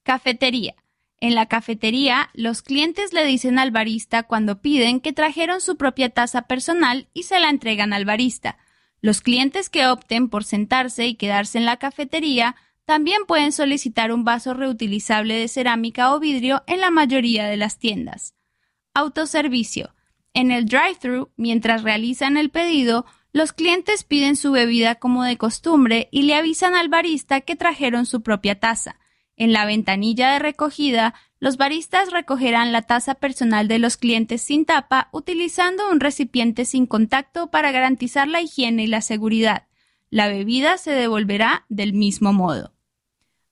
Cafetería. 0.03 0.75
En 1.19 1.33
la 1.33 1.47
cafetería, 1.47 2.29
los 2.35 2.61
clientes 2.61 3.13
le 3.13 3.25
dicen 3.25 3.57
al 3.57 3.71
barista 3.71 4.21
cuando 4.21 4.61
piden 4.61 4.99
que 4.99 5.11
trajeron 5.11 5.59
su 5.59 5.75
propia 5.75 6.09
taza 6.09 6.43
personal 6.43 7.07
y 7.15 7.23
se 7.23 7.39
la 7.39 7.49
entregan 7.49 7.93
al 7.93 8.05
barista. 8.05 8.59
Los 9.01 9.21
clientes 9.21 9.71
que 9.71 9.87
opten 9.87 10.29
por 10.29 10.43
sentarse 10.43 11.07
y 11.07 11.15
quedarse 11.15 11.57
en 11.57 11.65
la 11.65 11.77
cafetería 11.77 12.55
también 12.85 13.25
pueden 13.25 13.51
solicitar 13.51 14.11
un 14.11 14.23
vaso 14.23 14.53
reutilizable 14.53 15.33
de 15.33 15.47
cerámica 15.47 16.13
o 16.13 16.19
vidrio 16.19 16.63
en 16.67 16.79
la 16.79 16.91
mayoría 16.91 17.47
de 17.47 17.57
las 17.57 17.79
tiendas. 17.79 18.35
Autoservicio. 18.93 19.94
En 20.35 20.51
el 20.51 20.65
drive-thru, 20.65 21.31
mientras 21.37 21.81
realizan 21.81 22.35
el 22.35 22.49
pedido, 22.51 23.05
los 23.31 23.53
clientes 23.53 24.03
piden 24.03 24.35
su 24.35 24.51
bebida 24.51 24.95
como 24.95 25.23
de 25.23 25.37
costumbre 25.37 26.09
y 26.11 26.23
le 26.23 26.35
avisan 26.35 26.75
al 26.75 26.89
barista 26.89 27.39
que 27.39 27.55
trajeron 27.55 28.05
su 28.05 28.21
propia 28.21 28.59
taza. 28.59 28.99
En 29.37 29.53
la 29.53 29.65
ventanilla 29.65 30.33
de 30.33 30.39
recogida, 30.39 31.13
los 31.39 31.55
baristas 31.55 32.11
recogerán 32.11 32.73
la 32.73 32.81
taza 32.81 33.15
personal 33.15 33.69
de 33.69 33.79
los 33.79 33.95
clientes 33.95 34.41
sin 34.41 34.65
tapa 34.65 35.07
utilizando 35.13 35.89
un 35.89 36.01
recipiente 36.01 36.65
sin 36.65 36.85
contacto 36.85 37.49
para 37.49 37.71
garantizar 37.71 38.27
la 38.27 38.41
higiene 38.41 38.83
y 38.83 38.87
la 38.87 39.01
seguridad. 39.01 39.67
La 40.09 40.27
bebida 40.27 40.77
se 40.77 40.91
devolverá 40.91 41.65
del 41.69 41.93
mismo 41.93 42.33
modo. 42.33 42.73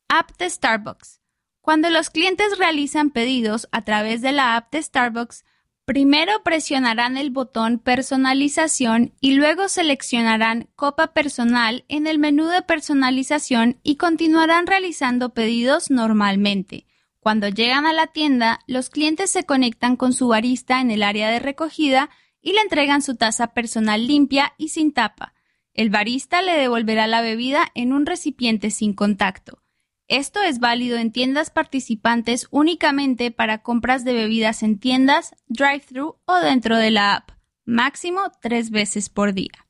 App 0.10 0.32
de 0.38 0.50
Starbucks. 0.50 1.22
Cuando 1.62 1.90
los 1.90 2.10
clientes 2.10 2.58
realizan 2.58 3.10
pedidos 3.10 3.70
a 3.72 3.84
través 3.84 4.22
de 4.22 4.34
la 4.34 4.58
app 4.58 4.70
de 4.74 4.84
Starbucks, 4.84 5.46
Primero 5.86 6.32
presionarán 6.46 7.18
el 7.18 7.30
botón 7.30 7.78
Personalización 7.78 9.14
y 9.20 9.34
luego 9.34 9.68
seleccionarán 9.68 10.70
Copa 10.76 11.08
Personal 11.08 11.84
en 11.90 12.08
el 12.08 12.20
menú 12.20 12.46
de 12.46 12.62
personalización 12.62 13.80
y 13.84 13.98
continuarán 13.98 14.66
realizando 14.66 15.34
pedidos 15.34 15.92
normalmente. 15.92 16.88
Cuando 17.20 17.50
llegan 17.50 17.86
a 17.86 17.92
la 17.92 18.08
tienda, 18.08 18.62
los 18.66 18.90
clientes 18.90 19.30
se 19.30 19.44
conectan 19.44 19.98
con 19.98 20.14
su 20.14 20.30
barista 20.30 20.80
en 20.80 20.90
el 20.90 21.04
área 21.04 21.30
de 21.30 21.40
recogida 21.40 22.10
y 22.42 22.54
le 22.54 22.62
entregan 22.62 23.02
su 23.02 23.16
taza 23.16 23.48
personal 23.48 24.08
limpia 24.08 24.54
y 24.58 24.70
sin 24.70 24.94
tapa. 24.94 25.34
El 25.74 25.90
barista 25.90 26.42
le 26.42 26.54
devolverá 26.54 27.08
la 27.08 27.22
bebida 27.22 27.72
en 27.76 27.92
un 27.92 28.06
recipiente 28.06 28.72
sin 28.72 28.94
contacto. 28.94 29.62
Esto 30.08 30.41
es 30.41 30.60
válido 30.60 30.97
en 30.97 31.12
tiendas 31.12 31.49
participantes 31.49 32.47
únicamente 32.51 33.32
para 33.32 33.64
compras 33.64 34.04
de 34.04 34.14
bebidas 34.14 34.62
en 34.62 34.78
tiendas, 34.78 35.34
drive-thru 35.47 36.18
o 36.26 36.36
dentro 36.36 36.78
de 36.78 36.91
la 36.91 37.16
app, 37.16 37.32
máximo 37.66 38.32
tres 38.41 38.70
veces 38.70 39.10
por 39.10 39.34
día. 39.34 39.68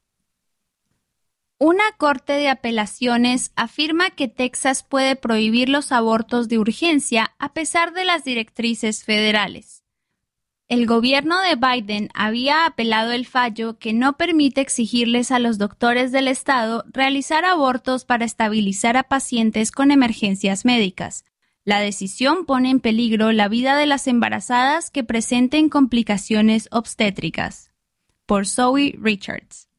Una 1.59 1.84
corte 1.97 2.34
de 2.34 2.49
apelaciones 2.49 3.51
afirma 3.55 4.09
que 4.09 4.27
Texas 4.27 4.84
puede 4.84 5.15
prohibir 5.15 5.69
los 5.69 5.91
abortos 5.91 6.49
de 6.49 6.57
urgencia 6.57 7.36
a 7.39 7.53
pesar 7.53 7.93
de 7.93 8.03
las 8.03 8.25
directrices 8.25 9.03
federales. 9.03 9.82
El 10.74 10.88
gobierno 10.88 11.39
de 11.39 11.55
Biden 11.55 12.09
había 12.15 12.65
apelado 12.65 13.11
el 13.11 13.28
fallo 13.28 13.78
que 13.78 13.93
no 13.93 14.17
permite 14.17 14.59
exigirles 14.59 15.30
a 15.30 15.38
los 15.38 15.59
doctores 15.59 16.11
del 16.11 16.28
estado 16.28 16.84
realizar 16.91 17.45
abortos 17.45 18.05
para 18.05 18.26
estabilizar 18.26 18.97
a 18.97 19.03
pacientes 19.03 19.69
con 19.69 19.91
emergencias 19.91 20.65
médicas. 20.65 21.26
La 21.63 21.80
decisión 21.80 22.47
pone 22.47 22.71
en 22.71 22.80
peligro 22.80 23.32
la 23.34 23.49
vida 23.49 23.78
de 23.78 23.86
las 23.86 24.07
embarazadas 24.07 24.89
que 24.89 25.03
presenten 25.03 25.69
complicaciones 25.69 26.69
obstétricas. 26.71 27.69
Por 28.26 28.47
Zoe 28.47 28.95
Richards. 28.99 29.69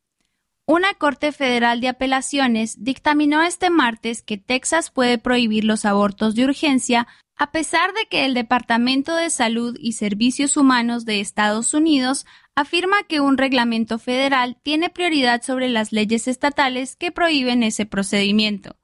Una 0.65 0.95
Corte 0.95 1.33
Federal 1.33 1.81
de 1.81 1.89
Apelaciones 1.89 2.85
dictaminó 2.85 3.43
este 3.43 3.69
martes 3.69 4.23
que 4.23 4.39
Texas 4.39 4.93
puede 4.93 5.19
prohibir 5.19 5.65
los 5.65 5.87
abortos 5.87 6.37
de 6.37 6.45
urgencia 6.45 7.09
a 7.37 7.51
pesar 7.51 7.93
de 7.93 8.07
que 8.07 8.25
el 8.25 8.35
Departamento 8.35 9.17
de 9.17 9.31
Salud 9.31 9.77
y 9.81 9.93
Servicios 9.93 10.57
Humanos 10.57 11.05
de 11.05 11.21
Estados 11.21 11.75
Unidos 11.75 12.27
afirma 12.55 13.03
que 13.09 13.21
un 13.21 13.37
reglamento 13.37 13.99
federal 13.99 14.57
tiene 14.63 14.89
prioridad 14.89 15.43
sobre 15.43 15.69
las 15.69 15.93
leyes 15.93 16.29
estatales 16.29 16.95
que 16.97 17.11
prohíben 17.11 17.63
ese 17.63 17.87
procedimiento. 17.87 18.77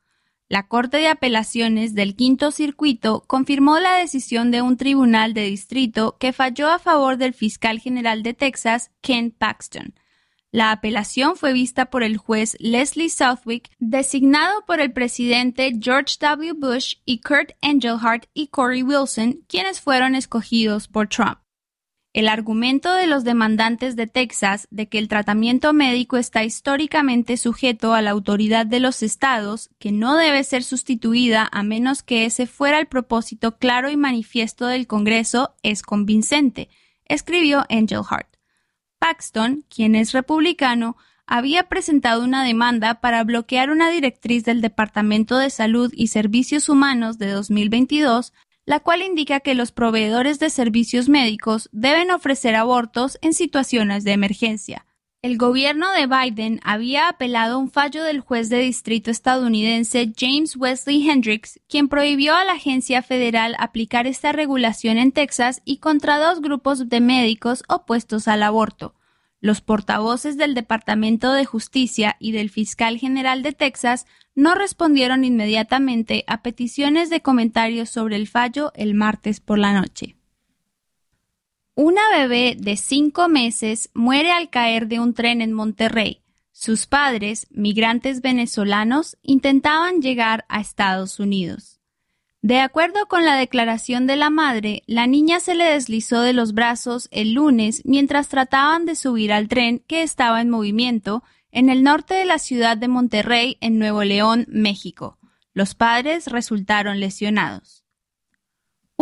La 0.48 0.66
Corte 0.66 0.96
de 0.96 1.06
Apelaciones 1.06 1.94
del 1.94 2.16
Quinto 2.16 2.50
Circuito 2.50 3.22
confirmó 3.28 3.78
la 3.78 3.94
decisión 3.94 4.50
de 4.50 4.62
un 4.62 4.76
tribunal 4.76 5.32
de 5.32 5.44
distrito 5.44 6.16
que 6.18 6.32
falló 6.32 6.68
a 6.70 6.80
favor 6.80 7.18
del 7.18 7.34
fiscal 7.34 7.78
general 7.78 8.24
de 8.24 8.34
Texas, 8.34 8.90
Ken 9.00 9.30
Paxton, 9.30 9.94
la 10.52 10.72
apelación 10.72 11.36
fue 11.36 11.52
vista 11.52 11.86
por 11.86 12.02
el 12.02 12.16
juez 12.16 12.56
Leslie 12.58 13.08
Southwick, 13.08 13.70
designado 13.78 14.64
por 14.66 14.80
el 14.80 14.92
presidente 14.92 15.72
George 15.80 16.16
W. 16.18 16.54
Bush 16.54 16.96
y 17.04 17.20
Kurt 17.20 17.52
Engelhardt 17.60 18.26
y 18.34 18.48
Corey 18.48 18.82
Wilson, 18.82 19.44
quienes 19.46 19.80
fueron 19.80 20.16
escogidos 20.16 20.88
por 20.88 21.08
Trump. 21.08 21.38
El 22.12 22.26
argumento 22.26 22.92
de 22.94 23.06
los 23.06 23.22
demandantes 23.22 23.94
de 23.94 24.08
Texas 24.08 24.66
de 24.72 24.88
que 24.88 24.98
el 24.98 25.06
tratamiento 25.06 25.72
médico 25.72 26.16
está 26.16 26.42
históricamente 26.42 27.36
sujeto 27.36 27.94
a 27.94 28.02
la 28.02 28.10
autoridad 28.10 28.66
de 28.66 28.80
los 28.80 29.04
estados, 29.04 29.70
que 29.78 29.92
no 29.92 30.16
debe 30.16 30.42
ser 30.42 30.64
sustituida 30.64 31.48
a 31.52 31.62
menos 31.62 32.02
que 32.02 32.24
ese 32.24 32.48
fuera 32.48 32.80
el 32.80 32.88
propósito 32.88 33.56
claro 33.58 33.88
y 33.88 33.96
manifiesto 33.96 34.66
del 34.66 34.88
Congreso, 34.88 35.54
es 35.62 35.82
convincente, 35.82 36.68
escribió 37.04 37.64
Engelhardt. 37.68 38.39
Paxton, 39.00 39.64
quien 39.68 39.96
es 39.96 40.12
republicano, 40.12 40.96
había 41.26 41.64
presentado 41.68 42.22
una 42.22 42.44
demanda 42.44 43.00
para 43.00 43.24
bloquear 43.24 43.70
una 43.70 43.90
directriz 43.90 44.44
del 44.44 44.60
Departamento 44.60 45.38
de 45.38 45.48
Salud 45.48 45.92
y 45.96 46.08
Servicios 46.08 46.68
Humanos 46.68 47.18
de 47.18 47.30
2022, 47.30 48.32
la 48.66 48.80
cual 48.80 49.02
indica 49.02 49.40
que 49.40 49.54
los 49.54 49.72
proveedores 49.72 50.38
de 50.38 50.50
servicios 50.50 51.08
médicos 51.08 51.70
deben 51.72 52.10
ofrecer 52.10 52.54
abortos 52.54 53.18
en 53.22 53.32
situaciones 53.32 54.04
de 54.04 54.12
emergencia. 54.12 54.86
El 55.22 55.36
gobierno 55.36 55.92
de 55.92 56.06
Biden 56.06 56.60
había 56.64 57.10
apelado 57.10 57.58
un 57.58 57.70
fallo 57.70 58.02
del 58.04 58.20
juez 58.20 58.48
de 58.48 58.56
distrito 58.60 59.10
estadounidense 59.10 60.14
James 60.16 60.56
Wesley 60.56 61.06
Hendricks, 61.06 61.60
quien 61.68 61.88
prohibió 61.88 62.34
a 62.34 62.44
la 62.46 62.52
agencia 62.52 63.02
federal 63.02 63.54
aplicar 63.58 64.06
esta 64.06 64.32
regulación 64.32 64.96
en 64.96 65.12
Texas 65.12 65.60
y 65.66 65.76
contra 65.76 66.16
dos 66.16 66.40
grupos 66.40 66.88
de 66.88 67.00
médicos 67.02 67.64
opuestos 67.68 68.28
al 68.28 68.42
aborto. 68.42 68.94
Los 69.42 69.60
portavoces 69.60 70.38
del 70.38 70.54
Departamento 70.54 71.34
de 71.34 71.44
Justicia 71.44 72.16
y 72.18 72.32
del 72.32 72.48
fiscal 72.48 72.96
general 72.96 73.42
de 73.42 73.52
Texas 73.52 74.06
no 74.34 74.54
respondieron 74.54 75.24
inmediatamente 75.24 76.24
a 76.28 76.40
peticiones 76.40 77.10
de 77.10 77.20
comentarios 77.20 77.90
sobre 77.90 78.16
el 78.16 78.26
fallo 78.26 78.72
el 78.74 78.94
martes 78.94 79.40
por 79.40 79.58
la 79.58 79.74
noche. 79.74 80.16
Una 81.74 82.02
bebé 82.12 82.56
de 82.58 82.76
cinco 82.76 83.28
meses 83.28 83.90
muere 83.94 84.32
al 84.32 84.50
caer 84.50 84.88
de 84.88 85.00
un 85.00 85.14
tren 85.14 85.40
en 85.40 85.52
Monterrey. 85.52 86.22
Sus 86.52 86.86
padres, 86.86 87.46
migrantes 87.50 88.20
venezolanos, 88.20 89.16
intentaban 89.22 90.02
llegar 90.02 90.44
a 90.48 90.60
Estados 90.60 91.20
Unidos. 91.20 91.80
De 92.42 92.58
acuerdo 92.58 93.06
con 93.06 93.24
la 93.24 93.36
declaración 93.36 94.06
de 94.06 94.16
la 94.16 94.30
madre, 94.30 94.82
la 94.86 95.06
niña 95.06 95.40
se 95.40 95.54
le 95.54 95.64
deslizó 95.64 96.22
de 96.22 96.32
los 96.32 96.54
brazos 96.54 97.08
el 97.12 97.34
lunes 97.34 97.82
mientras 97.84 98.28
trataban 98.28 98.86
de 98.86 98.94
subir 98.94 99.32
al 99.32 99.46
tren 99.48 99.82
que 99.86 100.02
estaba 100.02 100.40
en 100.40 100.48
movimiento 100.48 101.22
en 101.52 101.68
el 101.68 101.82
norte 101.82 102.14
de 102.14 102.24
la 102.24 102.38
ciudad 102.38 102.76
de 102.76 102.88
Monterrey, 102.88 103.58
en 103.60 103.78
Nuevo 103.78 104.04
León, 104.04 104.46
México. 104.48 105.18
Los 105.52 105.74
padres 105.74 106.28
resultaron 106.28 107.00
lesionados. 107.00 107.79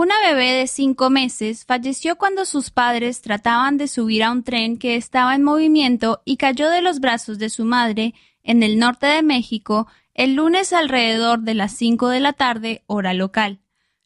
Una 0.00 0.14
bebé 0.24 0.52
de 0.52 0.68
cinco 0.68 1.10
meses 1.10 1.64
falleció 1.64 2.18
cuando 2.18 2.44
sus 2.44 2.70
padres 2.70 3.20
trataban 3.20 3.78
de 3.78 3.88
subir 3.88 4.22
a 4.22 4.30
un 4.30 4.44
tren 4.44 4.78
que 4.78 4.94
estaba 4.94 5.34
en 5.34 5.42
movimiento 5.42 6.22
y 6.24 6.36
cayó 6.36 6.70
de 6.70 6.82
los 6.82 7.00
brazos 7.00 7.40
de 7.40 7.50
su 7.50 7.64
madre 7.64 8.14
en 8.44 8.62
el 8.62 8.78
norte 8.78 9.08
de 9.08 9.24
México 9.24 9.88
el 10.14 10.34
lunes 10.34 10.72
alrededor 10.72 11.40
de 11.40 11.54
las 11.54 11.72
cinco 11.72 12.10
de 12.10 12.20
la 12.20 12.32
tarde, 12.32 12.84
hora 12.86 13.12
local. 13.12 13.58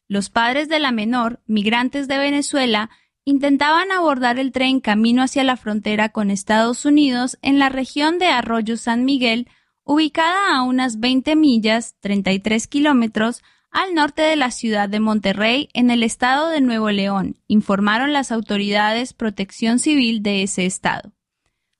Los 0.07 0.31
padres 0.31 0.67
de 0.67 0.79
la 0.79 0.91
menor, 0.91 1.41
migrantes 1.45 2.07
de 2.07 2.17
Venezuela, 2.17 2.89
intentaban 3.23 3.91
abordar 3.91 4.39
el 4.39 4.51
tren 4.51 4.79
camino 4.79 5.21
hacia 5.21 5.43
la 5.43 5.57
frontera 5.57 6.09
con 6.09 6.31
Estados 6.31 6.85
Unidos 6.85 7.37
en 7.43 7.59
la 7.59 7.69
región 7.69 8.17
de 8.17 8.29
Arroyo 8.29 8.77
San 8.77 9.05
Miguel, 9.05 9.47
ubicada 9.83 10.57
a 10.57 10.63
unas 10.63 10.99
20 10.99 11.35
millas, 11.35 11.93
33 11.99 12.65
kilómetros, 12.65 13.43
al 13.73 13.95
norte 13.95 14.21
de 14.21 14.35
la 14.35 14.51
ciudad 14.51 14.87
de 14.87 14.99
Monterrey, 14.99 15.67
en 15.73 15.89
el 15.89 16.03
estado 16.03 16.49
de 16.49 16.61
Nuevo 16.61 16.91
León, 16.91 17.37
informaron 17.47 18.13
las 18.13 18.31
autoridades 18.31 19.13
protección 19.13 19.79
civil 19.79 20.21
de 20.21 20.43
ese 20.43 20.67
estado. 20.67 21.11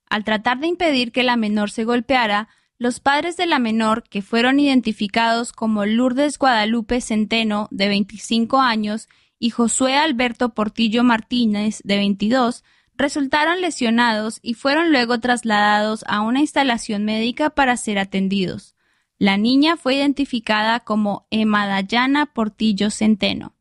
Al 0.10 0.24
tratar 0.24 0.60
de 0.60 0.68
impedir 0.68 1.12
que 1.12 1.22
la 1.22 1.38
menor 1.38 1.70
se 1.70 1.84
golpeara, 1.84 2.50
los 2.80 3.00
padres 3.00 3.38
de 3.38 3.46
la 3.46 3.60
menor, 3.60 4.04
que 4.10 4.24
fueron 4.24 4.60
identificados 4.60 5.54
como 5.54 5.86
Lourdes 5.86 6.40
Guadalupe 6.40 7.00
Centeno, 7.00 7.68
de 7.70 7.88
25 7.88 8.60
años, 8.60 9.08
y 9.38 9.52
Josué 9.52 9.96
Alberto 9.96 10.50
Portillo 10.56 11.04
Martínez, 11.04 11.80
de 11.84 11.98
22, 11.98 12.64
resultaron 12.96 13.62
lesionados 13.62 14.40
y 14.42 14.56
fueron 14.56 14.92
luego 14.92 15.20
trasladados 15.20 16.04
a 16.08 16.22
una 16.22 16.40
instalación 16.40 17.06
médica 17.06 17.52
para 17.52 17.78
ser 17.78 18.00
atendidos. 18.00 18.73
La 19.20 19.38
niña 19.38 19.78
fue 19.78 19.96
identificada 19.96 20.80
como 20.80 21.28
Emma 21.30 21.68
Dayana 21.68 22.28
Portillo 22.28 22.90
Centeno. 22.90 23.56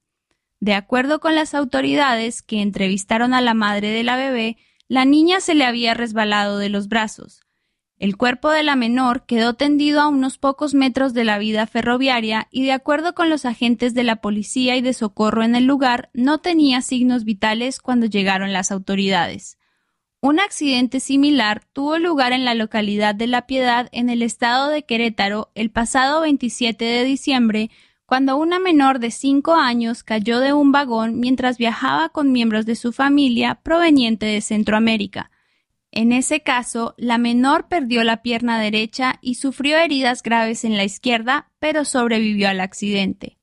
De 0.61 0.75
acuerdo 0.75 1.21
con 1.21 1.35
las 1.35 1.55
autoridades 1.55 2.43
que 2.43 2.63
entrevistaron 2.63 3.35
a 3.35 3.41
la 3.41 3.55
madre 3.55 3.89
de 3.89 4.03
la 4.03 4.17
bebé, 4.17 4.57
la 4.89 5.05
niña 5.05 5.41
se 5.41 5.55
le 5.55 5.65
había 5.65 5.95
resbalado 5.95 6.59
de 6.59 6.69
los 6.69 6.89
brazos. 6.89 7.41
El 7.99 8.17
cuerpo 8.17 8.51
de 8.51 8.65
la 8.65 8.75
menor 8.75 9.27
quedó 9.27 9.55
tendido 9.55 10.01
a 10.01 10.09
unos 10.09 10.37
pocos 10.37 10.75
metros 10.75 11.15
de 11.15 11.25
la 11.25 11.39
vida 11.39 11.67
ferroviaria 11.67 12.49
y 12.51 12.65
de 12.65 12.73
acuerdo 12.73 13.15
con 13.15 13.31
los 13.31 13.45
agentes 13.45 13.95
de 13.95 14.03
la 14.03 14.17
policía 14.17 14.77
y 14.77 14.81
de 14.83 14.93
socorro 14.93 15.45
en 15.45 15.55
el 15.55 15.67
lugar, 15.67 16.11
no 16.13 16.39
tenía 16.39 16.83
signos 16.83 17.25
vitales 17.25 17.79
cuando 17.79 18.07
llegaron 18.07 18.53
las 18.53 18.73
autoridades. 18.73 19.57
Un 20.25 20.39
accidente 20.39 21.01
similar 21.01 21.65
tuvo 21.73 21.99
lugar 21.99 22.33
en 22.33 22.45
la 22.45 22.55
localidad 22.55 23.13
de 23.13 23.27
La 23.27 23.49
Piedad, 23.49 23.89
en 23.91 24.09
el 24.09 24.23
estado 24.23 24.69
de 24.69 24.85
Querétaro, 24.85 25.51
el 25.57 25.73
pasado 25.73 26.21
27 26.21 26.85
de 26.85 27.03
diciembre, 27.03 27.73
cuando 28.07 28.37
una 28.37 28.61
menor 28.61 29.01
de 29.01 29.11
cinco 29.11 29.55
años 29.55 30.05
cayó 30.05 30.39
de 30.39 30.53
un 30.53 30.71
vagón 30.71 31.19
mientras 31.19 31.59
viajaba 31.59 32.09
con 32.11 32.31
miembros 32.31 32.67
de 32.67 32.77
su 32.77 32.93
familia 32.93 33.57
proveniente 33.65 34.27
de 34.27 34.41
Centroamérica. 34.43 35.33
En 35.91 36.13
ese 36.13 36.41
caso, 36.41 36.95
la 36.99 37.19
menor 37.19 37.67
perdió 37.67 38.05
la 38.05 38.23
pierna 38.23 38.61
derecha 38.61 39.19
y 39.23 39.35
sufrió 39.35 39.77
heridas 39.77 40.23
graves 40.23 40.65
en 40.65 40.77
la 40.77 40.85
izquierda, 40.85 41.51
pero 41.59 41.85
sobrevivió 41.85 42.49
al 42.49 42.61
accidente. 42.61 43.39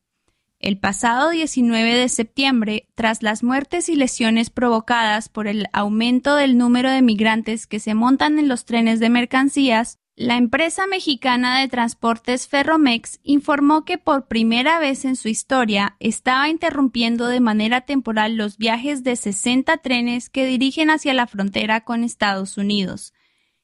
El 0.60 0.78
pasado 0.78 1.30
19 1.30 1.96
de 1.96 2.10
septiembre, 2.10 2.90
tras 2.94 3.24
las 3.24 3.44
muertes 3.44 3.88
y 3.88 3.96
lesiones 3.96 4.50
provocadas 4.50 5.30
por 5.30 5.48
el 5.48 5.68
aumento 5.72 6.36
del 6.36 6.58
número 6.58 6.92
de 6.92 7.02
migrantes 7.02 7.66
que 7.66 7.80
se 7.80 7.94
montan 7.94 8.38
en 8.40 8.50
los 8.50 8.66
trenes 8.66 9.00
de 9.00 9.10
mercancías, 9.10 10.00
la 10.18 10.36
empresa 10.36 10.86
mexicana 10.86 11.62
de 11.62 11.70
transportes 11.70 12.50
Ferromex 12.50 13.22
informó 13.24 13.86
que 13.86 13.98
por 13.98 14.28
primera 14.28 14.80
vez 14.80 15.06
en 15.06 15.16
su 15.16 15.30
historia 15.30 15.96
estaba 16.02 16.50
interrumpiendo 16.50 17.28
de 17.28 17.40
manera 17.40 17.80
temporal 17.80 18.36
los 18.36 18.58
viajes 18.58 19.06
de 19.06 19.16
60 19.16 19.78
trenes 19.78 20.30
que 20.30 20.46
dirigen 20.46 20.90
hacia 20.90 21.14
la 21.14 21.26
frontera 21.26 21.86
con 21.86 22.04
Estados 22.04 22.58
Unidos. 22.58 23.14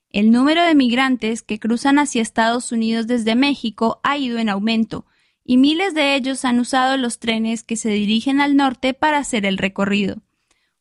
El 0.10 0.32
número 0.32 0.64
de 0.64 0.76
migrantes 0.76 1.42
que 1.42 1.60
cruzan 1.60 2.00
hacia 2.00 2.22
Estados 2.22 2.72
Unidos 2.72 3.06
desde 3.06 3.36
México 3.36 4.00
ha 4.02 4.18
ido 4.18 4.38
en 4.38 4.48
aumento, 4.48 5.06
y 5.46 5.58
miles 5.58 5.94
de 5.94 6.16
ellos 6.16 6.44
han 6.44 6.60
usado 6.60 6.98
los 6.98 7.20
trenes 7.20 7.64
que 7.64 7.78
se 7.78 7.90
dirigen 7.90 8.42
al 8.42 8.56
norte 8.56 8.94
para 8.94 9.20
hacer 9.20 9.46
el 9.46 9.60
recorrido. 9.60 10.18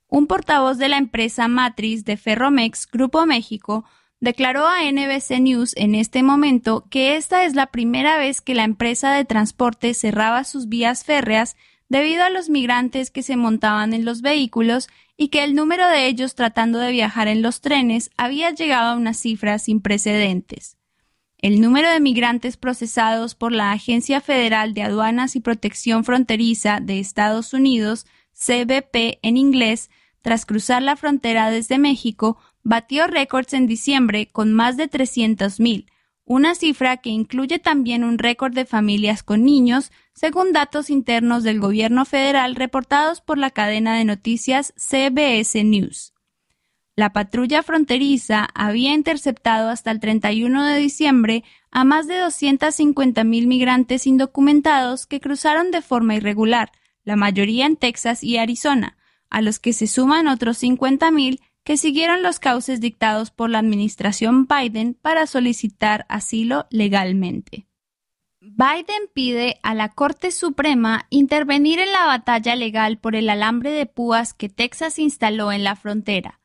Un 0.09 0.27
portavoz 0.27 0.79
de 0.79 0.89
la 0.89 0.97
empresa 0.97 1.47
matriz 1.49 2.05
de 2.05 2.17
Ferromex 2.17 2.89
Grupo 2.91 3.27
México 3.27 3.85
declaró 4.21 4.67
a 4.67 4.91
NBC 4.91 5.41
News 5.41 5.75
en 5.77 5.95
este 5.95 6.23
momento 6.23 6.87
que 6.89 7.17
esta 7.17 7.45
es 7.45 7.55
la 7.55 7.67
primera 7.67 8.17
vez 8.17 8.41
que 8.41 8.55
la 8.55 8.65
empresa 8.65 9.13
de 9.13 9.27
transporte 9.27 9.93
cerraba 9.93 10.45
sus 10.45 10.69
vías 10.69 11.05
férreas 11.05 11.57
debido 11.91 12.25
a 12.25 12.31
los 12.31 12.49
migrantes 12.49 13.11
que 13.11 13.23
se 13.23 13.37
montaban 13.37 13.93
en 13.93 14.07
los 14.07 14.23
vehículos 14.23 14.89
y 15.17 15.29
que 15.29 15.45
el 15.45 15.55
número 15.55 15.87
de 15.89 16.07
ellos 16.07 16.35
tratando 16.35 16.79
de 16.79 16.91
viajar 16.91 17.29
en 17.29 17.43
los 17.43 17.61
trenes 17.61 18.11
había 18.17 18.51
llegado 18.51 18.93
a 18.93 18.97
unas 18.97 19.19
cifras 19.19 19.65
sin 19.65 19.81
precedentes. 19.81 20.79
El 21.45 21.61
número 21.61 21.91
de 21.91 22.01
migrantes 22.01 22.57
procesados 22.57 23.35
por 23.35 23.53
la 23.53 23.73
Agencia 23.73 24.23
Federal 24.23 24.73
de 24.73 24.81
Aduanas 24.81 25.37
y 25.37 25.41
Protección 25.41 26.03
Fronteriza 26.03 26.81
de 26.81 27.01
Estados 27.01 27.53
Unidos, 27.53 28.07
CBP 28.33 29.19
en 29.21 29.37
inglés, 29.37 29.91
tras 30.23 30.47
cruzar 30.47 30.81
la 30.81 30.97
frontera 30.97 31.51
desde 31.51 31.77
México, 31.77 32.39
batió 32.63 33.07
récords 33.09 33.53
en 33.53 33.67
diciembre 33.67 34.31
con 34.33 34.55
más 34.55 34.79
de 34.79 34.89
300.000, 34.89 35.85
una 36.25 36.55
cifra 36.55 36.97
que 36.97 37.11
incluye 37.11 37.59
también 37.59 38.05
un 38.05 38.17
récord 38.17 38.55
de 38.55 38.65
familias 38.65 39.23
con 39.23 39.45
niños, 39.45 39.93
según 40.15 40.55
datos 40.55 40.89
internos 40.89 41.43
del 41.43 41.61
gobierno 41.61 42.07
federal 42.07 42.55
reportados 42.55 43.21
por 43.21 43.37
la 43.37 43.51
cadena 43.51 43.99
de 43.99 44.07
noticias 44.07 44.73
CBS 44.79 45.63
News. 45.63 46.14
La 46.97 47.13
patrulla 47.13 47.65
fronteriza 47.65 48.49
había 48.55 48.95
interceptado 48.95 49.69
hasta 49.69 49.91
el 49.91 49.99
31 49.99 50.65
de 50.65 50.79
diciembre 50.79 51.43
a 51.73 51.83
más 51.83 52.07
de 52.07 52.21
250.000 52.23 53.47
migrantes 53.47 54.07
indocumentados 54.07 55.07
que 55.07 55.21
cruzaron 55.21 55.73
de 55.73 55.83
forma 55.83 56.15
irregular, 56.15 56.71
la 57.03 57.17
mayoría 57.17 57.67
en 57.67 57.77
Texas 57.77 58.23
y 58.23 58.39
Arizona, 58.39 58.97
a 59.29 59.41
los 59.41 59.59
que 59.59 59.73
se 59.73 59.89
suman 59.89 60.29
otros 60.29 60.63
50.000 60.63 61.41
que 61.65 61.77
siguieron 61.77 62.23
los 62.23 62.39
cauces 62.39 62.81
dictados 62.81 63.33
por 63.33 63.51
la 63.51 63.59
administración 63.59 64.47
Biden 64.47 64.95
para 64.95 65.27
solicitar 65.27 66.07
asilo 66.09 66.67
legalmente. 66.71 67.67
Biden 68.41 69.09
pide 69.13 69.59
a 69.65 69.75
la 69.75 69.89
Corte 69.89 70.31
Suprema 70.31 71.07
intervenir 71.11 71.81
en 71.81 71.91
la 71.91 72.05
batalla 72.05 72.55
legal 72.55 72.99
por 72.99 73.17
el 73.17 73.31
alambre 73.31 73.73
de 73.73 73.87
púas 73.87 74.33
que 74.33 74.49
Texas 74.49 75.01
instaló 75.01 75.51
en 75.51 75.65
la 75.65 75.75
frontera. 75.75 76.44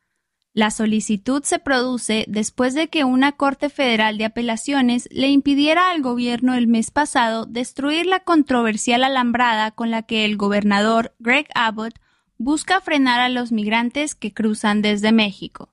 La 0.52 0.72
solicitud 0.72 1.44
se 1.44 1.60
produce 1.60 2.24
después 2.26 2.74
de 2.74 2.88
que 2.88 3.04
una 3.04 3.32
Corte 3.32 3.70
Federal 3.70 4.18
de 4.18 4.24
Apelaciones 4.24 5.08
le 5.12 5.28
impidiera 5.28 5.90
al 5.90 6.02
gobierno 6.02 6.54
el 6.54 6.66
mes 6.66 6.90
pasado 6.90 7.46
destruir 7.46 8.06
la 8.06 8.20
controversial 8.20 9.04
alambrada 9.04 9.70
con 9.70 9.92
la 9.92 10.02
que 10.02 10.24
el 10.24 10.36
gobernador 10.36 11.14
Greg 11.20 11.46
Abbott 11.54 12.00
busca 12.36 12.80
frenar 12.80 13.20
a 13.20 13.28
los 13.28 13.52
migrantes 13.52 14.16
que 14.16 14.32
cruzan 14.34 14.82
desde 14.82 15.12
México. 15.12 15.72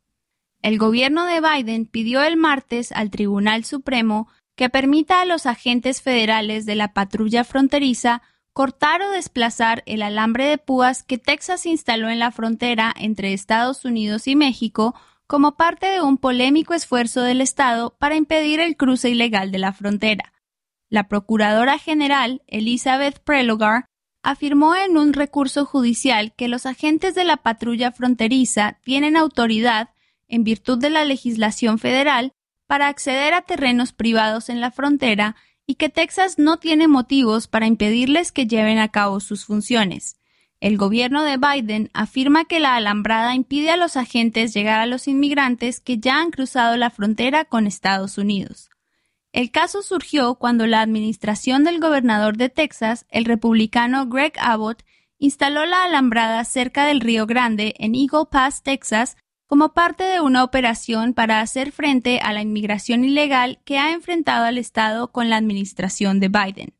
El 0.61 0.77
gobierno 0.77 1.25
de 1.25 1.41
Biden 1.41 1.85
pidió 1.87 2.21
el 2.21 2.37
martes 2.37 2.91
al 2.91 3.09
Tribunal 3.09 3.63
Supremo 3.65 4.27
que 4.55 4.69
permita 4.69 5.21
a 5.21 5.25
los 5.25 5.47
agentes 5.47 6.01
federales 6.01 6.65
de 6.65 6.75
la 6.75 6.93
patrulla 6.93 7.43
fronteriza 7.43 8.21
cortar 8.57 9.03
o 9.03 9.11
desplazar 9.11 9.83
el 9.85 10.01
alambre 10.01 10.45
de 10.45 10.57
púas 10.57 11.03
que 11.03 11.19
Texas 11.19 11.67
instaló 11.67 12.09
en 12.09 12.17
la 12.17 12.31
frontera 12.31 12.91
entre 12.97 13.33
Estados 13.33 13.85
Unidos 13.85 14.27
y 14.27 14.35
México 14.35 14.95
como 15.27 15.57
parte 15.57 15.85
de 15.85 16.01
un 16.01 16.17
polémico 16.17 16.73
esfuerzo 16.73 17.21
del 17.21 17.41
Estado 17.41 17.95
para 17.99 18.15
impedir 18.15 18.59
el 18.59 18.75
cruce 18.75 19.11
ilegal 19.11 19.51
de 19.51 19.59
la 19.59 19.73
frontera. 19.73 20.33
La 20.89 21.07
Procuradora 21.07 21.77
General, 21.77 22.41
Elizabeth 22.47 23.19
Prelogar, 23.19 23.85
afirmó 24.23 24.75
en 24.75 24.97
un 24.97 25.13
recurso 25.13 25.63
judicial 25.63 26.33
que 26.35 26.47
los 26.47 26.65
agentes 26.65 27.13
de 27.13 27.25
la 27.25 27.37
patrulla 27.37 27.91
fronteriza 27.91 28.79
tienen 28.83 29.17
autoridad, 29.17 29.89
en 30.27 30.43
virtud 30.43 30.79
de 30.79 30.89
la 30.89 31.05
legislación 31.05 31.77
federal, 31.77 32.33
para 32.65 32.87
acceder 32.87 33.35
a 33.35 33.43
terrenos 33.43 33.93
privados 33.93 34.49
en 34.49 34.61
la 34.61 34.71
frontera 34.71 35.35
y 35.67 35.75
que 35.75 35.89
Texas 35.89 36.39
no 36.39 36.57
tiene 36.57 36.87
motivos 36.87 37.47
para 37.47 37.67
impedirles 37.67 38.31
que 38.31 38.47
lleven 38.47 38.79
a 38.79 38.87
cabo 38.87 39.19
sus 39.19 39.45
funciones. 39.45 40.15
El 40.59 40.77
gobierno 40.77 41.23
de 41.23 41.37
Biden 41.37 41.91
afirma 41.93 42.45
que 42.45 42.59
la 42.59 42.75
alambrada 42.75 43.35
impide 43.35 43.69
a 43.69 43.77
los 43.77 43.95
agentes 43.95 44.53
llegar 44.53 44.79
a 44.79 44.87
los 44.87 45.07
inmigrantes 45.07 45.81
que 45.81 45.99
ya 45.99 46.19
han 46.19 46.31
cruzado 46.31 46.77
la 46.77 46.89
frontera 46.89 47.45
con 47.45 47.67
Estados 47.67 48.17
Unidos. 48.17 48.69
El 49.33 49.51
caso 49.51 49.83
surgió 49.83 50.35
cuando 50.35 50.65
la 50.65 50.81
administración 50.81 51.63
del 51.63 51.79
gobernador 51.79 52.37
de 52.37 52.49
Texas, 52.49 53.05
el 53.09 53.25
republicano 53.25 54.07
Greg 54.07 54.33
Abbott, 54.39 54.83
instaló 55.19 55.65
la 55.65 55.83
alambrada 55.83 56.43
cerca 56.45 56.85
del 56.85 57.01
Río 57.01 57.27
Grande 57.27 57.75
en 57.77 57.93
Eagle 57.93 58.25
Pass, 58.31 58.63
Texas, 58.63 59.17
como 59.47 59.73
parte 59.73 60.03
de 60.03 60.19
una 60.21 60.43
operación 60.43 61.13
para 61.13 61.39
hacer 61.39 61.71
frente 61.71 62.19
a 62.19 62.33
la 62.33 62.41
inmigración 62.41 63.05
ilegal 63.05 63.59
que 63.63 63.79
ha 63.79 63.93
enfrentado 63.93 64.45
al 64.45 64.57
Estado 64.57 65.11
con 65.11 65.29
la 65.29 65.37
administración 65.37 66.19
de 66.19 66.27
Biden. 66.27 66.73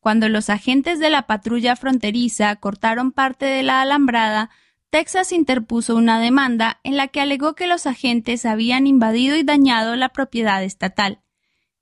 Cuando 0.00 0.28
los 0.28 0.48
agentes 0.48 0.98
de 0.98 1.10
la 1.10 1.26
patrulla 1.26 1.76
fronteriza 1.76 2.56
cortaron 2.56 3.12
parte 3.12 3.44
de 3.44 3.62
la 3.62 3.82
alambrada, 3.82 4.48
Texas 4.90 5.32
interpuso 5.32 5.96
una 5.96 6.18
demanda 6.18 6.80
en 6.82 6.96
la 6.96 7.08
que 7.08 7.20
alegó 7.20 7.54
que 7.54 7.66
los 7.66 7.86
agentes 7.86 8.46
habían 8.46 8.86
invadido 8.86 9.36
y 9.36 9.42
dañado 9.42 9.94
la 9.96 10.08
propiedad 10.08 10.64
estatal. 10.64 11.20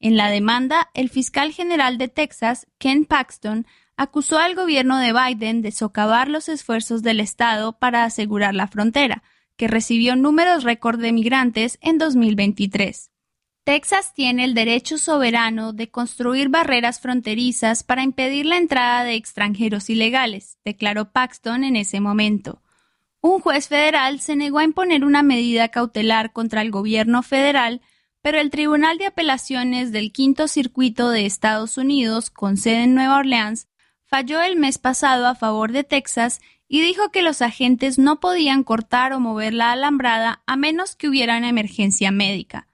En 0.01 0.17
la 0.17 0.29
demanda, 0.29 0.91
el 0.93 1.09
fiscal 1.09 1.53
general 1.53 1.99
de 1.99 2.09
Texas, 2.09 2.67
Ken 2.79 3.05
Paxton, 3.05 3.65
acusó 3.97 4.39
al 4.39 4.57
gobierno 4.57 4.99
de 4.99 5.13
Biden 5.13 5.63
de 5.63 5.71
socavar 5.71 6.29
los 6.29 6.49
esfuerzos 6.49 7.03
del 7.03 7.21
Estado 7.21 7.79
para 7.79 8.03
asegurar 8.03 8.55
la 8.55 8.67
frontera, 8.67 9.23
que 9.57 9.69
recibió 9.69 10.17
números 10.17 10.65
récord 10.65 11.01
de 11.01 11.13
migrantes 11.13 11.79
en 11.81 11.99
2023. 11.99 13.11
Texas 13.65 14.15
tiene 14.15 14.45
el 14.45 14.55
derecho 14.55 14.99
soberano 14.99 15.73
de 15.73 15.91
construir 15.91 16.49
barreras 16.49 17.01
fronterizas 17.01 17.83
para 17.83 18.03
impedir 18.03 18.47
la 18.47 18.59
entrada 18.59 19.03
de 19.03 19.15
extranjeros 19.15 19.91
ilegales, 19.91 20.59
declaró 20.65 21.11
Paxton 21.11 21.65
en 21.65 21.77
ese 21.77 22.01
momento. 22.01 22.63
Un 23.21 23.41
juez 23.41 23.67
federal 23.67 24.21
se 24.21 24.37
negó 24.37 24.59
a 24.59 24.65
imponer 24.65 25.05
una 25.05 25.23
medida 25.23 25.69
cautelar 25.69 26.33
contra 26.33 26.63
el 26.63 26.71
gobierno 26.71 27.23
federal 27.23 27.81
pero 28.27 28.41
el 28.41 28.51
Tribunal 28.51 28.99
de 28.99 29.07
Apelaciones 29.07 29.93
del 29.93 30.11
Quinto 30.11 30.49
Circuito 30.49 31.11
de 31.11 31.27
Estados 31.27 31.79
Unidos, 31.79 32.29
con 32.29 32.57
sede 32.57 32.83
en 32.83 32.97
Nueva 32.97 33.19
Orleans, 33.19 33.69
falló 34.05 34.43
el 34.43 34.57
mes 34.57 34.79
pasado 34.79 35.29
a 35.29 35.37
favor 35.37 35.71
de 35.71 35.85
Texas 35.85 36.41
y 36.69 36.81
dijo 36.81 37.11
que 37.11 37.23
los 37.23 37.43
agentes 37.43 37.99
no 37.99 38.21
podían 38.21 38.65
cortar 38.65 39.13
o 39.13 39.21
mover 39.21 39.55
la 39.55 39.73
alambrada 39.73 40.43
a 40.47 40.57
menos 40.57 40.97
que 40.97 41.09
hubiera 41.09 41.39
una 41.39 41.49
emergencia 41.49 42.11
médica. 42.11 42.67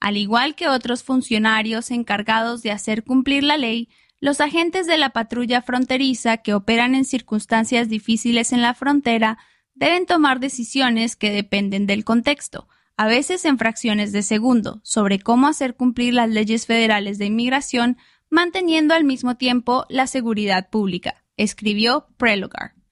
Al 0.00 0.16
igual 0.16 0.54
que 0.54 0.68
otros 0.68 1.02
funcionarios 1.02 1.90
encargados 1.90 2.62
de 2.62 2.70
hacer 2.70 3.04
cumplir 3.04 3.42
la 3.42 3.56
ley, 3.56 3.88
los 4.20 4.40
agentes 4.40 4.86
de 4.86 4.96
la 4.96 5.10
patrulla 5.10 5.62
fronteriza 5.62 6.38
que 6.38 6.54
operan 6.54 6.94
en 6.94 7.04
circunstancias 7.04 7.88
difíciles 7.88 8.52
en 8.52 8.62
la 8.62 8.74
frontera 8.74 9.38
deben 9.74 10.06
tomar 10.06 10.40
decisiones 10.40 11.16
que 11.16 11.30
dependen 11.30 11.86
del 11.86 12.04
contexto, 12.04 12.68
a 12.96 13.06
veces 13.06 13.44
en 13.44 13.58
fracciones 13.58 14.12
de 14.12 14.22
segundo, 14.22 14.80
sobre 14.84 15.18
cómo 15.18 15.48
hacer 15.48 15.74
cumplir 15.74 16.14
las 16.14 16.30
leyes 16.30 16.66
federales 16.66 17.18
de 17.18 17.26
inmigración, 17.26 17.98
manteniendo 18.30 18.94
al 18.94 19.04
mismo 19.04 19.36
tiempo 19.36 19.84
la 19.88 20.06
seguridad 20.06 20.70
pública, 20.70 21.24
escribió 21.36 22.06
Prelogar. 22.16 22.83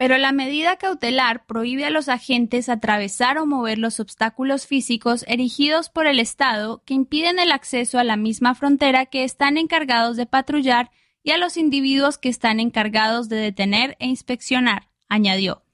Pero 0.00 0.16
la 0.16 0.32
medida 0.32 0.76
cautelar 0.76 1.44
prohíbe 1.44 1.84
a 1.84 1.90
los 1.90 2.08
agentes 2.08 2.70
atravesar 2.70 3.36
o 3.36 3.44
mover 3.44 3.76
los 3.76 4.00
obstáculos 4.00 4.66
físicos 4.66 5.26
erigidos 5.28 5.90
por 5.90 6.06
el 6.06 6.20
Estado 6.20 6.82
que 6.86 6.94
impiden 6.94 7.38
el 7.38 7.52
acceso 7.52 7.98
a 7.98 8.04
la 8.04 8.16
misma 8.16 8.54
frontera 8.54 9.04
que 9.04 9.24
están 9.24 9.58
encargados 9.58 10.16
de 10.16 10.24
patrullar 10.24 10.90
y 11.22 11.32
a 11.32 11.36
los 11.36 11.58
individuos 11.58 12.16
que 12.16 12.30
están 12.30 12.60
encargados 12.60 13.28
de 13.28 13.36
detener 13.36 13.98
e 14.00 14.06
inspeccionar, 14.06 14.88
añadió. 15.10 15.64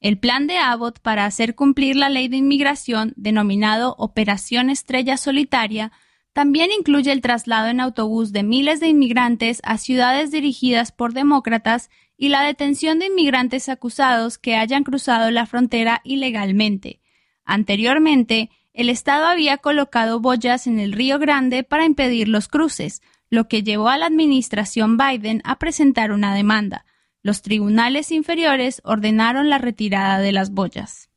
El 0.00 0.18
plan 0.18 0.48
de 0.48 0.58
Abbott 0.58 0.98
para 0.98 1.24
hacer 1.24 1.54
cumplir 1.54 1.94
la 1.94 2.08
ley 2.08 2.26
de 2.26 2.38
inmigración, 2.38 3.12
denominado 3.14 3.94
Operación 3.96 4.70
Estrella 4.70 5.16
Solitaria, 5.16 5.92
también 6.32 6.70
incluye 6.76 7.12
el 7.12 7.20
traslado 7.20 7.68
en 7.68 7.78
autobús 7.78 8.32
de 8.32 8.42
miles 8.42 8.80
de 8.80 8.88
inmigrantes 8.88 9.60
a 9.62 9.78
ciudades 9.78 10.32
dirigidas 10.32 10.90
por 10.90 11.12
demócratas 11.12 11.90
y 12.18 12.28
la 12.28 12.42
detención 12.42 12.98
de 12.98 13.06
inmigrantes 13.06 13.68
acusados 13.68 14.36
que 14.36 14.56
hayan 14.56 14.82
cruzado 14.82 15.30
la 15.30 15.46
frontera 15.46 16.02
ilegalmente. 16.04 17.00
Anteriormente, 17.44 18.50
el 18.74 18.90
Estado 18.90 19.26
había 19.26 19.56
colocado 19.58 20.20
boyas 20.20 20.66
en 20.66 20.80
el 20.80 20.92
Río 20.92 21.18
Grande 21.18 21.62
para 21.62 21.86
impedir 21.86 22.28
los 22.28 22.48
cruces, 22.48 23.02
lo 23.30 23.48
que 23.48 23.62
llevó 23.62 23.88
a 23.88 23.96
la 23.96 24.06
administración 24.06 24.98
Biden 24.98 25.40
a 25.44 25.58
presentar 25.58 26.12
una 26.12 26.34
demanda. 26.34 26.84
Los 27.22 27.40
tribunales 27.40 28.10
inferiores 28.10 28.82
ordenaron 28.84 29.48
la 29.48 29.58
retirada 29.58 30.18
de 30.18 30.32
las 30.32 30.50
boyas. 30.50 31.08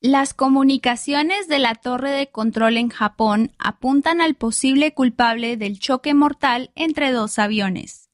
Las 0.00 0.32
comunicaciones 0.32 1.48
de 1.48 1.58
la 1.58 1.74
torre 1.74 2.12
de 2.12 2.30
control 2.30 2.76
en 2.76 2.88
Japón 2.88 3.52
apuntan 3.58 4.20
al 4.20 4.36
posible 4.36 4.94
culpable 4.94 5.56
del 5.56 5.80
choque 5.80 6.14
mortal 6.14 6.70
entre 6.76 7.10
dos 7.10 7.38
aviones. 7.38 8.07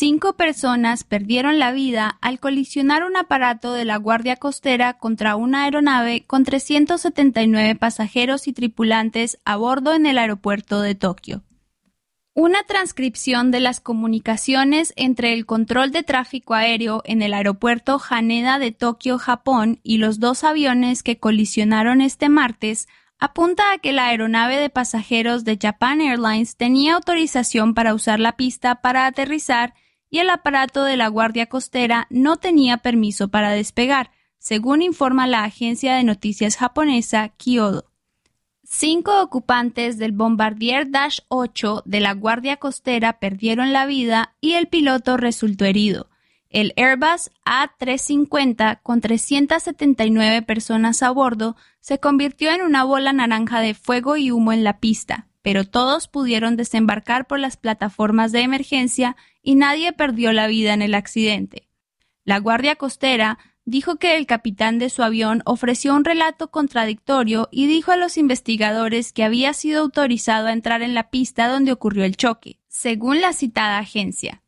Cinco 0.00 0.34
personas 0.34 1.02
perdieron 1.02 1.58
la 1.58 1.72
vida 1.72 2.18
al 2.20 2.38
colisionar 2.38 3.02
un 3.02 3.16
aparato 3.16 3.72
de 3.72 3.84
la 3.84 3.96
Guardia 3.96 4.36
Costera 4.36 4.96
contra 4.96 5.34
una 5.34 5.64
aeronave 5.64 6.22
con 6.24 6.44
379 6.44 7.74
pasajeros 7.74 8.46
y 8.46 8.52
tripulantes 8.52 9.40
a 9.44 9.56
bordo 9.56 9.94
en 9.94 10.06
el 10.06 10.18
aeropuerto 10.18 10.82
de 10.82 10.94
Tokio. 10.94 11.42
Una 12.32 12.62
transcripción 12.62 13.50
de 13.50 13.58
las 13.58 13.80
comunicaciones 13.80 14.92
entre 14.94 15.32
el 15.32 15.46
control 15.46 15.90
de 15.90 16.04
tráfico 16.04 16.54
aéreo 16.54 17.02
en 17.04 17.20
el 17.20 17.34
aeropuerto 17.34 18.00
Haneda 18.08 18.60
de 18.60 18.70
Tokio, 18.70 19.18
Japón, 19.18 19.80
y 19.82 19.98
los 19.98 20.20
dos 20.20 20.44
aviones 20.44 21.02
que 21.02 21.18
colisionaron 21.18 22.02
este 22.02 22.28
martes 22.28 22.86
apunta 23.18 23.72
a 23.72 23.78
que 23.78 23.92
la 23.92 24.06
aeronave 24.06 24.60
de 24.60 24.70
pasajeros 24.70 25.42
de 25.42 25.58
Japan 25.60 26.00
Airlines 26.00 26.56
tenía 26.56 26.94
autorización 26.94 27.74
para 27.74 27.94
usar 27.94 28.20
la 28.20 28.36
pista 28.36 28.76
para 28.76 29.04
aterrizar 29.06 29.74
y 30.10 30.18
el 30.18 30.30
aparato 30.30 30.84
de 30.84 30.96
la 30.96 31.08
Guardia 31.08 31.46
Costera 31.46 32.06
no 32.10 32.36
tenía 32.36 32.78
permiso 32.78 33.28
para 33.28 33.50
despegar, 33.50 34.10
según 34.38 34.82
informa 34.82 35.26
la 35.26 35.44
agencia 35.44 35.94
de 35.94 36.04
noticias 36.04 36.56
japonesa 36.56 37.30
Kyodo. 37.30 37.86
Cinco 38.64 39.22
ocupantes 39.22 39.96
del 39.96 40.12
Bombardier 40.12 40.90
Dash 40.90 41.20
8 41.28 41.84
de 41.86 42.00
la 42.00 42.12
Guardia 42.12 42.58
Costera 42.58 43.18
perdieron 43.18 43.72
la 43.72 43.86
vida 43.86 44.34
y 44.40 44.52
el 44.54 44.68
piloto 44.68 45.16
resultó 45.16 45.64
herido. 45.64 46.10
El 46.50 46.72
Airbus 46.76 47.30
A350, 47.44 48.80
con 48.82 49.00
379 49.00 50.42
personas 50.42 51.02
a 51.02 51.10
bordo, 51.10 51.56
se 51.80 51.98
convirtió 51.98 52.50
en 52.50 52.62
una 52.62 52.84
bola 52.84 53.12
naranja 53.12 53.60
de 53.60 53.74
fuego 53.74 54.16
y 54.16 54.30
humo 54.30 54.52
en 54.52 54.64
la 54.64 54.80
pista, 54.80 55.28
pero 55.42 55.64
todos 55.64 56.08
pudieron 56.08 56.56
desembarcar 56.56 57.26
por 57.26 57.38
las 57.38 57.56
plataformas 57.56 58.32
de 58.32 58.40
emergencia 58.40 59.16
y 59.48 59.54
nadie 59.54 59.94
perdió 59.94 60.34
la 60.34 60.46
vida 60.46 60.74
en 60.74 60.82
el 60.82 60.94
accidente. 60.94 61.70
La 62.22 62.38
Guardia 62.38 62.76
Costera 62.76 63.38
dijo 63.64 63.96
que 63.96 64.18
el 64.18 64.26
capitán 64.26 64.78
de 64.78 64.90
su 64.90 65.02
avión 65.02 65.40
ofreció 65.46 65.94
un 65.94 66.04
relato 66.04 66.50
contradictorio 66.50 67.48
y 67.50 67.66
dijo 67.66 67.90
a 67.90 67.96
los 67.96 68.18
investigadores 68.18 69.10
que 69.10 69.24
había 69.24 69.54
sido 69.54 69.80
autorizado 69.80 70.48
a 70.48 70.52
entrar 70.52 70.82
en 70.82 70.92
la 70.92 71.08
pista 71.08 71.48
donde 71.48 71.72
ocurrió 71.72 72.04
el 72.04 72.18
choque, 72.18 72.58
según 72.68 73.22
la 73.22 73.32
citada 73.32 73.78
agencia. 73.78 74.42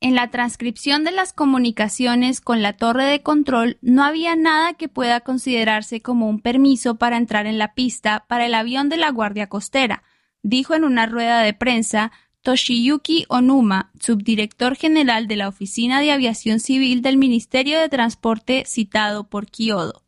En 0.00 0.16
la 0.16 0.28
transcripción 0.30 1.04
de 1.04 1.12
las 1.12 1.32
comunicaciones 1.32 2.40
con 2.40 2.62
la 2.62 2.72
torre 2.72 3.04
de 3.04 3.22
control 3.22 3.78
no 3.80 4.02
había 4.02 4.34
nada 4.34 4.74
que 4.74 4.88
pueda 4.88 5.20
considerarse 5.20 6.02
como 6.02 6.28
un 6.28 6.40
permiso 6.40 6.96
para 6.96 7.16
entrar 7.16 7.46
en 7.46 7.58
la 7.58 7.74
pista 7.74 8.24
para 8.26 8.46
el 8.46 8.54
avión 8.54 8.88
de 8.88 8.96
la 8.96 9.12
Guardia 9.12 9.48
Costera, 9.48 10.02
dijo 10.42 10.74
en 10.74 10.82
una 10.82 11.06
rueda 11.06 11.42
de 11.42 11.54
prensa 11.54 12.10
Toshiyuki 12.42 13.24
Onuma, 13.28 13.92
subdirector 14.00 14.74
general 14.74 15.28
de 15.28 15.36
la 15.36 15.46
Oficina 15.46 16.00
de 16.00 16.10
Aviación 16.10 16.58
Civil 16.58 17.00
del 17.00 17.16
Ministerio 17.16 17.78
de 17.78 17.88
Transporte 17.88 18.64
citado 18.66 19.28
por 19.28 19.46
Kyodo. 19.46 20.02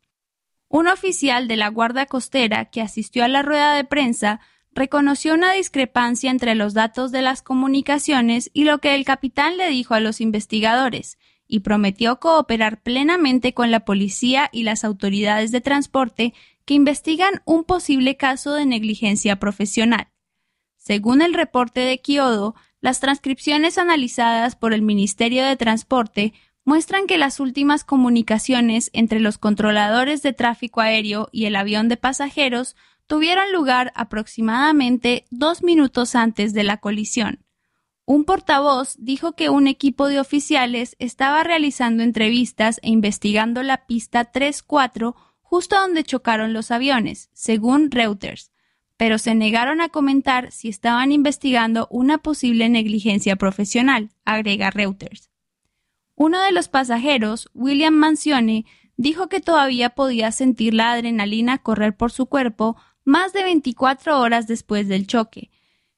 Un 0.67 0.87
oficial 0.89 1.47
de 1.47 1.55
la 1.55 1.69
Guardia 1.69 2.07
Costera 2.07 2.65
que 2.65 2.81
asistió 2.81 3.23
a 3.23 3.29
la 3.29 3.41
rueda 3.41 3.73
de 3.73 3.85
prensa 3.85 4.41
reconoció 4.73 5.33
una 5.33 5.53
discrepancia 5.53 6.29
entre 6.29 6.55
los 6.55 6.73
datos 6.73 7.13
de 7.13 7.21
las 7.21 7.41
comunicaciones 7.41 8.51
y 8.53 8.65
lo 8.65 8.79
que 8.79 8.95
el 8.95 9.05
capitán 9.05 9.55
le 9.55 9.69
dijo 9.69 9.93
a 9.93 10.01
los 10.01 10.19
investigadores, 10.19 11.17
y 11.47 11.61
prometió 11.61 12.19
cooperar 12.19 12.81
plenamente 12.81 13.53
con 13.53 13.71
la 13.71 13.85
policía 13.85 14.49
y 14.51 14.63
las 14.63 14.83
autoridades 14.83 15.53
de 15.53 15.61
transporte 15.61 16.33
que 16.65 16.73
investigan 16.73 17.41
un 17.45 17.63
posible 17.63 18.17
caso 18.17 18.53
de 18.53 18.65
negligencia 18.65 19.37
profesional. 19.39 20.09
Según 20.85 21.23
el 21.23 21.33
reporte 21.33 21.79
de 21.79 21.99
Kyodo, 21.99 22.53
las 22.79 22.99
transcripciones 22.99 23.79
analizadas 23.79 24.55
por 24.55 24.71
el 24.71 24.83
Ministerio 24.83 25.43
de 25.43 25.55
Transporte 25.55 26.33
muestran 26.63 27.07
que 27.07 27.17
las 27.17 27.39
últimas 27.39 27.83
comunicaciones 27.83 28.91
entre 28.93 29.19
los 29.19 29.39
controladores 29.39 30.21
de 30.21 30.33
tráfico 30.33 30.81
aéreo 30.81 31.27
y 31.31 31.45
el 31.45 31.55
avión 31.55 31.89
de 31.89 31.97
pasajeros 31.97 32.75
tuvieron 33.07 33.51
lugar 33.51 33.93
aproximadamente 33.95 35.25
dos 35.31 35.63
minutos 35.63 36.13
antes 36.13 36.53
de 36.53 36.63
la 36.63 36.77
colisión. 36.77 37.43
Un 38.05 38.23
portavoz 38.23 38.95
dijo 38.99 39.31
que 39.31 39.49
un 39.49 39.65
equipo 39.65 40.07
de 40.07 40.19
oficiales 40.19 40.95
estaba 40.99 41.43
realizando 41.43 42.03
entrevistas 42.03 42.79
e 42.83 42.89
investigando 42.89 43.63
la 43.63 43.87
pista 43.87 44.31
3-4 44.31 45.15
justo 45.41 45.77
donde 45.77 46.03
chocaron 46.03 46.53
los 46.53 46.69
aviones, 46.69 47.31
según 47.33 47.89
Reuters, 47.89 48.51
pero 48.97 49.17
se 49.17 49.35
negaron 49.35 49.81
a 49.81 49.89
comentar 49.89 50.51
si 50.51 50.69
estaban 50.69 51.11
investigando 51.11 51.87
una 51.89 52.17
posible 52.17 52.69
negligencia 52.69 53.35
profesional, 53.35 54.11
agrega 54.23 54.69
Reuters. 54.69 55.29
Uno 56.15 56.41
de 56.41 56.53
los 56.53 56.69
pasajeros, 56.69 57.49
William 57.53 57.93
Mancione, 57.93 58.65
dijo 58.95 59.27
que 59.27 59.41
todavía 59.41 59.89
podía 59.89 60.31
sentir 60.31 60.73
la 60.73 60.93
adrenalina 60.93 61.57
correr 61.57 61.97
por 61.97 62.11
su 62.11 62.27
cuerpo 62.27 62.77
más 63.03 63.33
de 63.33 63.43
24 63.43 64.19
horas 64.19 64.47
después 64.47 64.87
del 64.87 65.07
choque. 65.07 65.51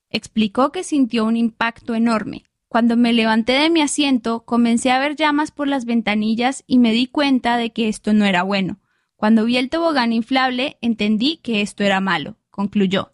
Explicó 0.09 0.71
que 0.71 0.83
sintió 0.83 1.25
un 1.25 1.37
impacto 1.37 1.93
enorme. 1.93 2.43
Cuando 2.67 2.97
me 2.97 3.13
levanté 3.13 3.53
de 3.53 3.69
mi 3.69 3.81
asiento, 3.81 4.43
comencé 4.43 4.91
a 4.91 4.99
ver 4.99 5.15
llamas 5.15 5.51
por 5.51 5.67
las 5.67 5.85
ventanillas 5.85 6.63
y 6.65 6.79
me 6.79 6.91
di 6.91 7.05
cuenta 7.05 7.57
de 7.57 7.71
que 7.71 7.87
esto 7.87 8.13
no 8.13 8.25
era 8.25 8.41
bueno. 8.41 8.79
Cuando 9.15 9.45
vi 9.45 9.57
el 9.57 9.69
tobogán 9.69 10.11
inflable, 10.11 10.77
entendí 10.81 11.37
que 11.37 11.61
esto 11.61 11.83
era 11.83 12.01
malo 12.01 12.37
concluyó. 12.57 13.13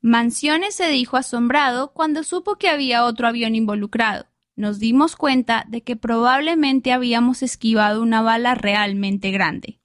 Mansiones 0.00 0.76
se 0.76 0.88
dijo 0.88 1.16
asombrado 1.16 1.92
cuando 1.92 2.22
supo 2.22 2.56
que 2.56 2.68
había 2.68 3.04
otro 3.04 3.26
avión 3.26 3.56
involucrado. 3.56 4.26
Nos 4.54 4.78
dimos 4.78 5.16
cuenta 5.16 5.64
de 5.66 5.82
que 5.82 5.96
probablemente 5.96 6.92
habíamos 6.92 7.42
esquivado 7.42 8.00
una 8.00 8.22
bala 8.22 8.54
realmente 8.54 9.32
grande. 9.32 9.80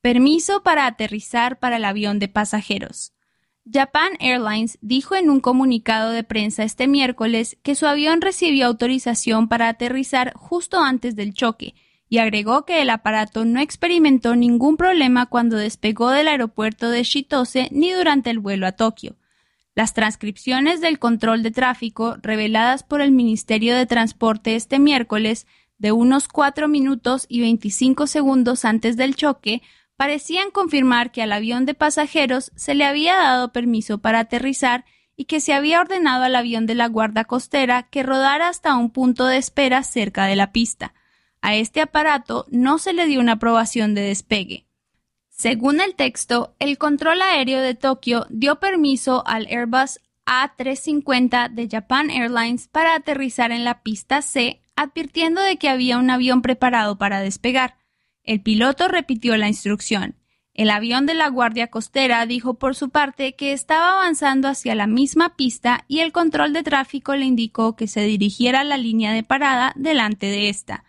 Permiso 0.00 0.64
para 0.64 0.86
aterrizar 0.86 1.60
para 1.60 1.76
el 1.76 1.84
avión 1.84 2.18
de 2.18 2.26
pasajeros. 2.26 3.12
Japan 3.72 4.14
Airlines 4.18 4.76
dijo 4.80 5.14
en 5.14 5.30
un 5.30 5.38
comunicado 5.38 6.10
de 6.10 6.24
prensa 6.24 6.64
este 6.64 6.88
miércoles 6.88 7.58
que 7.62 7.76
su 7.76 7.86
avión 7.86 8.20
recibió 8.22 8.66
autorización 8.66 9.46
para 9.48 9.68
aterrizar 9.68 10.32
justo 10.34 10.80
antes 10.80 11.14
del 11.14 11.32
choque 11.32 11.76
y 12.12 12.18
agregó 12.18 12.66
que 12.66 12.82
el 12.82 12.90
aparato 12.90 13.46
no 13.46 13.58
experimentó 13.58 14.36
ningún 14.36 14.76
problema 14.76 15.24
cuando 15.24 15.56
despegó 15.56 16.10
del 16.10 16.28
aeropuerto 16.28 16.90
de 16.90 17.04
Shitose 17.04 17.70
ni 17.70 17.90
durante 17.90 18.28
el 18.28 18.38
vuelo 18.38 18.66
a 18.66 18.72
Tokio. 18.72 19.16
Las 19.74 19.94
transcripciones 19.94 20.82
del 20.82 20.98
control 20.98 21.42
de 21.42 21.52
tráfico 21.52 22.18
reveladas 22.20 22.82
por 22.82 23.00
el 23.00 23.12
Ministerio 23.12 23.74
de 23.74 23.86
Transporte 23.86 24.56
este 24.56 24.78
miércoles 24.78 25.46
de 25.78 25.92
unos 25.92 26.28
4 26.28 26.68
minutos 26.68 27.24
y 27.30 27.40
25 27.40 28.06
segundos 28.06 28.66
antes 28.66 28.98
del 28.98 29.16
choque 29.16 29.62
parecían 29.96 30.50
confirmar 30.50 31.12
que 31.12 31.22
al 31.22 31.32
avión 31.32 31.64
de 31.64 31.72
pasajeros 31.72 32.52
se 32.56 32.74
le 32.74 32.84
había 32.84 33.16
dado 33.16 33.52
permiso 33.52 34.02
para 34.02 34.18
aterrizar 34.18 34.84
y 35.16 35.24
que 35.24 35.40
se 35.40 35.54
había 35.54 35.80
ordenado 35.80 36.24
al 36.24 36.36
avión 36.36 36.66
de 36.66 36.74
la 36.74 36.88
Guardia 36.88 37.24
Costera 37.24 37.84
que 37.84 38.02
rodara 38.02 38.50
hasta 38.50 38.76
un 38.76 38.90
punto 38.90 39.24
de 39.24 39.38
espera 39.38 39.82
cerca 39.82 40.26
de 40.26 40.36
la 40.36 40.52
pista. 40.52 40.92
A 41.42 41.56
este 41.56 41.80
aparato 41.80 42.46
no 42.50 42.78
se 42.78 42.92
le 42.92 43.06
dio 43.06 43.20
una 43.20 43.32
aprobación 43.32 43.94
de 43.94 44.02
despegue. 44.02 44.64
Según 45.28 45.80
el 45.80 45.96
texto, 45.96 46.54
el 46.60 46.78
control 46.78 47.20
aéreo 47.20 47.60
de 47.60 47.74
Tokio 47.74 48.26
dio 48.30 48.60
permiso 48.60 49.24
al 49.26 49.46
Airbus 49.46 49.98
A350 50.24 51.50
de 51.50 51.68
Japan 51.68 52.10
Airlines 52.10 52.68
para 52.68 52.94
aterrizar 52.94 53.50
en 53.50 53.64
la 53.64 53.82
pista 53.82 54.22
C, 54.22 54.62
advirtiendo 54.76 55.40
de 55.42 55.56
que 55.56 55.68
había 55.68 55.98
un 55.98 56.10
avión 56.10 56.42
preparado 56.42 56.96
para 56.96 57.20
despegar. 57.20 57.74
El 58.22 58.40
piloto 58.40 58.86
repitió 58.86 59.36
la 59.36 59.48
instrucción. 59.48 60.14
El 60.54 60.70
avión 60.70 61.06
de 61.06 61.14
la 61.14 61.28
Guardia 61.28 61.68
Costera 61.68 62.24
dijo 62.24 62.54
por 62.54 62.76
su 62.76 62.90
parte 62.90 63.34
que 63.34 63.52
estaba 63.52 63.94
avanzando 63.94 64.46
hacia 64.46 64.76
la 64.76 64.86
misma 64.86 65.34
pista 65.34 65.86
y 65.88 66.00
el 66.00 66.12
control 66.12 66.52
de 66.52 66.62
tráfico 66.62 67.16
le 67.16 67.24
indicó 67.24 67.74
que 67.74 67.88
se 67.88 68.02
dirigiera 68.02 68.60
a 68.60 68.64
la 68.64 68.76
línea 68.76 69.12
de 69.12 69.24
parada 69.24 69.72
delante 69.74 70.26
de 70.26 70.48
esta. 70.48 70.84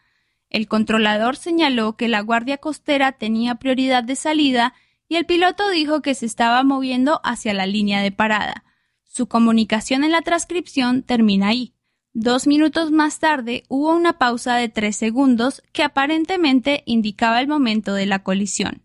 El 0.53 0.67
controlador 0.67 1.35
señaló 1.35 1.97
que 1.97 2.07
la 2.07 2.21
Guardia 2.21 2.59
Costera 2.59 3.11
tenía 3.11 3.55
prioridad 3.55 4.03
de 4.03 4.15
salida 4.15 4.75
y 5.09 5.15
el 5.15 5.25
piloto 5.25 5.67
dijo 5.69 6.03
que 6.03 6.13
se 6.13 6.27
estaba 6.27 6.63
moviendo 6.63 7.19
hacia 7.23 7.55
la 7.55 7.65
línea 7.65 8.01
de 8.01 8.11
parada. 8.11 8.63
Su 9.03 9.27
comunicación 9.27 10.03
en 10.03 10.11
la 10.11 10.21
transcripción 10.21 11.01
termina 11.01 11.47
ahí. 11.47 11.73
Dos 12.13 12.45
minutos 12.45 12.91
más 12.91 13.19
tarde 13.19 13.63
hubo 13.67 13.95
una 13.95 14.19
pausa 14.19 14.55
de 14.55 14.69
tres 14.69 14.95
segundos 14.95 15.63
que 15.71 15.81
aparentemente 15.81 16.83
indicaba 16.85 17.41
el 17.41 17.47
momento 17.47 17.95
de 17.95 18.05
la 18.05 18.19
colisión. 18.21 18.83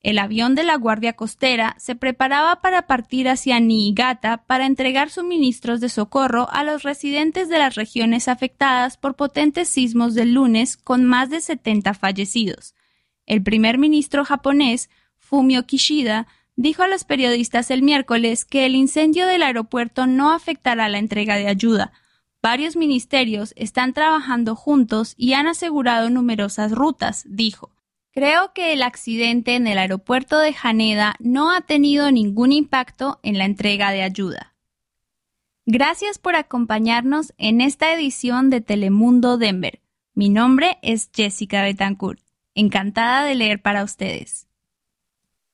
El 0.00 0.18
avión 0.18 0.54
de 0.54 0.62
la 0.62 0.76
Guardia 0.76 1.14
Costera 1.14 1.74
se 1.78 1.96
preparaba 1.96 2.60
para 2.60 2.86
partir 2.86 3.28
hacia 3.28 3.58
Niigata 3.58 4.44
para 4.46 4.64
entregar 4.64 5.10
suministros 5.10 5.80
de 5.80 5.88
socorro 5.88 6.48
a 6.52 6.62
los 6.62 6.84
residentes 6.84 7.48
de 7.48 7.58
las 7.58 7.74
regiones 7.74 8.28
afectadas 8.28 8.96
por 8.96 9.16
potentes 9.16 9.68
sismos 9.68 10.14
del 10.14 10.34
lunes 10.34 10.76
con 10.76 11.04
más 11.04 11.30
de 11.30 11.40
70 11.40 11.94
fallecidos. 11.94 12.74
El 13.26 13.42
primer 13.42 13.76
ministro 13.76 14.24
japonés, 14.24 14.88
Fumio 15.18 15.66
Kishida, 15.66 16.28
dijo 16.54 16.84
a 16.84 16.88
los 16.88 17.04
periodistas 17.04 17.70
el 17.72 17.82
miércoles 17.82 18.44
que 18.44 18.66
el 18.66 18.76
incendio 18.76 19.26
del 19.26 19.42
aeropuerto 19.42 20.06
no 20.06 20.32
afectará 20.32 20.88
la 20.88 20.98
entrega 20.98 21.36
de 21.36 21.48
ayuda. 21.48 21.92
Varios 22.40 22.76
ministerios 22.76 23.52
están 23.56 23.94
trabajando 23.94 24.54
juntos 24.54 25.14
y 25.16 25.32
han 25.32 25.48
asegurado 25.48 26.08
numerosas 26.08 26.70
rutas, 26.70 27.24
dijo. 27.28 27.72
Creo 28.18 28.52
que 28.52 28.72
el 28.72 28.82
accidente 28.82 29.54
en 29.54 29.68
el 29.68 29.78
aeropuerto 29.78 30.40
de 30.40 30.52
Haneda 30.60 31.14
no 31.20 31.52
ha 31.52 31.60
tenido 31.60 32.10
ningún 32.10 32.50
impacto 32.50 33.20
en 33.22 33.38
la 33.38 33.44
entrega 33.44 33.92
de 33.92 34.02
ayuda. 34.02 34.56
Gracias 35.66 36.18
por 36.18 36.34
acompañarnos 36.34 37.32
en 37.38 37.60
esta 37.60 37.94
edición 37.94 38.50
de 38.50 38.60
Telemundo 38.60 39.38
Denver. 39.38 39.80
Mi 40.14 40.30
nombre 40.30 40.78
es 40.82 41.10
Jessica 41.14 41.62
Betancourt. 41.62 42.18
Encantada 42.56 43.22
de 43.22 43.36
leer 43.36 43.62
para 43.62 43.84
ustedes. 43.84 44.47